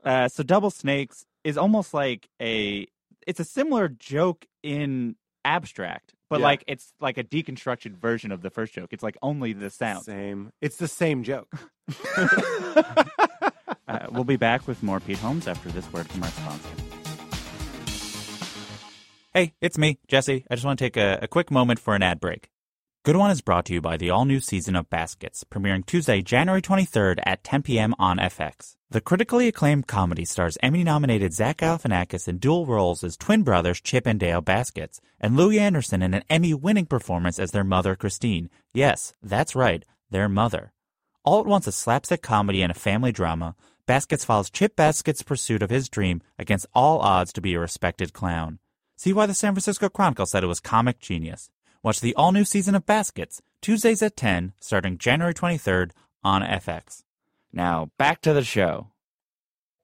Uh, 0.04 0.28
so 0.28 0.42
double 0.42 0.70
snakes 0.70 1.24
is 1.44 1.56
almost 1.58 1.92
like 1.94 2.28
a. 2.40 2.86
It's 3.26 3.40
a 3.40 3.44
similar 3.44 3.88
joke 3.88 4.46
in 4.62 5.16
abstract, 5.44 6.14
but 6.30 6.40
Yeah. 6.40 6.46
like 6.46 6.64
it's 6.66 6.92
like 7.00 7.18
a 7.18 7.24
deconstructed 7.24 7.96
version 7.96 8.30
of 8.32 8.42
the 8.42 8.50
first 8.50 8.72
joke. 8.72 8.92
It's 8.92 9.02
like 9.02 9.16
only 9.22 9.52
the 9.52 9.70
sound. 9.70 10.04
Same. 10.04 10.52
It's 10.60 10.76
the 10.76 10.88
same 10.88 11.22
joke. 11.24 11.48
Uh, 13.88 14.06
we'll 14.10 14.24
be 14.24 14.34
back 14.36 14.66
with 14.66 14.82
more 14.82 14.98
Pete 14.98 15.18
Holmes 15.18 15.46
after 15.46 15.68
this 15.70 15.90
word 15.92 16.08
from 16.10 16.20
our 16.24 16.28
sponsor. 16.28 16.68
Hey, 19.32 19.54
it's 19.60 19.78
me, 19.78 19.98
Jesse. 20.08 20.44
I 20.50 20.54
just 20.56 20.64
want 20.64 20.78
to 20.78 20.84
take 20.84 20.96
a, 20.96 21.20
a 21.22 21.28
quick 21.28 21.50
moment 21.52 21.78
for 21.78 21.94
an 21.94 22.02
ad 22.02 22.18
break. 22.18 22.48
Good 23.04 23.16
One 23.16 23.30
is 23.30 23.42
brought 23.42 23.66
to 23.66 23.74
you 23.74 23.80
by 23.80 23.96
the 23.96 24.10
all 24.10 24.24
new 24.24 24.40
season 24.40 24.74
of 24.74 24.88
Baskets, 24.90 25.44
premiering 25.44 25.84
Tuesday, 25.86 26.22
January 26.22 26.62
23rd 26.62 27.20
at 27.24 27.44
10 27.44 27.62
p.m. 27.62 27.94
on 27.98 28.18
FX. 28.18 28.75
The 28.88 29.00
critically 29.00 29.48
acclaimed 29.48 29.88
comedy 29.88 30.24
stars 30.24 30.56
Emmy 30.62 30.84
nominated 30.84 31.32
Zach 31.32 31.56
Galifianakis 31.56 32.28
in 32.28 32.38
dual 32.38 32.66
roles 32.66 33.02
as 33.02 33.16
twin 33.16 33.42
brothers 33.42 33.80
Chip 33.80 34.06
and 34.06 34.20
Dale 34.20 34.40
Baskets, 34.40 35.00
and 35.20 35.36
Louie 35.36 35.58
Anderson 35.58 36.02
in 36.02 36.14
an 36.14 36.22
Emmy 36.30 36.54
winning 36.54 36.86
performance 36.86 37.40
as 37.40 37.50
their 37.50 37.64
mother, 37.64 37.96
Christine. 37.96 38.48
Yes, 38.72 39.12
that's 39.20 39.56
right, 39.56 39.84
their 40.08 40.28
mother. 40.28 40.72
All 41.24 41.40
at 41.40 41.46
once 41.46 41.66
a 41.66 41.72
slapstick 41.72 42.22
comedy 42.22 42.62
and 42.62 42.70
a 42.70 42.76
family 42.76 43.10
drama, 43.10 43.56
Baskets 43.86 44.24
follows 44.24 44.50
Chip 44.50 44.76
Baskets' 44.76 45.22
pursuit 45.22 45.64
of 45.64 45.70
his 45.70 45.88
dream 45.88 46.22
against 46.38 46.66
all 46.72 47.00
odds 47.00 47.32
to 47.32 47.40
be 47.40 47.54
a 47.54 47.60
respected 47.60 48.12
clown. 48.12 48.60
See 48.96 49.12
why 49.12 49.26
the 49.26 49.34
San 49.34 49.52
Francisco 49.52 49.88
Chronicle 49.88 50.26
said 50.26 50.44
it 50.44 50.48
was 50.48 50.60
comic 50.60 51.00
genius. 51.00 51.50
Watch 51.82 52.00
the 52.00 52.14
all 52.14 52.30
new 52.30 52.44
season 52.44 52.76
of 52.76 52.86
Baskets, 52.86 53.42
Tuesdays 53.60 54.00
at 54.00 54.16
10, 54.16 54.52
starting 54.60 54.96
January 54.96 55.34
23rd 55.34 55.90
on 56.22 56.42
FX. 56.42 57.02
Now, 57.52 57.90
back 57.98 58.20
to 58.22 58.32
the 58.32 58.44
show. 58.44 58.88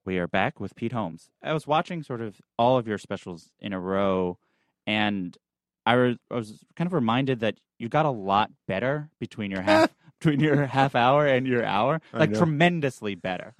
We 0.05 0.17
are 0.17 0.27
back 0.27 0.59
with 0.59 0.75
Pete 0.75 0.91
Holmes. 0.91 1.29
I 1.41 1.53
was 1.53 1.65
watching 1.65 2.03
sort 2.03 2.21
of 2.21 2.41
all 2.57 2.77
of 2.77 2.87
your 2.87 2.97
specials 2.97 3.51
in 3.59 3.71
a 3.71 3.79
row, 3.79 4.37
and 4.85 5.37
I 5.85 5.95
was, 5.95 6.17
I 6.29 6.35
was 6.35 6.63
kind 6.75 6.87
of 6.87 6.93
reminded 6.93 7.39
that 7.39 7.55
you 7.79 7.87
got 7.87 8.05
a 8.05 8.11
lot 8.11 8.51
better 8.67 9.09
between 9.19 9.49
your 9.49 9.61
half 9.61 9.93
between 10.19 10.39
your 10.39 10.65
half 10.65 10.95
hour 10.95 11.25
and 11.25 11.47
your 11.47 11.65
hour, 11.65 12.01
like 12.11 12.33
tremendously 12.33 13.15
better. 13.15 13.53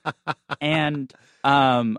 and 0.60 1.12
um, 1.44 1.98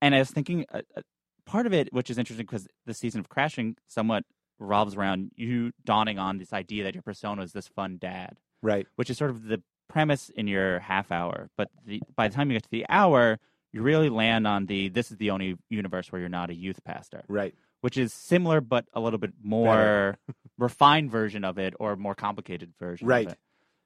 and 0.00 0.14
I 0.14 0.18
was 0.18 0.30
thinking, 0.30 0.66
uh, 0.72 0.82
uh, 0.96 1.02
part 1.46 1.66
of 1.66 1.72
it, 1.72 1.92
which 1.92 2.10
is 2.10 2.18
interesting, 2.18 2.46
because 2.46 2.66
the 2.86 2.94
season 2.94 3.20
of 3.20 3.28
Crashing 3.28 3.76
somewhat 3.88 4.24
revolves 4.58 4.96
around 4.96 5.32
you 5.36 5.72
dawning 5.84 6.18
on 6.18 6.38
this 6.38 6.52
idea 6.52 6.84
that 6.84 6.94
your 6.94 7.02
persona 7.02 7.42
is 7.42 7.52
this 7.52 7.68
fun 7.68 7.98
dad, 8.00 8.38
right. 8.62 8.86
which 8.96 9.10
is 9.10 9.18
sort 9.18 9.30
of 9.30 9.44
the 9.44 9.62
premise 9.92 10.30
in 10.30 10.46
your 10.48 10.78
half 10.80 11.12
hour. 11.12 11.48
But 11.56 11.68
the, 11.86 12.00
by 12.16 12.28
the 12.28 12.34
time 12.34 12.50
you 12.50 12.56
get 12.56 12.62
to 12.64 12.70
the 12.70 12.86
hour, 12.88 13.38
you 13.72 13.82
really 13.82 14.08
land 14.10 14.46
on 14.46 14.66
the 14.66 14.88
this 14.88 15.10
is 15.10 15.16
the 15.18 15.30
only 15.30 15.56
universe 15.70 16.10
where 16.10 16.20
you're 16.20 16.28
not 16.40 16.50
a 16.50 16.54
youth 16.54 16.80
pastor, 16.84 17.22
Right. 17.28 17.54
which 17.80 17.96
is 17.96 18.12
similar 18.12 18.60
but 18.60 18.84
a 18.92 19.00
little 19.00 19.18
bit 19.18 19.32
more 19.42 20.16
refined 20.58 21.10
version 21.10 21.44
of 21.44 21.58
it 21.58 21.74
or 21.80 21.96
more 21.96 22.14
complicated 22.14 22.72
version. 22.78 23.06
Right. 23.06 23.26
Of 23.26 23.32
it. 23.32 23.38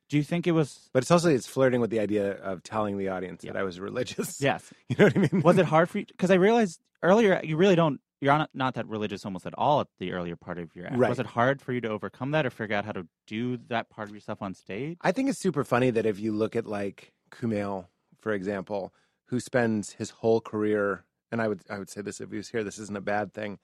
Do 0.09 0.17
you 0.17 0.23
think 0.23 0.47
it 0.47 0.53
was? 0.53 0.89
But 0.93 1.03
it's 1.03 1.11
also 1.11 1.29
it's 1.31 1.49
flirting 1.49 1.81
with 1.81 1.91
the 1.91 1.99
idea 2.01 2.33
of 2.33 2.63
telling 2.63 2.97
the 2.99 3.09
audience 3.09 3.43
Yeah. 3.45 3.53
that 3.53 3.59
I 3.59 3.65
was 3.65 3.81
religious. 3.81 4.41
Yes. 4.41 4.73
You 4.89 4.97
know 4.99 5.05
what 5.07 5.17
I 5.17 5.21
mean? 5.21 5.43
Was 5.43 5.59
it 5.59 5.67
hard 5.67 5.89
for 5.91 5.99
you? 5.99 6.07
Because 6.07 6.31
I 6.31 6.35
realized 6.37 6.81
earlier 7.03 7.41
you 7.43 7.57
really 7.57 7.75
don't. 7.77 8.01
You're 8.21 8.37
not, 8.39 8.51
not 8.55 8.75
that 8.75 8.87
religious 8.89 9.25
almost 9.25 9.47
at 9.47 9.55
all 9.59 9.81
at 9.81 9.89
the 9.99 10.12
earlier 10.12 10.37
part 10.37 10.59
of 10.59 10.75
your 10.75 10.87
act. 10.87 10.97
Right. 10.97 11.11
Was 11.11 11.19
it 11.19 11.27
hard 11.27 11.61
for 11.61 11.73
you 11.73 11.81
to 11.83 11.89
overcome 11.89 12.31
that 12.31 12.47
or 12.47 12.51
figure 12.51 12.75
out 12.77 12.85
how 12.85 12.93
to 12.93 13.07
do 13.27 13.59
that 13.69 13.91
part 13.91 14.09
of 14.09 14.14
yourself 14.14 14.41
on 14.41 14.55
stage? 14.55 14.97
I 15.03 15.12
think 15.12 15.29
it's 15.29 15.39
super 15.39 15.64
funny 15.64 15.91
that 15.91 16.07
if 16.07 16.19
you 16.19 16.33
look 16.33 16.57
at 16.57 16.67
like 16.67 17.12
Kumail, 17.31 17.87
for 18.21 18.33
example, 18.33 18.95
who 19.27 19.39
spends 19.39 19.93
his 19.93 20.11
whole 20.11 20.41
career, 20.41 21.05
and 21.31 21.43
I 21.43 21.49
would 21.49 21.61
I 21.69 21.79
would 21.79 21.91
say 21.91 22.01
this 22.01 22.21
if 22.21 22.31
he 22.31 22.37
was 22.37 22.49
here, 22.49 22.64
this 22.64 22.79
isn't 22.79 22.97
a 22.97 23.03
bad 23.03 23.35
thing. 23.35 23.59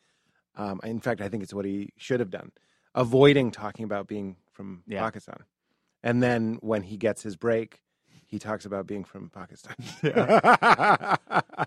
Um, 0.54 0.80
in 0.84 1.00
fact, 1.00 1.22
I 1.22 1.28
think 1.28 1.42
it's 1.42 1.54
what 1.54 1.64
he 1.64 1.90
should 1.96 2.20
have 2.20 2.30
done, 2.30 2.52
avoiding 2.94 3.50
talking 3.52 3.84
about 3.84 4.06
being 4.06 4.36
from 4.52 4.82
Yeah. 4.86 5.00
Pakistan, 5.00 5.44
and 6.02 6.22
then 6.22 6.58
when 6.60 6.82
he 6.82 6.98
gets 6.98 7.22
his 7.22 7.36
break, 7.36 7.80
he 8.32 8.38
talks 8.38 8.64
about 8.64 8.86
being 8.86 9.04
from 9.04 9.28
Pakistan. 9.28 9.76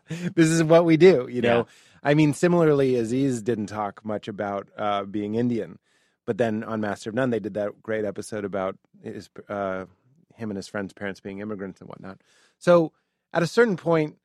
this 0.33 0.49
is 0.49 0.63
what 0.63 0.83
we 0.83 0.97
do, 0.97 1.27
you 1.29 1.39
know. 1.39 1.67
I 2.01 2.15
mean, 2.15 2.33
similarly, 2.33 2.95
Aziz 2.95 3.43
didn't 3.43 3.67
talk 3.67 4.03
much 4.03 4.27
about 4.27 4.67
uh, 4.75 5.03
being 5.03 5.35
Indian, 5.35 5.77
but 6.25 6.39
then 6.39 6.63
on 6.63 6.81
Master 6.81 7.11
of 7.11 7.15
None, 7.15 7.29
they 7.29 7.39
did 7.39 7.53
that 7.53 7.83
great 7.83 8.03
episode 8.03 8.45
about 8.45 8.79
his, 9.03 9.29
uh, 9.47 9.85
him 10.33 10.49
and 10.49 10.57
his 10.57 10.67
friends' 10.67 10.91
parents 10.91 11.19
being 11.19 11.37
immigrants 11.37 11.81
and 11.81 11.87
whatnot. 11.87 12.19
So, 12.57 12.93
at 13.31 13.43
a 13.43 13.47
certain 13.47 13.77
point, 13.77 14.17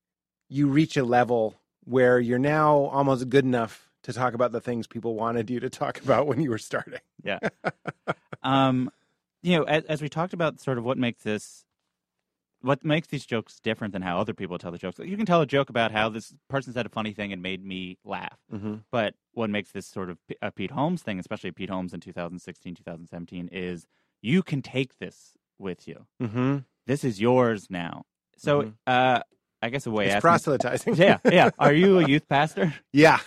you 0.49 0.66
reach 0.66 0.97
a 0.97 1.05
level 1.05 1.61
where 1.84 2.18
you're 2.18 2.38
now 2.38 2.84
almost 2.86 3.28
good 3.28 3.45
enough 3.45 3.91
to 4.05 4.14
talk 4.14 4.32
about 4.32 4.51
the 4.51 4.62
things 4.62 4.86
people 4.86 5.14
wanted 5.14 5.51
you 5.51 5.61
to 5.61 5.68
talk 5.68 6.01
about 6.01 6.26
when 6.26 6.41
you 6.41 6.49
were 6.49 6.59
starting. 6.59 7.01
Yeah. 7.22 7.41
um, 8.43 8.91
you 9.43 9.59
know, 9.59 9.64
as, 9.64 9.84
as 9.84 10.01
we 10.01 10.09
talked 10.09 10.32
about, 10.32 10.59
sort 10.59 10.78
of 10.78 10.84
what 10.84 10.97
makes 10.97 11.22
this, 11.22 11.66
what 12.62 12.84
makes 12.84 13.08
these 13.08 13.24
jokes 13.24 13.58
different 13.61 13.92
than 13.92 14.02
how 14.02 14.18
other 14.18 14.34
people 14.34 14.58
tell 14.58 14.70
the 14.70 14.78
jokes. 14.78 14.98
You 14.98 15.16
can 15.16 15.26
tell 15.26 15.40
a 15.40 15.46
joke 15.46 15.70
about 15.70 15.92
how 15.92 16.08
this 16.08 16.34
person 16.48 16.72
said 16.72 16.86
a 16.86 16.90
funny 16.90 17.12
thing 17.12 17.32
and 17.32 17.40
made 17.42 17.64
me 17.64 17.98
laugh. 18.04 18.38
Mm-hmm. 18.52 18.74
But 18.90 19.14
what 19.32 19.48
makes 19.50 19.70
this 19.72 19.86
sort 19.86 20.11
of 20.11 20.18
a 20.42 20.50
Pete 20.50 20.70
Holmes 20.70 21.02
thing, 21.02 21.18
especially 21.18 21.52
Pete 21.52 21.70
Holmes 21.70 21.94
in 21.94 22.00
2016, 22.00 22.74
2017, 22.74 23.48
is 23.52 23.86
you 24.22 24.42
can 24.42 24.61
take 24.62 24.98
this 24.98 25.38
with 25.58 25.88
you. 25.88 26.06
Mm-hmm. 26.22 26.58
This 26.86 27.04
is 27.04 27.20
yours 27.20 27.68
now. 27.70 28.04
So, 28.36 28.62
Mhm. 28.62 28.72
uh, 28.86 29.20
I 29.62 29.68
guess 29.70 29.86
a 29.86 29.90
way 29.90 30.08
It's 30.08 30.20
proselytizing. 30.20 30.96
yeah, 30.96 31.18
yeah. 31.30 31.50
Are 31.58 31.72
you 31.72 31.98
a 31.98 32.06
youth 32.08 32.28
pastor? 32.28 32.74
Yeah. 32.92 33.20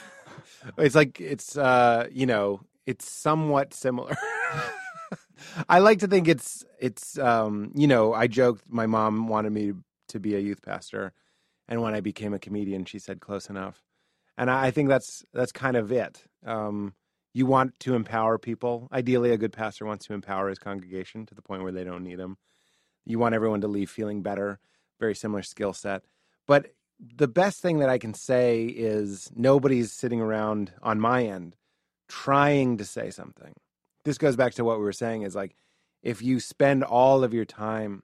It's 0.77 0.95
like 0.95 1.19
it's 1.21 1.57
uh, 1.57 2.07
you 2.11 2.25
know, 2.25 2.61
it's 2.85 3.09
somewhat 3.09 3.73
similar. 3.73 4.15
I 5.67 5.79
like 5.79 5.99
to 5.99 6.07
think 6.07 6.27
it's 6.27 6.63
it's 6.79 7.17
um, 7.17 7.71
you 7.75 7.87
know 7.87 8.13
I 8.13 8.27
joked 8.27 8.63
my 8.69 8.85
mom 8.85 9.27
wanted 9.27 9.51
me 9.51 9.73
to 10.09 10.19
be 10.19 10.35
a 10.35 10.39
youth 10.39 10.61
pastor, 10.61 11.13
and 11.67 11.81
when 11.81 11.93
I 11.93 12.01
became 12.01 12.33
a 12.33 12.39
comedian, 12.39 12.85
she 12.85 12.99
said 12.99 13.19
close 13.19 13.49
enough, 13.49 13.81
and 14.37 14.49
I, 14.49 14.67
I 14.67 14.71
think 14.71 14.89
that's 14.89 15.23
that's 15.33 15.51
kind 15.51 15.77
of 15.77 15.91
it. 15.91 16.23
Um, 16.45 16.93
you 17.33 17.45
want 17.45 17.79
to 17.81 17.95
empower 17.95 18.37
people. 18.37 18.87
Ideally, 18.91 19.31
a 19.31 19.37
good 19.37 19.53
pastor 19.53 19.85
wants 19.85 20.05
to 20.05 20.13
empower 20.13 20.49
his 20.49 20.59
congregation 20.59 21.25
to 21.25 21.35
the 21.35 21.41
point 21.41 21.63
where 21.63 21.71
they 21.71 21.83
don't 21.83 22.03
need 22.03 22.19
him. 22.19 22.37
You 23.05 23.19
want 23.19 23.35
everyone 23.35 23.61
to 23.61 23.67
leave 23.67 23.89
feeling 23.89 24.21
better. 24.21 24.59
Very 24.99 25.15
similar 25.15 25.41
skill 25.41 25.73
set, 25.73 26.03
but 26.47 26.67
the 26.99 27.27
best 27.27 27.61
thing 27.61 27.79
that 27.79 27.89
I 27.89 27.97
can 27.97 28.13
say 28.13 28.65
is 28.65 29.29
nobody's 29.35 29.91
sitting 29.91 30.21
around 30.21 30.71
on 30.81 30.99
my 30.99 31.25
end 31.25 31.55
trying 32.07 32.77
to 32.77 32.85
say 32.85 33.09
something. 33.09 33.53
This 34.05 34.17
goes 34.17 34.35
back 34.35 34.53
to 34.55 34.63
what 34.63 34.77
we 34.77 34.83
were 34.83 34.93
saying 34.93 35.21
is 35.23 35.35
like 35.35 35.55
if 36.01 36.21
you 36.21 36.39
spend 36.39 36.83
all 36.83 37.23
of 37.23 37.33
your 37.33 37.45
time 37.45 38.03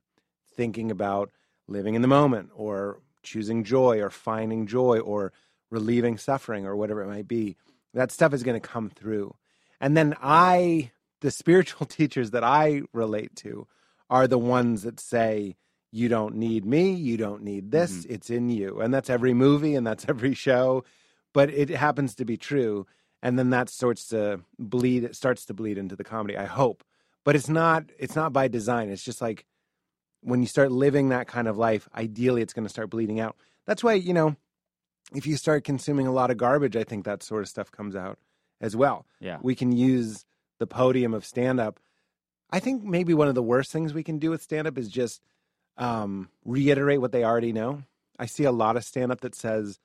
thinking 0.56 0.92
about 0.92 1.32
living 1.68 1.96
in 1.96 2.02
the 2.02 2.08
moment 2.08 2.50
or 2.56 3.00
choosing 3.24 3.64
joy 3.64 4.00
or 4.02 4.10
finding 4.10 4.66
joy 4.68 5.00
or 5.00 5.34
relieving 5.70 6.18
suffering 6.18 6.66
or 6.66 6.76
whatever 6.76 7.02
it 7.04 7.08
might 7.08 7.28
be, 7.28 7.56
that 7.94 8.12
stuff 8.12 8.34
is 8.34 8.44
going 8.44 8.60
to 8.60 8.68
come 8.68 8.90
through. 8.90 9.36
And 9.82 9.96
then 9.96 10.16
I, 10.22 10.92
the 11.22 11.32
spiritual 11.32 11.86
teachers 11.98 12.32
that 12.32 12.44
I 12.44 12.84
relate 12.94 13.36
to, 13.38 13.68
are 14.10 14.28
the 14.28 14.40
ones 14.40 14.82
that 14.84 15.00
say, 15.00 15.56
you 15.92 16.08
don't 16.10 16.36
need 16.36 16.66
me, 16.66 16.92
you 16.94 17.18
don't 17.18 17.44
need 17.44 17.72
this, 17.72 17.92
Mm-hmm. 18.00 18.14
it's 18.14 18.30
in 18.30 18.50
you. 18.50 18.80
And 18.80 18.94
that's 18.94 19.10
every 19.10 19.34
movie 19.34 19.76
and 19.76 19.86
that's 19.86 20.06
every 20.10 20.34
show, 20.34 20.84
but 21.34 21.50
it 21.50 21.70
happens 21.70 22.16
to 22.16 22.26
be 22.26 22.38
true. 22.38 22.88
And 23.22 23.38
then 23.38 23.50
that 23.50 23.70
starts 23.70 24.08
to 24.10 24.42
bleed, 24.58 25.04
it 25.04 25.16
starts 25.16 25.46
to 25.46 25.54
bleed 25.54 25.78
into 25.78 25.96
the 25.96 26.04
comedy, 26.04 26.38
I 26.38 26.46
hope. 26.46 26.84
But 27.26 27.36
it's 27.36 27.50
not 27.50 27.86
it's 28.00 28.16
not 28.16 28.34
by 28.34 28.48
design. 28.48 28.90
It's 28.90 29.04
just 29.04 29.22
like 29.22 29.46
when 30.22 30.42
you 30.42 30.48
start 30.48 30.72
living 30.72 31.10
that 31.10 31.28
kind 31.28 31.48
of 31.48 31.58
life, 31.58 31.88
ideally 31.96 32.42
it's 32.42 32.54
going 32.54 32.66
to 32.66 32.70
start 32.70 32.90
bleeding 32.90 33.20
out. 33.20 33.36
That's 33.66 33.84
why, 33.84 33.94
you 33.94 34.14
know, 34.14 34.36
if 35.14 35.28
you 35.28 35.36
start 35.38 35.64
consuming 35.64 36.08
a 36.08 36.12
lot 36.12 36.32
of 36.32 36.38
garbage, 36.38 36.76
I 36.76 36.84
think 36.84 37.06
that 37.06 37.24
sort 37.24 37.44
of 37.44 37.50
stuff 37.50 37.72
comes 37.72 37.96
out 37.96 38.20
as 38.62 38.76
well. 38.76 39.06
Yeah. 39.20 39.38
We 39.42 39.56
can 39.56 39.72
use 39.72 40.26
the 40.60 40.68
podium 40.68 41.14
of 41.14 41.26
stand 41.26 41.60
up. 41.60 41.80
I 42.52 42.60
think 42.60 42.84
maybe 42.84 43.14
one 43.14 43.28
of 43.28 43.36
the 43.36 43.44
worst 43.44 43.72
things 43.72 43.94
we 43.94 44.04
can 44.04 44.20
do 44.20 44.32
with 44.32 44.42
stand 44.42 44.68
up 44.68 44.78
is 44.78 44.90
just 44.90 45.22
um, 45.78 46.30
reiterate 46.46 47.02
what 47.02 47.12
they 47.12 47.24
already 47.24 47.54
know. 47.54 47.84
I 48.18 48.26
see 48.26 48.44
a 48.44 48.52
lot 48.52 48.76
of 48.76 48.84
stand 48.84 49.12
up 49.12 49.22
that 49.22 49.36
says, 49.36 49.80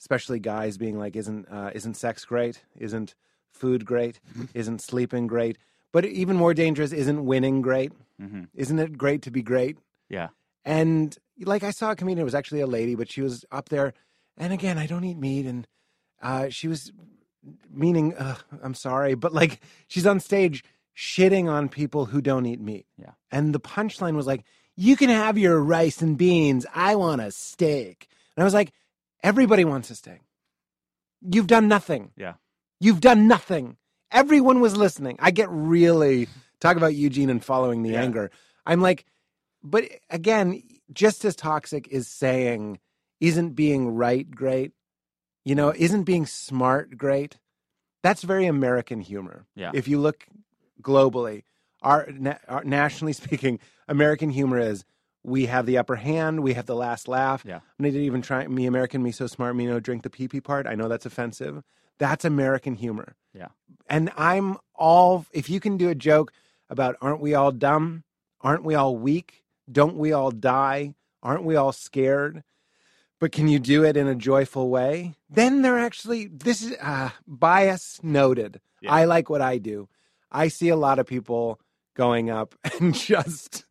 especially 0.00 0.38
guys 0.38 0.78
being 0.78 0.98
like, 0.98 1.16
"Isn't 1.16 1.46
uh, 1.50 1.70
isn't 1.74 1.94
sex 1.94 2.24
great? 2.24 2.62
Isn't 2.76 3.14
food 3.52 3.84
great? 3.84 4.20
Isn't 4.54 4.80
sleeping 4.80 5.26
great?" 5.26 5.58
But 5.92 6.04
even 6.04 6.36
more 6.36 6.54
dangerous, 6.54 6.92
isn't 6.92 7.24
winning 7.24 7.62
great? 7.62 7.92
hmm 8.20 8.44
Isn't 8.54 8.78
it 8.78 8.98
great 8.98 9.22
to 9.22 9.30
be 9.30 9.42
great? 9.42 9.78
Yeah. 10.08 10.28
And 10.64 11.16
like 11.40 11.62
I 11.62 11.70
saw 11.70 11.92
a 11.92 11.96
comedian, 11.96 12.20
it 12.20 12.24
was 12.24 12.34
actually 12.34 12.60
a 12.60 12.66
lady, 12.66 12.94
but 12.94 13.10
she 13.10 13.22
was 13.22 13.44
up 13.50 13.68
there. 13.70 13.94
And 14.36 14.52
again, 14.52 14.76
I 14.78 14.86
don't 14.86 15.04
eat 15.04 15.16
meat, 15.18 15.46
and 15.46 15.66
uh, 16.22 16.48
she 16.50 16.68
was 16.68 16.92
meaning, 17.70 18.14
uh, 18.16 18.36
I'm 18.62 18.74
sorry, 18.74 19.14
but 19.14 19.32
like 19.32 19.60
she's 19.88 20.06
on 20.06 20.20
stage 20.20 20.62
shitting 20.96 21.48
on 21.48 21.68
people 21.68 22.06
who 22.06 22.20
don't 22.20 22.46
eat 22.46 22.60
meat. 22.60 22.86
Yeah. 23.00 23.12
And 23.30 23.54
the 23.54 23.60
punchline 23.60 24.14
was 24.14 24.26
like, 24.26 24.44
"You 24.76 24.96
can 24.96 25.08
have 25.08 25.38
your 25.38 25.58
rice 25.60 26.02
and 26.02 26.16
beans. 26.18 26.66
I 26.74 26.96
want 26.96 27.20
a 27.20 27.30
steak." 27.30 28.08
And 28.36 28.42
I 28.42 28.44
was 28.44 28.54
like, 28.54 28.72
"Everybody 29.22 29.64
wants 29.64 29.88
to 29.88 29.94
steak. 29.94 30.20
You've 31.20 31.46
done 31.46 31.68
nothing. 31.68 32.12
Yeah. 32.16 32.34
You've 32.80 33.00
done 33.00 33.26
nothing. 33.26 33.76
Everyone 34.10 34.60
was 34.60 34.76
listening. 34.76 35.16
I 35.18 35.30
get 35.30 35.48
really 35.50 36.28
talk 36.60 36.76
about 36.76 36.94
Eugene 36.94 37.30
and 37.30 37.44
following 37.44 37.82
the 37.82 37.90
Yeah. 37.90 38.02
anger. 38.02 38.30
I'm 38.64 38.80
like, 38.80 39.04
but 39.62 39.84
again, 40.10 40.62
just 40.92 41.24
as 41.24 41.34
toxic 41.36 41.88
is 41.88 42.06
saying, 42.08 42.78
isn't 43.20 43.50
being 43.54 43.88
right 43.94 44.30
great? 44.30 44.72
You 45.44 45.54
know, 45.54 45.72
isn't 45.76 46.04
being 46.04 46.26
smart 46.26 46.96
great? 46.96 47.38
That's 48.02 48.22
very 48.22 48.46
American 48.46 49.00
humor. 49.00 49.46
Yeah. 49.56 49.72
If 49.74 49.88
you 49.88 49.98
look 49.98 50.26
globally, 50.80 51.42
our, 51.82 52.08
na- 52.12 52.38
our 52.46 52.62
nationally 52.64 53.12
speaking, 53.24 53.58
American 53.88 54.30
humor 54.30 54.58
is 54.58 54.84
we 55.28 55.46
have 55.46 55.66
the 55.66 55.78
upper 55.78 55.96
hand, 55.96 56.40
we 56.40 56.54
have 56.54 56.66
the 56.66 56.74
last 56.74 57.08
laugh. 57.08 57.44
Yeah. 57.46 57.56
I'm 57.56 57.84
not 57.84 57.94
even 57.94 58.22
trying 58.22 58.54
me 58.54 58.66
American, 58.66 59.02
me 59.02 59.12
so 59.12 59.26
smart, 59.26 59.56
me 59.56 59.66
no 59.66 59.80
drink 59.80 60.02
the 60.02 60.10
pee 60.10 60.28
pee 60.28 60.40
part. 60.40 60.66
I 60.66 60.74
know 60.74 60.88
that's 60.88 61.06
offensive. 61.06 61.62
That's 61.98 62.24
American 62.24 62.74
humor. 62.74 63.16
Yeah. 63.34 63.48
And 63.88 64.10
I'm 64.16 64.56
all 64.74 65.26
if 65.32 65.50
you 65.50 65.60
can 65.60 65.76
do 65.76 65.88
a 65.88 65.94
joke 65.94 66.32
about 66.70 66.96
aren't 67.00 67.20
we 67.20 67.34
all 67.34 67.52
dumb? 67.52 68.04
Aren't 68.40 68.64
we 68.64 68.74
all 68.74 68.96
weak? 68.96 69.44
Don't 69.70 69.96
we 69.96 70.12
all 70.12 70.30
die? 70.30 70.94
Aren't 71.22 71.44
we 71.44 71.56
all 71.56 71.72
scared? 71.72 72.44
But 73.20 73.32
can 73.32 73.48
you 73.48 73.58
do 73.58 73.84
it 73.84 73.96
in 73.96 74.06
a 74.06 74.14
joyful 74.14 74.70
way? 74.70 75.14
Then 75.28 75.62
they're 75.62 75.78
actually 75.78 76.26
this 76.26 76.62
is 76.62 76.76
uh, 76.80 77.10
bias 77.26 78.00
noted. 78.02 78.60
Yeah. 78.80 78.92
I 78.92 79.04
like 79.04 79.28
what 79.28 79.42
I 79.42 79.58
do. 79.58 79.88
I 80.30 80.48
see 80.48 80.68
a 80.68 80.76
lot 80.76 80.98
of 80.98 81.06
people 81.06 81.60
going 81.94 82.30
up 82.30 82.54
and 82.80 82.94
just 82.94 83.64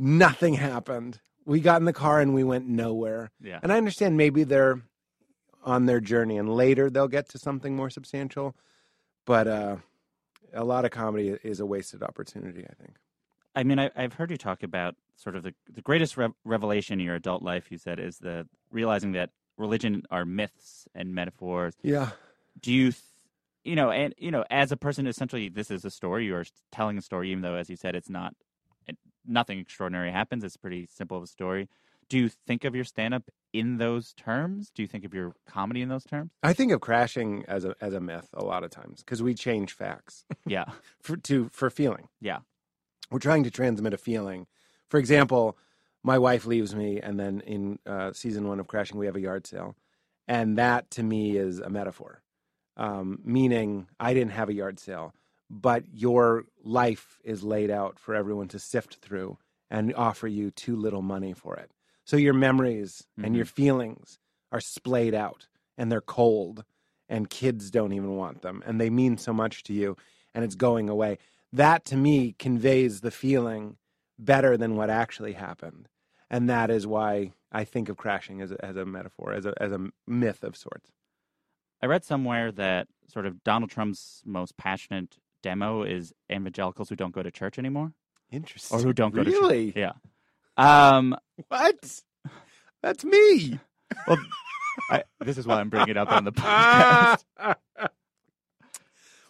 nothing 0.00 0.54
happened. 0.54 1.20
We 1.44 1.60
got 1.60 1.80
in 1.80 1.84
the 1.84 1.92
car 1.92 2.20
and 2.20 2.34
we 2.34 2.44
went 2.44 2.66
nowhere. 2.66 3.30
Yeah. 3.40 3.60
And 3.62 3.72
I 3.72 3.76
understand 3.76 4.16
maybe 4.16 4.44
they're 4.44 4.80
on 5.62 5.86
their 5.86 6.00
journey 6.00 6.38
and 6.38 6.48
later 6.48 6.88
they'll 6.88 7.08
get 7.08 7.28
to 7.30 7.38
something 7.38 7.76
more 7.76 7.90
substantial. 7.90 8.56
But 9.26 9.46
uh, 9.46 9.76
a 10.54 10.64
lot 10.64 10.84
of 10.84 10.90
comedy 10.90 11.36
is 11.42 11.60
a 11.60 11.66
wasted 11.66 12.02
opportunity, 12.02 12.64
I 12.64 12.74
think. 12.82 12.96
I 13.54 13.64
mean, 13.64 13.78
I, 13.78 13.90
I've 13.96 14.14
heard 14.14 14.30
you 14.30 14.36
talk 14.36 14.62
about 14.62 14.94
sort 15.16 15.36
of 15.36 15.42
the, 15.42 15.54
the 15.68 15.82
greatest 15.82 16.16
rev- 16.16 16.34
revelation 16.44 17.00
in 17.00 17.04
your 17.04 17.16
adult 17.16 17.42
life, 17.42 17.70
you 17.70 17.78
said, 17.78 17.98
is 17.98 18.18
the 18.18 18.46
realizing 18.70 19.12
that 19.12 19.30
religion 19.58 20.04
are 20.10 20.24
myths 20.24 20.88
and 20.94 21.14
metaphors. 21.14 21.74
Yeah. 21.82 22.10
Do 22.60 22.72
you, 22.72 22.92
th- 22.92 23.02
you 23.64 23.76
know, 23.76 23.90
and, 23.90 24.14
you 24.16 24.30
know, 24.30 24.44
as 24.50 24.72
a 24.72 24.76
person, 24.76 25.06
essentially, 25.06 25.48
this 25.48 25.70
is 25.70 25.84
a 25.84 25.90
story. 25.90 26.26
You 26.26 26.36
are 26.36 26.44
telling 26.72 26.96
a 26.96 27.02
story, 27.02 27.30
even 27.30 27.42
though, 27.42 27.56
as 27.56 27.68
you 27.68 27.76
said, 27.76 27.94
it's 27.94 28.08
not, 28.08 28.34
nothing 29.30 29.58
extraordinary 29.58 30.10
happens. 30.12 30.44
It's 30.44 30.56
pretty 30.56 30.86
simple 30.92 31.16
of 31.16 31.22
a 31.22 31.26
story. 31.26 31.68
Do 32.08 32.18
you 32.18 32.28
think 32.28 32.64
of 32.64 32.74
your 32.74 32.84
stand 32.84 33.14
up 33.14 33.30
in 33.52 33.78
those 33.78 34.12
terms? 34.14 34.70
Do 34.74 34.82
you 34.82 34.88
think 34.88 35.04
of 35.04 35.14
your 35.14 35.32
comedy 35.46 35.80
in 35.80 35.88
those 35.88 36.04
terms? 36.04 36.32
I 36.42 36.52
think 36.52 36.72
of 36.72 36.80
crashing 36.80 37.44
as 37.46 37.64
a 37.64 37.74
as 37.80 37.94
a 37.94 38.00
myth 38.00 38.28
a 38.34 38.44
lot 38.44 38.64
of 38.64 38.70
times 38.70 38.98
because 39.04 39.22
we 39.22 39.32
change 39.34 39.72
facts 39.72 40.24
Yeah. 40.46 40.64
for 41.00 41.16
to 41.16 41.48
for 41.52 41.70
feeling. 41.70 42.08
Yeah. 42.20 42.38
We're 43.10 43.20
trying 43.20 43.44
to 43.44 43.50
transmit 43.50 43.92
a 43.94 43.98
feeling. 43.98 44.46
For 44.88 44.98
example, 44.98 45.56
my 46.02 46.18
wife 46.18 46.46
leaves 46.46 46.74
me, 46.74 46.98
and 47.00 47.18
then 47.20 47.40
in 47.40 47.78
uh, 47.86 48.12
season 48.12 48.48
one 48.48 48.58
of 48.60 48.66
Crashing, 48.66 48.98
we 48.98 49.06
have 49.06 49.16
a 49.16 49.20
yard 49.20 49.46
sale, 49.46 49.76
and 50.26 50.58
that 50.58 50.90
to 50.92 51.02
me 51.02 51.36
is 51.36 51.58
a 51.60 51.68
metaphor, 51.70 52.22
um, 52.76 53.18
meaning 53.24 53.86
I 54.00 54.14
didn't 54.14 54.32
have 54.32 54.48
a 54.48 54.54
yard 54.54 54.78
sale, 54.80 55.12
but 55.50 55.84
your 55.92 56.44
life 56.62 57.18
is 57.24 57.42
laid 57.42 57.70
out 57.70 57.98
for 57.98 58.14
everyone 58.14 58.48
to 58.48 58.58
sift 58.58 58.96
through 58.96 59.36
and 59.68 59.92
offer 59.94 60.28
you 60.28 60.50
too 60.52 60.76
little 60.76 61.02
money 61.02 61.32
for 61.32 61.56
it. 61.56 61.72
So 62.04 62.16
your 62.16 62.34
memories 62.34 63.06
and 63.16 63.34
Mhm. 63.34 63.36
your 63.36 63.44
feelings 63.44 64.18
are 64.52 64.60
splayed 64.60 65.14
out, 65.14 65.48
and 65.76 65.90
they're 65.90 66.00
cold, 66.00 66.64
and 67.08 67.28
kids 67.28 67.70
don't 67.70 67.92
even 67.92 68.16
want 68.16 68.42
them, 68.42 68.62
and 68.64 68.80
they 68.80 68.90
mean 68.90 69.18
so 69.18 69.32
much 69.32 69.62
to 69.64 69.72
you, 69.72 69.96
and 70.34 70.44
it's 70.44 70.54
going 70.54 70.88
away. 70.88 71.18
That 71.52 71.84
to 71.86 71.96
me 71.96 72.32
conveys 72.32 73.00
the 73.00 73.10
feeling 73.10 73.76
better 74.18 74.56
than 74.56 74.76
what 74.76 74.90
actually 74.90 75.32
happened, 75.32 75.88
and 76.28 76.48
that 76.48 76.70
is 76.70 76.86
why 76.86 77.32
I 77.50 77.64
think 77.64 77.88
of 77.88 77.96
crashing 77.96 78.40
as 78.40 78.52
a, 78.52 78.64
as 78.64 78.76
a 78.76 78.84
metaphor, 78.84 79.32
as 79.32 79.46
a 79.46 79.54
as 79.60 79.72
a 79.72 79.90
myth 80.06 80.44
of 80.44 80.56
sorts. 80.56 80.92
I 81.82 81.86
read 81.86 82.04
somewhere 82.04 82.52
that 82.52 82.88
sort 83.08 83.26
of 83.26 83.42
Donald 83.42 83.70
Trump's 83.70 84.22
most 84.24 84.56
passionate 84.56 85.16
demo 85.42 85.82
is 85.82 86.12
evangelicals 86.30 86.88
who 86.88 86.96
don't 86.96 87.14
go 87.14 87.22
to 87.22 87.30
church 87.30 87.58
anymore 87.58 87.92
Interesting. 88.30 88.78
or 88.78 88.82
who 88.82 88.92
don't 88.92 89.14
go 89.14 89.24
to 89.24 89.30
really? 89.30 89.72
church. 89.72 89.76
Yeah. 89.76 89.92
Um, 90.96 91.16
What? 91.48 92.02
That's 92.82 93.04
me. 93.04 93.58
well, 94.06 94.18
I, 94.90 95.02
this 95.24 95.36
is 95.38 95.46
why 95.46 95.60
I'm 95.60 95.68
bringing 95.68 95.90
it 95.90 95.96
up 95.96 96.10
on 96.12 96.24
the 96.24 96.32
podcast. 96.32 97.24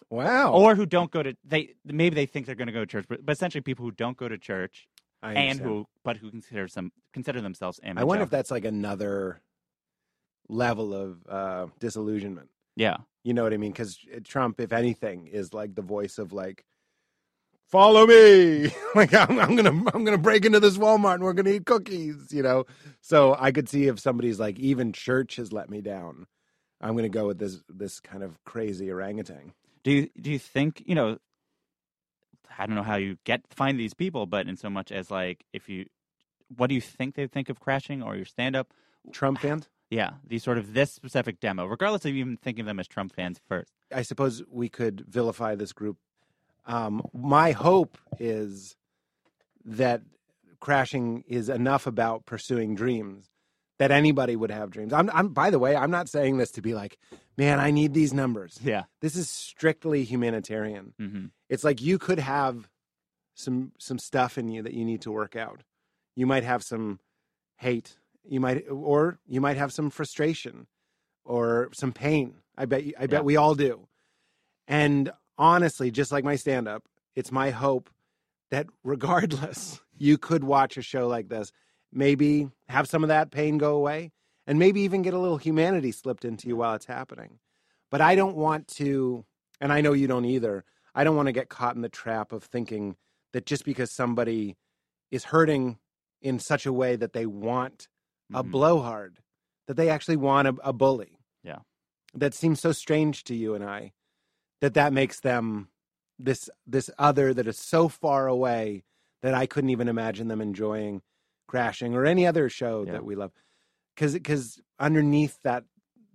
wow. 0.09 0.53
or 0.53 0.75
who 0.75 0.85
don't 0.85 1.11
go 1.11 1.23
to 1.23 1.35
they 1.43 1.73
maybe 1.85 2.15
they 2.15 2.25
think 2.25 2.45
they're 2.45 2.55
going 2.55 2.67
to 2.67 2.73
go 2.73 2.81
to 2.81 2.85
church, 2.85 3.05
but, 3.09 3.25
but 3.25 3.31
essentially 3.33 3.61
people 3.61 3.85
who 3.85 3.91
don't 3.91 4.17
go 4.17 4.27
to 4.27 4.37
church 4.37 4.87
and 5.23 5.59
who 5.59 5.85
but 6.03 6.17
who 6.17 6.29
consider 6.31 6.67
some 6.67 6.91
consider 7.13 7.41
themselves 7.41 7.79
I 7.85 8.03
wonder 8.03 8.23
if 8.23 8.29
that's 8.29 8.49
like 8.51 8.65
another 8.65 9.41
level 10.49 10.93
of 10.93 11.19
uh, 11.29 11.67
disillusionment. 11.79 12.49
yeah 12.75 12.97
You 13.23 13.33
know 13.33 13.43
what 13.43 13.53
I 13.53 13.57
mean? 13.57 13.71
Because 13.71 13.97
Trump, 14.23 14.59
if 14.59 14.73
anything, 14.73 15.27
is 15.27 15.53
like 15.53 15.75
the 15.75 15.81
voice 15.81 16.17
of 16.17 16.33
like, 16.33 16.65
"Follow 17.67 18.07
me!" 18.07 18.71
like 18.95 19.13
I'm, 19.13 19.39
I'm 19.39 19.55
gonna, 19.55 19.69
I'm 19.93 20.03
gonna 20.03 20.17
break 20.17 20.45
into 20.45 20.59
this 20.59 20.77
Walmart 20.77 21.15
and 21.15 21.23
we're 21.23 21.33
gonna 21.33 21.51
eat 21.51 21.65
cookies. 21.65 22.31
You 22.31 22.43
know. 22.43 22.65
So 23.01 23.35
I 23.37 23.51
could 23.51 23.69
see 23.69 23.87
if 23.87 23.99
somebody's 23.99 24.39
like, 24.39 24.57
even 24.59 24.91
church 24.91 25.35
has 25.35 25.53
let 25.53 25.69
me 25.69 25.81
down. 25.81 26.27
I'm 26.79 26.95
gonna 26.95 27.09
go 27.09 27.27
with 27.27 27.37
this, 27.37 27.61
this 27.69 27.99
kind 27.99 28.23
of 28.23 28.43
crazy 28.43 28.89
orangutan. 28.91 29.53
Do 29.83 29.91
you 29.91 30.09
do 30.19 30.31
you 30.31 30.39
think 30.39 30.83
you 30.85 30.95
know? 30.95 31.17
I 32.57 32.65
don't 32.65 32.75
know 32.75 32.83
how 32.83 32.97
you 32.97 33.17
get 33.23 33.41
find 33.51 33.79
these 33.79 33.93
people, 33.93 34.25
but 34.25 34.47
in 34.47 34.57
so 34.57 34.69
much 34.69 34.91
as 34.91 35.09
like 35.09 35.45
if 35.53 35.69
you, 35.69 35.85
what 36.57 36.67
do 36.67 36.75
you 36.75 36.81
think 36.81 37.15
they 37.15 37.27
think 37.27 37.49
of 37.49 37.59
crashing 37.59 38.03
or 38.03 38.15
your 38.15 38.25
stand 38.25 38.55
up? 38.55 38.73
Trump 39.11 39.39
fans? 39.39 39.69
Yeah, 39.91 40.11
these 40.25 40.41
sort 40.43 40.57
of 40.57 40.73
this 40.73 40.91
specific 40.91 41.39
demo, 41.41 41.65
regardless 41.65 42.05
of 42.05 42.15
even 42.15 42.37
thinking 42.37 42.61
of 42.61 42.65
them 42.65 42.79
as 42.79 42.87
Trump 42.87 43.13
fans 43.13 43.39
first. 43.47 43.71
I 43.93 44.01
suppose 44.01 44.41
we 44.49 44.69
could 44.69 45.01
vilify 45.07 45.53
this 45.55 45.73
group. 45.73 45.97
Um, 46.65 47.05
my 47.13 47.51
hope 47.51 47.97
is 48.17 48.77
that 49.65 50.01
crashing 50.61 51.23
is 51.27 51.49
enough 51.49 51.87
about 51.87 52.25
pursuing 52.25 52.73
dreams 52.73 53.27
that 53.79 53.91
anybody 53.91 54.35
would 54.35 54.51
have 54.51 54.69
dreams. 54.69 54.93
I'm, 54.93 55.09
I'm, 55.11 55.29
by 55.29 55.49
the 55.49 55.59
way, 55.59 55.75
I'm 55.75 55.91
not 55.91 56.07
saying 56.07 56.37
this 56.37 56.51
to 56.51 56.61
be 56.61 56.73
like, 56.73 56.97
man, 57.35 57.59
I 57.59 57.71
need 57.71 57.93
these 57.93 58.13
numbers. 58.13 58.59
Yeah. 58.63 58.83
This 59.01 59.15
is 59.15 59.29
strictly 59.29 60.03
humanitarian. 60.03 60.93
hmm 60.97 61.25
It's 61.49 61.63
like 61.63 61.81
you 61.81 61.97
could 61.97 62.19
have 62.19 62.69
some 63.33 63.71
some 63.77 63.97
stuff 63.97 64.37
in 64.37 64.47
you 64.49 64.61
that 64.61 64.73
you 64.73 64.85
need 64.85 65.01
to 65.01 65.11
work 65.11 65.35
out. 65.35 65.63
You 66.15 66.27
might 66.27 66.43
have 66.43 66.63
some 66.63 66.99
hate. 67.57 67.97
You 68.23 68.39
might, 68.39 68.65
or 68.69 69.19
you 69.27 69.41
might 69.41 69.57
have 69.57 69.73
some 69.73 69.89
frustration 69.89 70.67
or 71.23 71.69
some 71.73 71.91
pain. 71.91 72.35
I 72.57 72.65
bet. 72.65 72.83
you- 72.83 72.93
I 72.97 73.01
bet 73.07 73.19
Yeah. 73.19 73.21
we 73.21 73.35
all 73.35 73.55
do. 73.55 73.87
And 74.67 75.11
honestly, 75.37 75.91
just 75.91 76.11
like 76.11 76.23
my 76.23 76.35
stand 76.35 76.67
up, 76.67 76.87
it's 77.15 77.31
my 77.31 77.49
hope 77.49 77.89
that 78.51 78.67
regardless, 78.83 79.79
you 79.97 80.17
could 80.17 80.43
watch 80.43 80.77
a 80.77 80.81
show 80.81 81.07
like 81.07 81.29
this, 81.29 81.51
maybe 81.91 82.49
have 82.69 82.87
some 82.87 83.03
of 83.03 83.09
that 83.09 83.31
pain 83.31 83.57
go 83.57 83.75
away, 83.75 84.11
and 84.47 84.57
maybe 84.59 84.81
even 84.81 85.01
get 85.01 85.13
a 85.13 85.19
little 85.19 85.37
humanity 85.37 85.91
slipped 85.91 86.25
into 86.25 86.47
you 86.47 86.55
while 86.55 86.73
it's 86.75 86.85
happening. 86.85 87.39
But 87.89 88.01
I 88.01 88.15
don't 88.15 88.35
want 88.37 88.67
to, 88.75 89.25
and 89.59 89.71
I 89.73 89.81
know 89.81 89.93
you 89.93 90.07
don't 90.07 90.25
either. 90.25 90.63
I 90.95 91.03
don't 91.03 91.15
want 91.15 91.27
to 91.27 91.31
get 91.33 91.49
caught 91.49 91.75
in 91.75 91.81
the 91.81 91.89
trap 91.89 92.31
of 92.31 92.43
thinking 92.43 92.95
that 93.33 93.45
just 93.45 93.65
because 93.65 93.91
somebody 93.91 94.57
is 95.09 95.25
hurting 95.25 95.77
in 96.21 96.39
such 96.39 96.65
a 96.65 96.73
way 96.73 96.95
that 96.95 97.13
they 97.13 97.25
want 97.25 97.87
a 98.33 98.43
Mhm. 98.43 98.51
blowhard, 98.51 99.19
that 99.67 99.75
they 99.75 99.89
actually 99.89 100.17
want 100.17 100.47
a, 100.47 100.55
a 100.63 100.73
bully. 100.73 101.17
Yeah. 101.43 101.59
That 102.13 102.33
seems 102.33 102.59
so 102.59 102.71
strange 102.71 103.23
to 103.25 103.35
you 103.35 103.53
and 103.55 103.63
I 103.63 103.93
that 104.61 104.73
that 104.75 104.93
makes 104.93 105.19
them 105.21 105.69
this 106.19 106.49
this 106.67 106.89
other 106.99 107.33
that 107.33 107.47
is 107.47 107.57
so 107.57 107.87
far 107.87 108.27
away 108.27 108.83
that 109.21 109.33
I 109.33 109.45
couldn't 109.47 109.69
even 109.71 109.87
imagine 109.87 110.27
them 110.27 110.41
enjoying 110.41 111.01
crashing 111.47 111.95
or 111.95 112.05
any 112.05 112.25
other 112.27 112.47
show 112.49 112.83
Yeah. 112.85 112.93
that 112.93 113.05
we 113.05 113.15
love. 113.15 113.31
Cuz 113.97 114.17
cuz 114.23 114.59
underneath 114.79 115.39
that 115.43 115.65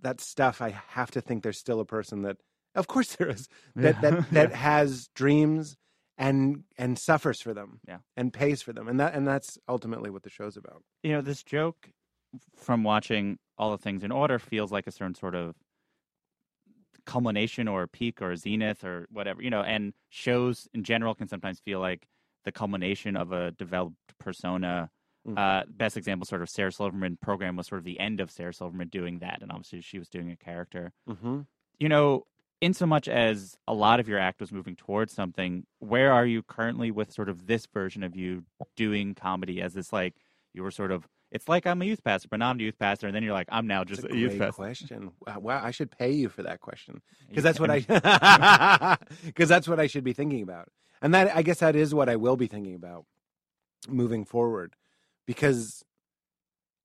that 0.01 0.21
stuff 0.21 0.61
I 0.61 0.69
have 0.69 1.11
to 1.11 1.21
think 1.21 1.43
there's 1.43 1.57
still 1.59 1.79
a 1.79 1.85
person 1.85 2.21
that 2.21 2.37
of 2.75 2.87
course 2.87 3.15
there 3.15 3.29
is 3.29 3.47
that 3.75 3.95
Yeah. 3.95 4.01
that 4.11 4.29
that 4.31 4.51
has 4.53 5.07
dreams 5.09 5.75
and 6.17 6.63
and 6.77 6.97
suffers 6.97 7.41
for 7.41 7.53
them 7.53 7.79
Yeah. 7.87 7.99
and 8.15 8.31
pays 8.33 8.61
for 8.61 8.71
them 8.73 8.87
and 8.87 8.99
that 8.99 9.13
and 9.13 9.27
that's 9.27 9.57
ultimately 9.67 10.09
what 10.09 10.23
the 10.23 10.29
show's 10.29 10.57
about. 10.57 10.83
you 11.03 11.11
know, 11.11 11.21
this 11.21 11.43
joke 11.43 11.89
from 12.55 12.83
watching 12.83 13.37
all 13.57 13.71
the 13.71 13.77
things 13.77 14.03
in 14.03 14.11
order 14.11 14.39
feels 14.39 14.71
like 14.71 14.87
a 14.87 14.91
certain 14.91 15.15
sort 15.15 15.35
of 15.35 15.55
culmination 17.05 17.67
or 17.67 17.87
peak 17.87 18.21
or 18.21 18.35
zenith 18.35 18.83
or 18.83 19.07
whatever, 19.09 19.41
you 19.41 19.49
know, 19.49 19.61
and 19.61 19.93
shows 20.09 20.67
in 20.73 20.83
general 20.83 21.15
can 21.15 21.27
sometimes 21.27 21.59
feel 21.59 21.79
like 21.79 22.07
the 22.45 22.51
culmination 22.51 23.15
of 23.15 23.31
a 23.31 23.51
developed 23.51 23.95
persona. 24.19 24.89
Mm. 25.27 25.37
Uh, 25.37 25.63
best 25.69 25.97
example, 25.97 26.25
sort 26.25 26.41
of 26.41 26.49
Sarah 26.49 26.71
Silverman 26.71 27.17
program 27.21 27.55
was 27.55 27.67
sort 27.67 27.79
of 27.79 27.85
the 27.85 27.99
end 27.99 28.21
of 28.21 28.29
Sarah 28.31 28.53
Silverman 28.53 28.89
doing 28.89 29.19
that, 29.19 29.41
and 29.41 29.51
obviously 29.51 29.81
she 29.81 29.99
was 29.99 30.07
doing 30.07 30.31
a 30.31 30.37
character. 30.37 30.93
Mhm. 31.09 31.47
You 31.79 31.89
know, 31.89 32.25
in 32.61 32.73
so 32.73 32.85
much 32.85 33.07
as 33.07 33.57
a 33.67 33.73
lot 33.73 33.99
of 33.99 34.07
your 34.07 34.19
act 34.19 34.39
was 34.39 34.51
moving 34.51 34.75
towards 34.75 35.13
something, 35.13 35.65
where 35.79 36.11
are 36.13 36.25
you 36.25 36.43
currently 36.43 36.91
with 36.91 37.11
sort 37.11 37.29
of 37.29 37.47
this 37.47 37.65
version 37.65 38.03
of 38.03 38.15
you 38.15 38.45
doing 38.75 39.13
comedy 39.15 39.61
as 39.61 39.73
this 39.73 39.93
like 39.93 40.15
you 40.53 40.63
were 40.63 40.71
sort 40.71 40.91
of 40.91 41.07
it's 41.31 41.47
like 41.49 41.67
I'm 41.67 41.81
a 41.81 41.85
youth 41.85 42.03
pastor, 42.03 42.27
but 42.29 42.39
not 42.39 42.57
a 42.57 42.63
youth 42.63 42.79
pastor, 42.79 43.07
and 43.07 43.15
then 43.15 43.23
you're 43.23 43.33
like 43.33 43.49
I'm 43.51 43.67
now 43.67 43.83
just 43.83 44.01
That's 44.01 44.13
a, 44.13 44.17
a 44.17 44.19
youth 44.19 44.37
pastor. 44.37 44.51
question. 44.53 45.11
Wow, 45.39 45.61
I 45.63 45.71
should 45.71 45.91
pay 45.91 46.11
you 46.11 46.29
for 46.29 46.43
that 46.43 46.61
question 46.61 47.01
because 47.29 47.43
that's 47.43 47.59
what 47.59 47.69
I 47.69 48.97
because 49.25 49.49
that's 49.49 49.67
what 49.67 49.79
I 49.79 49.87
should 49.87 50.03
be 50.03 50.13
thinking 50.13 50.41
about, 50.41 50.69
and 51.01 51.13
that 51.13 51.35
I 51.35 51.41
guess 51.41 51.59
that 51.59 51.75
is 51.75 51.93
what 51.93 52.09
I 52.09 52.15
will 52.15 52.37
be 52.37 52.47
thinking 52.47 52.75
about 52.75 53.05
moving 53.89 54.25
forward, 54.25 54.75
because 55.25 55.83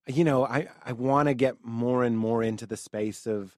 you 0.06 0.24
know 0.24 0.44
I 0.44 0.68
I 0.84 0.92
want 0.92 1.28
to 1.28 1.34
get 1.34 1.64
more 1.64 2.02
and 2.02 2.18
more 2.18 2.42
into 2.42 2.66
the 2.66 2.76
space 2.76 3.26
of 3.26 3.56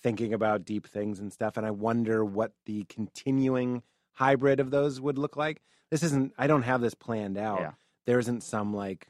thinking 0.00 0.32
about 0.32 0.64
deep 0.64 0.86
things 0.86 1.18
and 1.18 1.32
stuff, 1.32 1.56
and 1.56 1.66
I 1.66 1.70
wonder 1.70 2.24
what 2.24 2.52
the 2.66 2.84
continuing 2.88 3.82
hybrid 4.12 4.60
of 4.60 4.70
those 4.70 5.00
would 5.00 5.16
look 5.16 5.36
like. 5.36 5.62
This 5.90 6.02
isn't 6.02 6.34
I 6.36 6.46
don't 6.46 6.62
have 6.62 6.80
this 6.82 6.94
planned 6.94 7.38
out. 7.38 7.60
Yeah. 7.60 7.72
There 8.06 8.18
isn't 8.18 8.42
some 8.42 8.74
like 8.74 9.08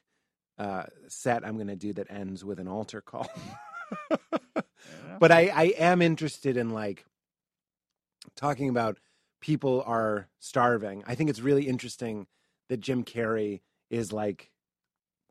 uh, 0.59 0.85
set 1.07 1.47
I'm 1.47 1.57
going 1.57 1.69
to 1.69 1.77
do 1.77 1.93
that 1.95 2.11
ends 2.11 2.45
with 2.45 2.59
an 2.59 2.69
altar 2.69 3.01
call. 3.01 3.31
but 5.21 5.31
I, 5.31 5.49
I 5.55 5.65
am 5.79 6.03
interested 6.03 6.57
in 6.57 6.71
like 6.71 7.05
talking 8.37 8.69
about 8.69 8.99
people 9.41 9.83
are 9.87 10.29
starving. 10.39 11.05
I 11.07 11.15
think 11.15 11.31
it's 11.31 11.41
really 11.41 11.69
interesting 11.69 12.27
that 12.69 12.81
Jim 12.81 13.05
Carrey 13.05 13.61
is 13.91 14.13
like 14.13 14.51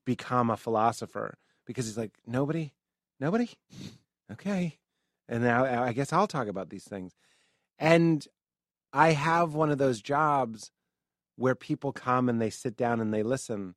become 0.06 0.50
a 0.50 0.58
philosopher 0.58 1.38
because 1.66 1.86
he's 1.86 1.98
like 1.98 2.14
nobody, 2.26 2.74
nobody, 3.20 3.50
okay, 4.32 4.78
and 5.28 5.44
now 5.44 5.84
I 5.84 5.94
guess 5.94 6.14
I'll 6.14 6.28
talk 6.28 6.48
about 6.48 6.70
these 6.70 6.86
things, 6.86 7.14
and 7.78 8.26
I 8.94 9.12
have 9.12 9.54
one 9.54 9.70
of 9.70 9.78
those 9.78 10.02
jobs 10.02 10.72
where 11.36 11.56
people 11.56 11.92
come 11.92 12.30
and 12.30 12.42
they 12.42 12.50
sit 12.50 12.76
down 12.76 13.00
and 13.00 13.14
they 13.14 13.24
listen, 13.24 13.76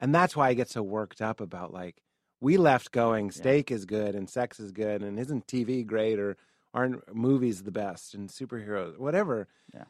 and 0.00 0.14
that's 0.14 0.36
why 0.36 0.48
I 0.48 0.54
get 0.54 0.70
so 0.70 0.82
worked 0.82 1.20
up 1.20 1.40
about 1.40 1.72
like 1.72 2.02
we 2.40 2.56
left 2.56 2.92
going 2.92 3.30
steak 3.30 3.70
is 3.70 3.84
good 3.84 4.14
and 4.14 4.30
sex 4.30 4.60
is 4.60 4.72
good 4.72 5.02
and 5.02 5.18
isn't 5.18 5.46
TV 5.46 5.84
great 5.84 6.18
or 6.18 6.36
aren't 6.72 7.14
movies 7.14 7.62
the 7.62 7.72
best 7.72 8.14
and 8.14 8.28
superheroes 8.28 8.98
whatever. 8.98 9.48
Yeah. 9.74 9.84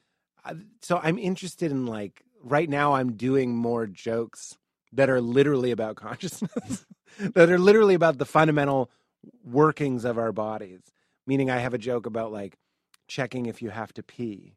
So 0.82 1.00
I'm 1.02 1.18
interested 1.18 1.70
in 1.70 1.86
like 1.86 2.22
right 2.42 2.68
now 2.68 2.94
I'm 2.94 3.12
doing 3.14 3.54
more 3.54 3.86
jokes 3.86 4.56
that 4.92 5.10
are 5.10 5.20
literally 5.20 5.70
about 5.70 5.96
consciousness 5.96 6.86
that 7.18 7.50
are 7.50 7.58
literally 7.58 7.94
about 7.94 8.18
the 8.18 8.24
fundamental 8.24 8.90
workings 9.44 10.04
of 10.04 10.18
our 10.18 10.32
bodies. 10.32 10.80
Meaning 11.26 11.50
I 11.50 11.58
have 11.58 11.74
a 11.74 11.78
joke 11.78 12.06
about 12.06 12.32
like 12.32 12.56
checking 13.06 13.46
if 13.46 13.60
you 13.60 13.70
have 13.70 13.92
to 13.94 14.02
pee. 14.02 14.54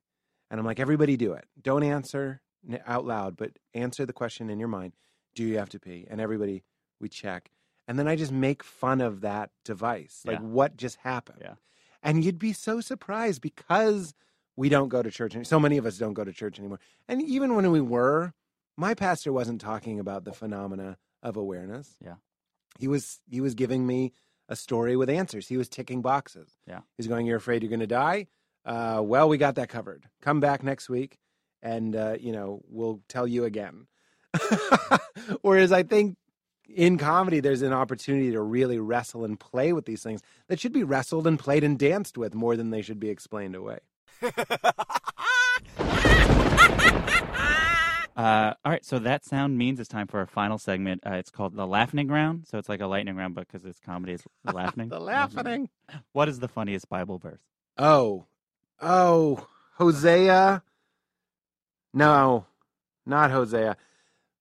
And 0.50 0.60
I'm 0.60 0.66
like 0.66 0.80
everybody 0.80 1.18
do 1.18 1.34
it. 1.34 1.46
Don't 1.62 1.84
answer 1.84 2.42
out 2.86 3.06
loud, 3.06 3.36
but 3.36 3.52
answer 3.74 4.06
the 4.06 4.14
question 4.14 4.50
in 4.50 4.60
your 4.60 4.68
mind. 4.68 4.94
Do 5.36 5.44
you 5.44 5.58
have 5.58 5.70
to 5.70 5.80
pee? 5.80 6.06
And 6.10 6.20
everybody 6.22 6.64
we 7.00 7.10
check. 7.10 7.52
And 7.88 7.98
then 7.98 8.08
I 8.08 8.16
just 8.16 8.32
make 8.32 8.64
fun 8.64 9.02
of 9.02 9.22
that 9.22 9.50
device. 9.66 10.22
Like 10.26 10.40
Yeah. 10.40 10.46
what 10.46 10.78
just 10.78 10.98
happened. 10.98 11.40
Yeah. 11.42 11.56
And 12.04 12.24
you'd 12.24 12.40
be 12.40 12.54
so 12.54 12.82
surprised 12.82 13.42
because 13.42 14.14
we 14.56 14.70
don't 14.70 14.90
go 14.90 15.02
to 15.02 15.12
church. 15.12 15.36
So 15.44 15.60
many 15.60 15.78
of 15.78 15.86
us 15.86 15.98
don't 15.98 16.14
go 16.14 16.24
to 16.24 16.32
church 16.34 16.60
anymore. 16.60 16.80
And 17.08 17.22
even 17.22 17.56
when 17.56 17.70
we 17.72 17.82
were, 17.82 18.34
my 18.78 18.94
pastor 18.94 19.32
wasn't 19.34 19.62
talking 19.62 20.00
about 20.00 20.24
the 20.24 20.34
phenomena 20.34 20.98
of 21.24 21.38
awareness. 21.38 21.96
Yeah. 22.04 22.16
He 22.80 22.88
was 22.88 23.20
he 23.30 23.42
was 23.42 23.54
giving 23.56 23.86
me 23.86 24.14
a 24.50 24.56
story 24.56 24.96
with 24.96 25.10
answers. 25.10 25.48
He 25.48 25.58
was 25.58 25.70
ticking 25.70 26.02
boxes. 26.02 26.50
Yeah. 26.68 26.82
He's 26.98 27.08
going, 27.08 27.26
You're 27.26 27.38
afraid 27.38 27.62
you're 27.64 27.70
gonna 27.72 27.88
die? 27.88 28.28
Uh, 28.66 29.02
well, 29.04 29.28
we 29.28 29.38
got 29.38 29.56
that 29.56 29.70
covered. 29.70 30.06
Come 30.22 30.40
back 30.40 30.64
next 30.64 30.90
week 30.90 31.18
and 31.62 31.96
uh, 31.96 32.16
you 32.20 32.32
know, 32.32 32.62
we'll 32.68 33.02
tell 33.08 33.28
you 33.28 33.44
again. 33.46 33.88
Whereas 35.42 35.72
I 35.72 35.84
think 35.84 36.18
in 36.74 36.98
comedy 36.98 37.40
there's 37.40 37.62
an 37.62 37.74
opportunity 37.74 38.32
to 38.32 38.42
really 38.42 38.80
wrestle 38.80 39.26
and 39.26 39.40
play 39.40 39.74
with 39.74 39.86
these 39.86 40.04
things 40.04 40.22
that 40.48 40.60
should 40.60 40.72
be 40.74 40.84
wrestled 40.84 41.28
and 41.28 41.38
played 41.38 41.64
and 41.64 41.78
danced 41.78 42.18
with 42.18 42.34
more 42.34 42.56
than 42.56 42.70
they 42.70 42.82
should 42.82 43.00
be 43.00 43.10
explained 43.10 43.56
away. 43.56 43.80
Uh, 48.14 48.54
all 48.66 48.72
right, 48.72 48.86
so 48.86 49.00
that 49.00 49.24
sound 49.24 49.58
means 49.58 49.80
it's 49.80 49.88
time 49.90 50.06
for 50.06 50.20
our 50.20 50.26
final 50.28 50.58
segment. 50.58 51.02
Uh, 51.06 51.14
it's 51.14 51.32
called 51.32 51.56
the 51.56 51.66
laughing 51.66 52.08
round. 52.10 52.46
So 52.46 52.58
it's 52.58 52.68
like 52.70 52.82
a 52.82 52.86
lightning 52.86 53.16
round, 53.16 53.34
but 53.36 53.48
because 53.48 53.66
it's 53.66 53.80
comedy, 53.80 54.14
it's 54.14 54.26
laughing. 54.54 54.90
the 54.90 55.00
laughing. 55.00 55.70
What 56.12 56.28
is 56.28 56.40
the 56.40 56.48
funniest 56.50 56.90
Bible 56.90 57.18
verse? 57.18 57.40
Oh, 57.78 58.26
oh, 58.82 59.48
Hosea. 59.76 60.62
No, 61.94 62.46
not 63.06 63.32
Hosea. 63.32 63.78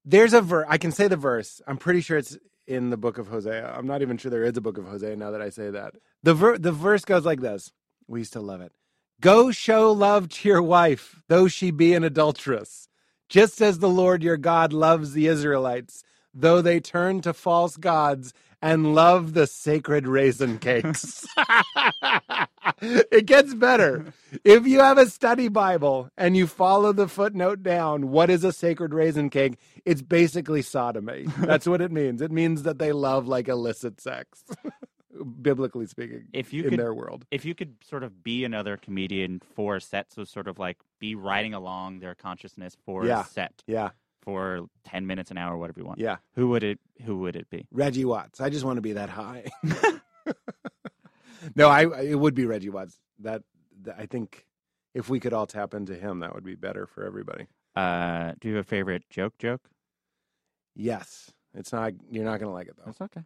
There's 0.05 0.33
a 0.33 0.41
verse. 0.41 0.67
I 0.69 0.79
can 0.79 0.93
say 0.93 1.09
the 1.09 1.17
verse. 1.17 1.61
I'm 1.67 1.77
pretty 1.77 2.01
sure 2.01 2.19
it's 2.19 2.39
in 2.67 2.91
the 2.91 2.97
book 2.97 3.19
of 3.19 3.29
Hosea. 3.29 3.75
I'm 3.77 3.87
not 3.87 4.03
even 4.03 4.17
sure 4.17 4.31
there 4.31 4.45
is 4.45 4.57
a 4.57 4.61
book 4.61 4.79
of 4.79 4.87
Hosea 4.87 5.17
now 5.17 5.31
that 5.31 5.43
I 5.43 5.51
say 5.51 5.71
that. 5.71 5.95
The 6.23 6.35
ver- 6.35 6.59
the 6.59 6.73
verse 6.73 7.05
goes 7.05 7.25
like 7.25 7.41
this. 7.41 7.73
We 8.07 8.21
used 8.21 8.33
to 8.35 8.41
love 8.41 8.61
it. 8.61 8.73
Go 9.21 9.51
show 9.51 9.93
love 9.93 10.29
to 10.31 10.49
your 10.49 10.63
wife, 10.63 11.21
though 11.29 11.49
she 11.49 11.71
be 11.71 11.95
an 11.95 12.05
adulteress, 12.05 12.89
just 13.29 13.61
as 13.61 13.79
the 13.79 13.89
Lord 13.89 14.23
your 14.23 14.39
God 14.39 14.73
loves 14.73 15.13
the 15.13 15.27
Israelites, 15.27 16.03
though 16.33 16.63
they 16.63 16.81
turn 16.81 17.21
to 17.23 17.35
false 17.35 17.77
gods 17.77 18.33
and 18.63 18.95
love 18.95 19.33
the 19.35 19.47
sacred 19.47 20.07
raisin 20.07 20.59
cakes. 20.59 21.27
it 22.83 23.27
gets 23.27 23.55
better. 23.55 24.13
If 24.45 24.67
you 24.67 24.81
have 24.81 24.99
a 24.99 25.07
study 25.07 25.49
Bible 25.49 26.11
and 26.17 26.37
you 26.37 26.47
follow 26.47 26.93
the 26.93 27.09
footnote 27.09 27.63
down, 27.63 28.09
what 28.11 28.31
is 28.31 28.45
a 28.45 28.53
sacred 28.53 28.95
raisin 28.95 29.31
cake? 29.31 29.59
It's 29.85 30.03
basically 30.03 30.63
sodomy. 30.63 31.27
That's 31.39 31.67
what 31.67 31.81
it 31.81 31.91
means. 31.93 32.21
It 32.23 32.31
means 32.31 32.63
that 32.65 32.79
they 32.79 32.93
love 32.93 33.27
like 33.27 33.49
illicit 33.49 34.01
sex, 34.01 34.45
biblically 35.43 35.87
speaking, 35.87 36.25
If 36.33 36.53
you 36.53 36.65
in 36.65 36.71
could- 36.71 36.79
their 36.79 36.95
world. 36.95 37.25
If 37.31 37.45
you 37.45 37.55
could 37.55 37.75
sort 37.89 38.03
of 38.03 38.23
be 38.23 38.45
another 38.45 38.77
comedian 38.77 39.41
for 39.55 39.77
a 39.77 39.81
set, 39.81 40.13
so 40.13 40.25
sort 40.25 40.49
of 40.49 40.59
like 40.59 40.79
be 40.99 41.15
riding 41.15 41.55
along 41.55 42.01
their 42.01 42.15
consciousness 42.15 42.77
for 42.85 43.07
Yeah. 43.07 43.23
a 43.23 43.25
set 43.25 43.63
Yeah, 43.67 43.91
for 44.23 44.67
ten 44.85 45.07
minutes, 45.07 45.31
an 45.31 45.39
hour, 45.39 45.57
whatever 45.57 45.81
you 45.81 45.87
want. 45.87 45.99
yeah. 45.99 46.17
Who 46.35 46.49
would 46.49 46.63
it? 46.63 46.79
Who 47.05 47.19
would 47.19 47.37
it 47.37 47.49
be? 47.51 47.67
Reggie 47.71 48.05
Watts. 48.05 48.41
I 48.41 48.51
just 48.51 48.65
want 48.65 48.77
to 48.77 48.83
be 48.83 48.93
that 48.93 49.09
high. 49.11 49.45
no, 51.57 51.69
I 51.69 52.03
it 52.03 52.19
would 52.19 52.35
be 52.35 52.47
Reggie 52.47 52.71
Watts. 52.71 52.99
That, 53.21 53.43
that 53.83 53.97
I 53.99 54.07
think 54.07 54.47
if 54.95 55.09
we 55.09 55.21
could 55.21 55.33
all 55.33 55.47
tap 55.47 55.75
into 55.75 55.95
him, 55.95 56.21
that 56.21 56.35
would 56.35 56.45
be 56.45 56.55
better 56.55 56.87
for 56.87 57.05
everybody. 57.05 57.47
Uh, 57.77 58.33
do 58.41 58.49
you 58.49 58.57
have 58.57 58.65
a 58.65 58.69
favorite 58.69 59.05
joke? 59.11 59.35
Joke? 59.39 59.69
Yes, 60.75 61.31
it's 61.55 61.73
not. 61.73 61.93
You're 62.11 62.25
not 62.25 62.41
going 62.41 62.51
to 62.51 62.55
like 62.55 62.69
it 62.69 62.77
though. 62.77 62.85
That's 62.87 63.01
okay. 63.01 63.23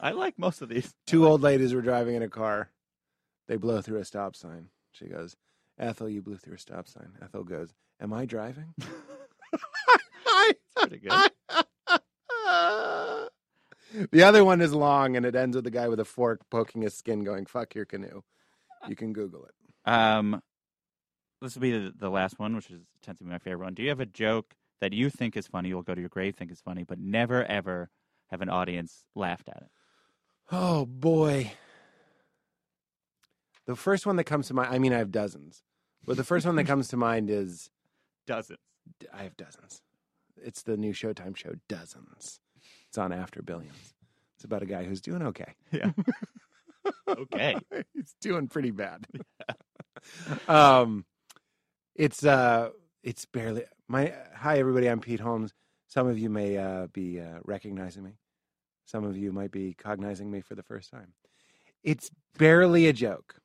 I 0.00 0.12
like 0.12 0.38
most 0.38 0.62
of 0.62 0.68
these. 0.68 0.94
Two 1.06 1.26
old 1.26 1.42
ladies 1.42 1.74
were 1.74 1.82
driving 1.82 2.14
in 2.14 2.22
a 2.22 2.28
car. 2.28 2.70
They 3.48 3.56
blow 3.56 3.80
through 3.80 3.98
a 3.98 4.04
stop 4.04 4.36
sign. 4.36 4.68
She 4.92 5.06
goes, 5.06 5.36
"Ethel, 5.78 6.08
you 6.08 6.22
blew 6.22 6.36
through 6.36 6.54
a 6.54 6.58
stop 6.58 6.86
sign." 6.86 7.12
Ethel 7.22 7.44
goes, 7.44 7.74
"Am 8.00 8.12
I 8.12 8.24
driving?" 8.24 8.74
Pretty 10.76 10.98
good. 10.98 11.30
the 14.10 14.22
other 14.22 14.44
one 14.44 14.60
is 14.60 14.72
long, 14.72 15.16
and 15.16 15.26
it 15.26 15.34
ends 15.34 15.56
with 15.56 15.64
the 15.64 15.70
guy 15.70 15.88
with 15.88 16.00
a 16.00 16.04
fork 16.04 16.42
poking 16.50 16.82
his 16.82 16.94
skin, 16.94 17.24
going, 17.24 17.46
"Fuck 17.46 17.74
your 17.74 17.84
canoe." 17.84 18.22
You 18.86 18.94
can 18.96 19.12
Google 19.12 19.44
it. 19.44 19.54
Um, 19.90 20.40
this 21.42 21.54
will 21.54 21.62
be 21.62 21.72
the, 21.72 21.92
the 21.96 22.10
last 22.10 22.38
one, 22.38 22.54
which 22.54 22.70
is 22.70 22.82
tends 23.02 23.18
to 23.18 23.24
be 23.24 23.30
my 23.30 23.38
favorite 23.38 23.64
one. 23.64 23.74
Do 23.74 23.82
you 23.82 23.88
have 23.88 24.00
a 24.00 24.06
joke 24.06 24.54
that 24.80 24.92
you 24.92 25.10
think 25.10 25.36
is 25.36 25.46
funny? 25.46 25.68
You'll 25.68 25.82
go 25.82 25.94
to 25.94 26.00
your 26.00 26.10
grave 26.10 26.36
think 26.36 26.52
is 26.52 26.60
funny, 26.60 26.84
but 26.84 26.98
never 26.98 27.44
ever 27.44 27.90
have 28.30 28.40
an 28.42 28.48
audience 28.48 29.04
laughed 29.14 29.48
at 29.48 29.62
it. 29.62 29.70
Oh 30.50 30.86
boy. 30.86 31.52
The 33.66 33.76
first 33.76 34.06
one 34.06 34.16
that 34.16 34.24
comes 34.24 34.48
to 34.48 34.54
mind, 34.54 34.74
I 34.74 34.78
mean, 34.78 34.94
I 34.94 34.98
have 34.98 35.10
dozens, 35.10 35.62
but 36.04 36.16
the 36.16 36.24
first 36.24 36.46
one 36.46 36.56
that 36.56 36.64
comes 36.64 36.88
to 36.88 36.96
mind 36.96 37.28
is 37.28 37.70
Dozens. 38.26 38.58
I 39.12 39.22
have 39.22 39.36
dozens. 39.36 39.82
It's 40.42 40.62
the 40.62 40.76
new 40.76 40.92
Showtime 40.92 41.36
show, 41.36 41.52
Dozens. 41.68 42.40
It's 42.88 42.98
on 42.98 43.12
After 43.12 43.42
Billions. 43.42 43.94
It's 44.36 44.44
about 44.44 44.62
a 44.62 44.66
guy 44.66 44.84
who's 44.84 45.00
doing 45.00 45.22
okay. 45.22 45.54
Yeah. 45.72 45.90
okay. 47.08 47.56
He's 47.92 48.14
doing 48.20 48.48
pretty 48.48 48.70
bad. 48.70 49.06
um, 50.48 51.04
it's 51.96 52.24
uh, 52.24 52.70
it's 53.02 53.24
barely 53.26 53.64
my. 53.88 54.14
Hi, 54.36 54.58
everybody. 54.58 54.88
I'm 54.88 55.00
Pete 55.00 55.20
Holmes. 55.20 55.52
Some 55.88 56.06
of 56.06 56.18
you 56.18 56.30
may 56.30 56.56
uh, 56.56 56.86
be 56.92 57.20
uh, 57.20 57.40
recognizing 57.44 58.04
me. 58.04 58.12
Some 58.84 59.04
of 59.04 59.16
you 59.16 59.32
might 59.32 59.50
be 59.50 59.74
cognizing 59.74 60.30
me 60.30 60.40
for 60.40 60.54
the 60.54 60.62
first 60.62 60.90
time. 60.90 61.12
It's 61.82 62.10
barely 62.38 62.86
a 62.86 62.92
joke. 62.92 63.40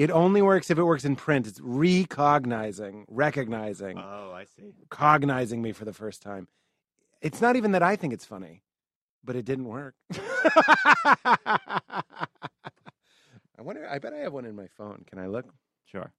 It 0.00 0.10
only 0.10 0.40
works 0.40 0.70
if 0.70 0.78
it 0.78 0.82
works 0.84 1.04
in 1.04 1.14
print. 1.14 1.46
It's 1.46 1.60
recognizing, 1.62 3.04
recognizing, 3.10 3.98
Oh, 3.98 4.32
I 4.34 4.44
see. 4.46 4.72
cognizing 4.88 5.60
me 5.60 5.72
for 5.72 5.84
the 5.84 5.92
first 5.92 6.22
time. 6.22 6.48
It's 7.20 7.42
not 7.42 7.54
even 7.56 7.72
that 7.72 7.82
I 7.82 7.96
think 7.96 8.14
it's 8.14 8.24
funny, 8.24 8.62
but 9.22 9.36
it 9.36 9.44
didn't 9.44 9.66
work. 9.66 9.94
I 10.14 12.02
wonder. 13.58 13.86
I 13.86 13.98
bet 13.98 14.14
I 14.14 14.20
have 14.20 14.32
one 14.32 14.46
in 14.46 14.56
my 14.56 14.68
phone. 14.68 15.04
Can 15.06 15.18
I 15.18 15.26
look? 15.26 15.52
Sure. 15.84 16.10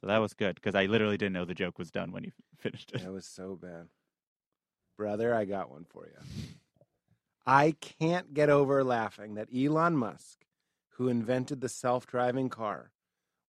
So 0.00 0.06
that 0.06 0.18
was 0.18 0.32
good 0.32 0.54
because 0.54 0.76
I 0.76 0.86
literally 0.86 1.16
didn't 1.16 1.32
know 1.32 1.44
the 1.44 1.54
joke 1.54 1.76
was 1.76 1.90
done 1.90 2.12
when 2.12 2.22
you 2.22 2.30
finished 2.60 2.92
it. 2.92 3.02
That 3.02 3.12
was 3.12 3.26
so 3.26 3.58
bad, 3.60 3.88
brother. 4.96 5.34
I 5.34 5.44
got 5.44 5.72
one 5.72 5.86
for 5.88 6.06
you. 6.06 6.44
I 7.44 7.72
can't 7.80 8.32
get 8.32 8.48
over 8.48 8.84
laughing 8.84 9.34
that 9.34 9.48
Elon 9.52 9.96
Musk, 9.96 10.44
who 10.90 11.08
invented 11.08 11.60
the 11.60 11.68
self-driving 11.68 12.48
car, 12.50 12.92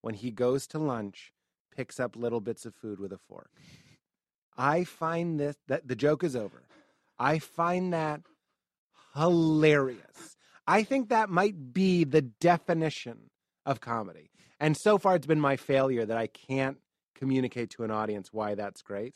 when 0.06 0.14
he 0.14 0.30
goes 0.30 0.68
to 0.68 0.78
lunch, 0.78 1.32
picks 1.76 1.98
up 1.98 2.14
little 2.14 2.40
bits 2.40 2.64
of 2.64 2.72
food 2.76 3.00
with 3.00 3.12
a 3.12 3.18
fork. 3.18 3.50
I 4.56 4.84
find 4.84 5.40
this 5.40 5.56
that 5.66 5.88
the 5.88 5.96
joke 5.96 6.22
is 6.22 6.36
over. 6.36 6.62
I 7.18 7.40
find 7.40 7.92
that 7.92 8.20
hilarious. 9.16 10.36
I 10.64 10.84
think 10.84 11.08
that 11.08 11.28
might 11.28 11.72
be 11.72 12.04
the 12.04 12.22
definition 12.22 13.30
of 13.66 13.80
comedy. 13.80 14.30
And 14.60 14.76
so 14.76 14.96
far, 14.96 15.16
it's 15.16 15.26
been 15.26 15.40
my 15.40 15.56
failure 15.56 16.06
that 16.06 16.16
I 16.16 16.28
can't 16.28 16.78
communicate 17.16 17.70
to 17.70 17.82
an 17.82 17.90
audience 17.90 18.32
why 18.32 18.54
that's 18.54 18.82
great. 18.82 19.12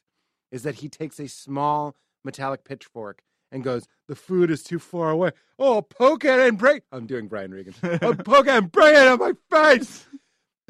Is 0.51 0.65
that 0.65 0.75
he 0.75 0.89
takes 0.89 1.21
a 1.21 1.29
small 1.29 1.95
metallic 2.25 2.65
pitchfork 2.65 3.23
and 3.53 3.63
goes, 3.63 3.87
The 4.09 4.17
food 4.17 4.51
is 4.51 4.65
too 4.65 4.81
far 4.81 5.11
away. 5.11 5.31
Oh, 5.57 5.83
poke 5.83 6.25
it 6.25 6.41
and 6.41 6.59
break. 6.59 6.83
I'm 6.91 7.07
doing 7.07 7.29
Brian 7.29 7.53
Regan. 7.53 7.75
oh, 8.03 8.15
poke 8.25 8.49
it 8.49 8.55
and 8.55 8.73
bring 8.73 8.97
it 8.97 9.07
on 9.07 9.21
my 9.21 9.35
face. 9.53 10.09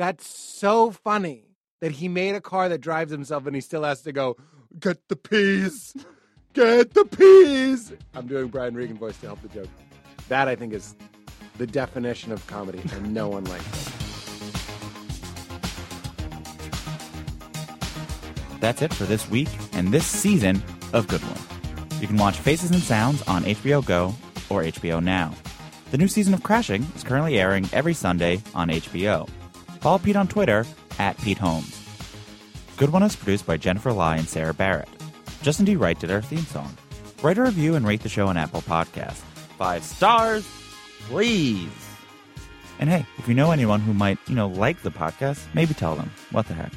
That's 0.01 0.26
so 0.26 0.90
funny 0.92 1.44
that 1.82 1.92
he 1.92 2.09
made 2.09 2.34
a 2.34 2.40
car 2.40 2.70
that 2.70 2.80
drives 2.80 3.12
himself 3.12 3.44
and 3.44 3.55
he 3.55 3.61
still 3.61 3.82
has 3.82 4.01
to 4.05 4.12
go, 4.12 4.38
Get 4.78 5.09
the 5.09 5.16
peas. 5.16 5.94
Get 6.55 6.94
the 6.94 7.05
peas. 7.05 7.92
I'm 8.14 8.26
doing 8.26 8.48
Brian 8.48 8.74
Regan 8.74 8.96
voice 8.96 9.18
to 9.18 9.26
help 9.26 9.42
the 9.42 9.48
joke. 9.48 9.68
That 10.30 10.48
I 10.48 10.57
think 10.57 10.72
is 10.72 10.96
the 11.59 11.66
definition 11.66 12.32
of 12.32 12.46
comedy, 12.46 12.80
and 12.94 13.12
no 13.12 13.28
one 13.28 13.44
likes 13.44 13.62
it. 13.62 13.92
That's 18.59 18.80
it 18.80 18.94
for 18.94 19.05
this 19.05 19.28
week 19.28 19.51
and 19.74 19.88
this 19.92 20.07
season 20.07 20.62
of 20.94 21.09
Good 21.09 21.20
One. 21.20 22.01
You 22.01 22.07
can 22.07 22.16
watch 22.16 22.38
Faces 22.38 22.70
and 22.70 22.80
Sounds 22.80 23.20
on 23.28 23.42
HBO 23.42 23.84
Go 23.84 24.14
or 24.48 24.62
HBO 24.62 25.05
Now. 25.05 25.34
The 25.90 25.98
new 25.98 26.09
season 26.09 26.32
of 26.32 26.42
Crashing 26.42 26.86
is 26.96 27.05
currently 27.05 27.38
airing 27.38 27.68
every 27.74 27.92
Sunday 27.92 28.40
on 28.55 28.70
HBO. 28.70 29.28
Follow 29.81 29.99
Pete 29.99 30.16
on 30.16 30.28
Twitter 30.28 30.66
at 30.99 31.18
Pete 31.18 31.39
Holmes. 31.39 31.76
Good 32.76 32.91
One 32.91 33.03
is 33.03 33.16
produced 33.16 33.47
by 33.47 33.57
Jennifer 33.57 33.93
Lai 33.93 34.16
and 34.16 34.28
Sarah 34.28 34.55
Barrett. 34.55 34.89
Justin 35.43 35.64
D. 35.64 35.76
Wright 35.76 35.99
did 35.99 36.11
our 36.11 36.20
theme 36.22 36.41
song. 36.41 36.76
Write 37.22 37.39
a 37.39 37.43
review 37.43 37.74
and 37.74 37.87
rate 37.87 38.03
the 38.03 38.09
show 38.09 38.28
on 38.28 38.37
Apple 38.37 38.62
Podcasts. 38.62 39.22
Five 39.59 39.83
stars, 39.83 40.47
please. 41.09 41.68
And 42.78 42.89
hey, 42.89 43.05
if 43.18 43.28
you 43.28 43.35
know 43.35 43.51
anyone 43.51 43.81
who 43.81 43.93
might, 43.93 44.18
you 44.26 44.35
know, 44.35 44.49
like 44.49 44.83
the 44.83 44.91
podcast, 44.91 45.47
maybe 45.55 45.74
tell 45.74 45.95
them. 45.97 46.11
What 46.31 46.47
the 46.47 46.55
heck? 46.55 46.72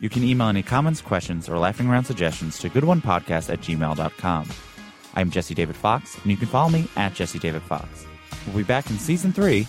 You 0.00 0.08
can 0.08 0.24
email 0.24 0.48
any 0.48 0.62
comments, 0.62 1.00
questions, 1.00 1.48
or 1.48 1.58
laughing 1.58 1.88
around 1.88 2.04
suggestions 2.04 2.58
to 2.58 2.68
goodonepodcast 2.70 3.50
at 3.52 3.60
gmail.com. 3.60 4.48
I'm 5.14 5.30
Jesse 5.30 5.54
David 5.54 5.76
Fox, 5.76 6.16
and 6.22 6.30
you 6.30 6.36
can 6.36 6.48
follow 6.48 6.70
me 6.70 6.88
at 6.96 7.14
Jesse 7.14 7.38
David 7.38 7.62
Fox. 7.62 8.06
We'll 8.46 8.56
be 8.56 8.62
back 8.64 8.90
in 8.90 8.98
season 8.98 9.32
three, 9.32 9.66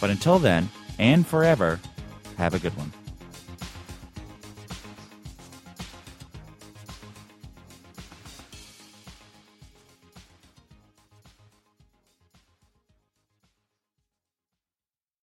but 0.00 0.10
until 0.10 0.38
then, 0.38 0.68
and 0.98 1.26
forever, 1.26 1.80
have 2.38 2.54
a 2.54 2.58
good 2.58 2.76
one. 2.76 2.92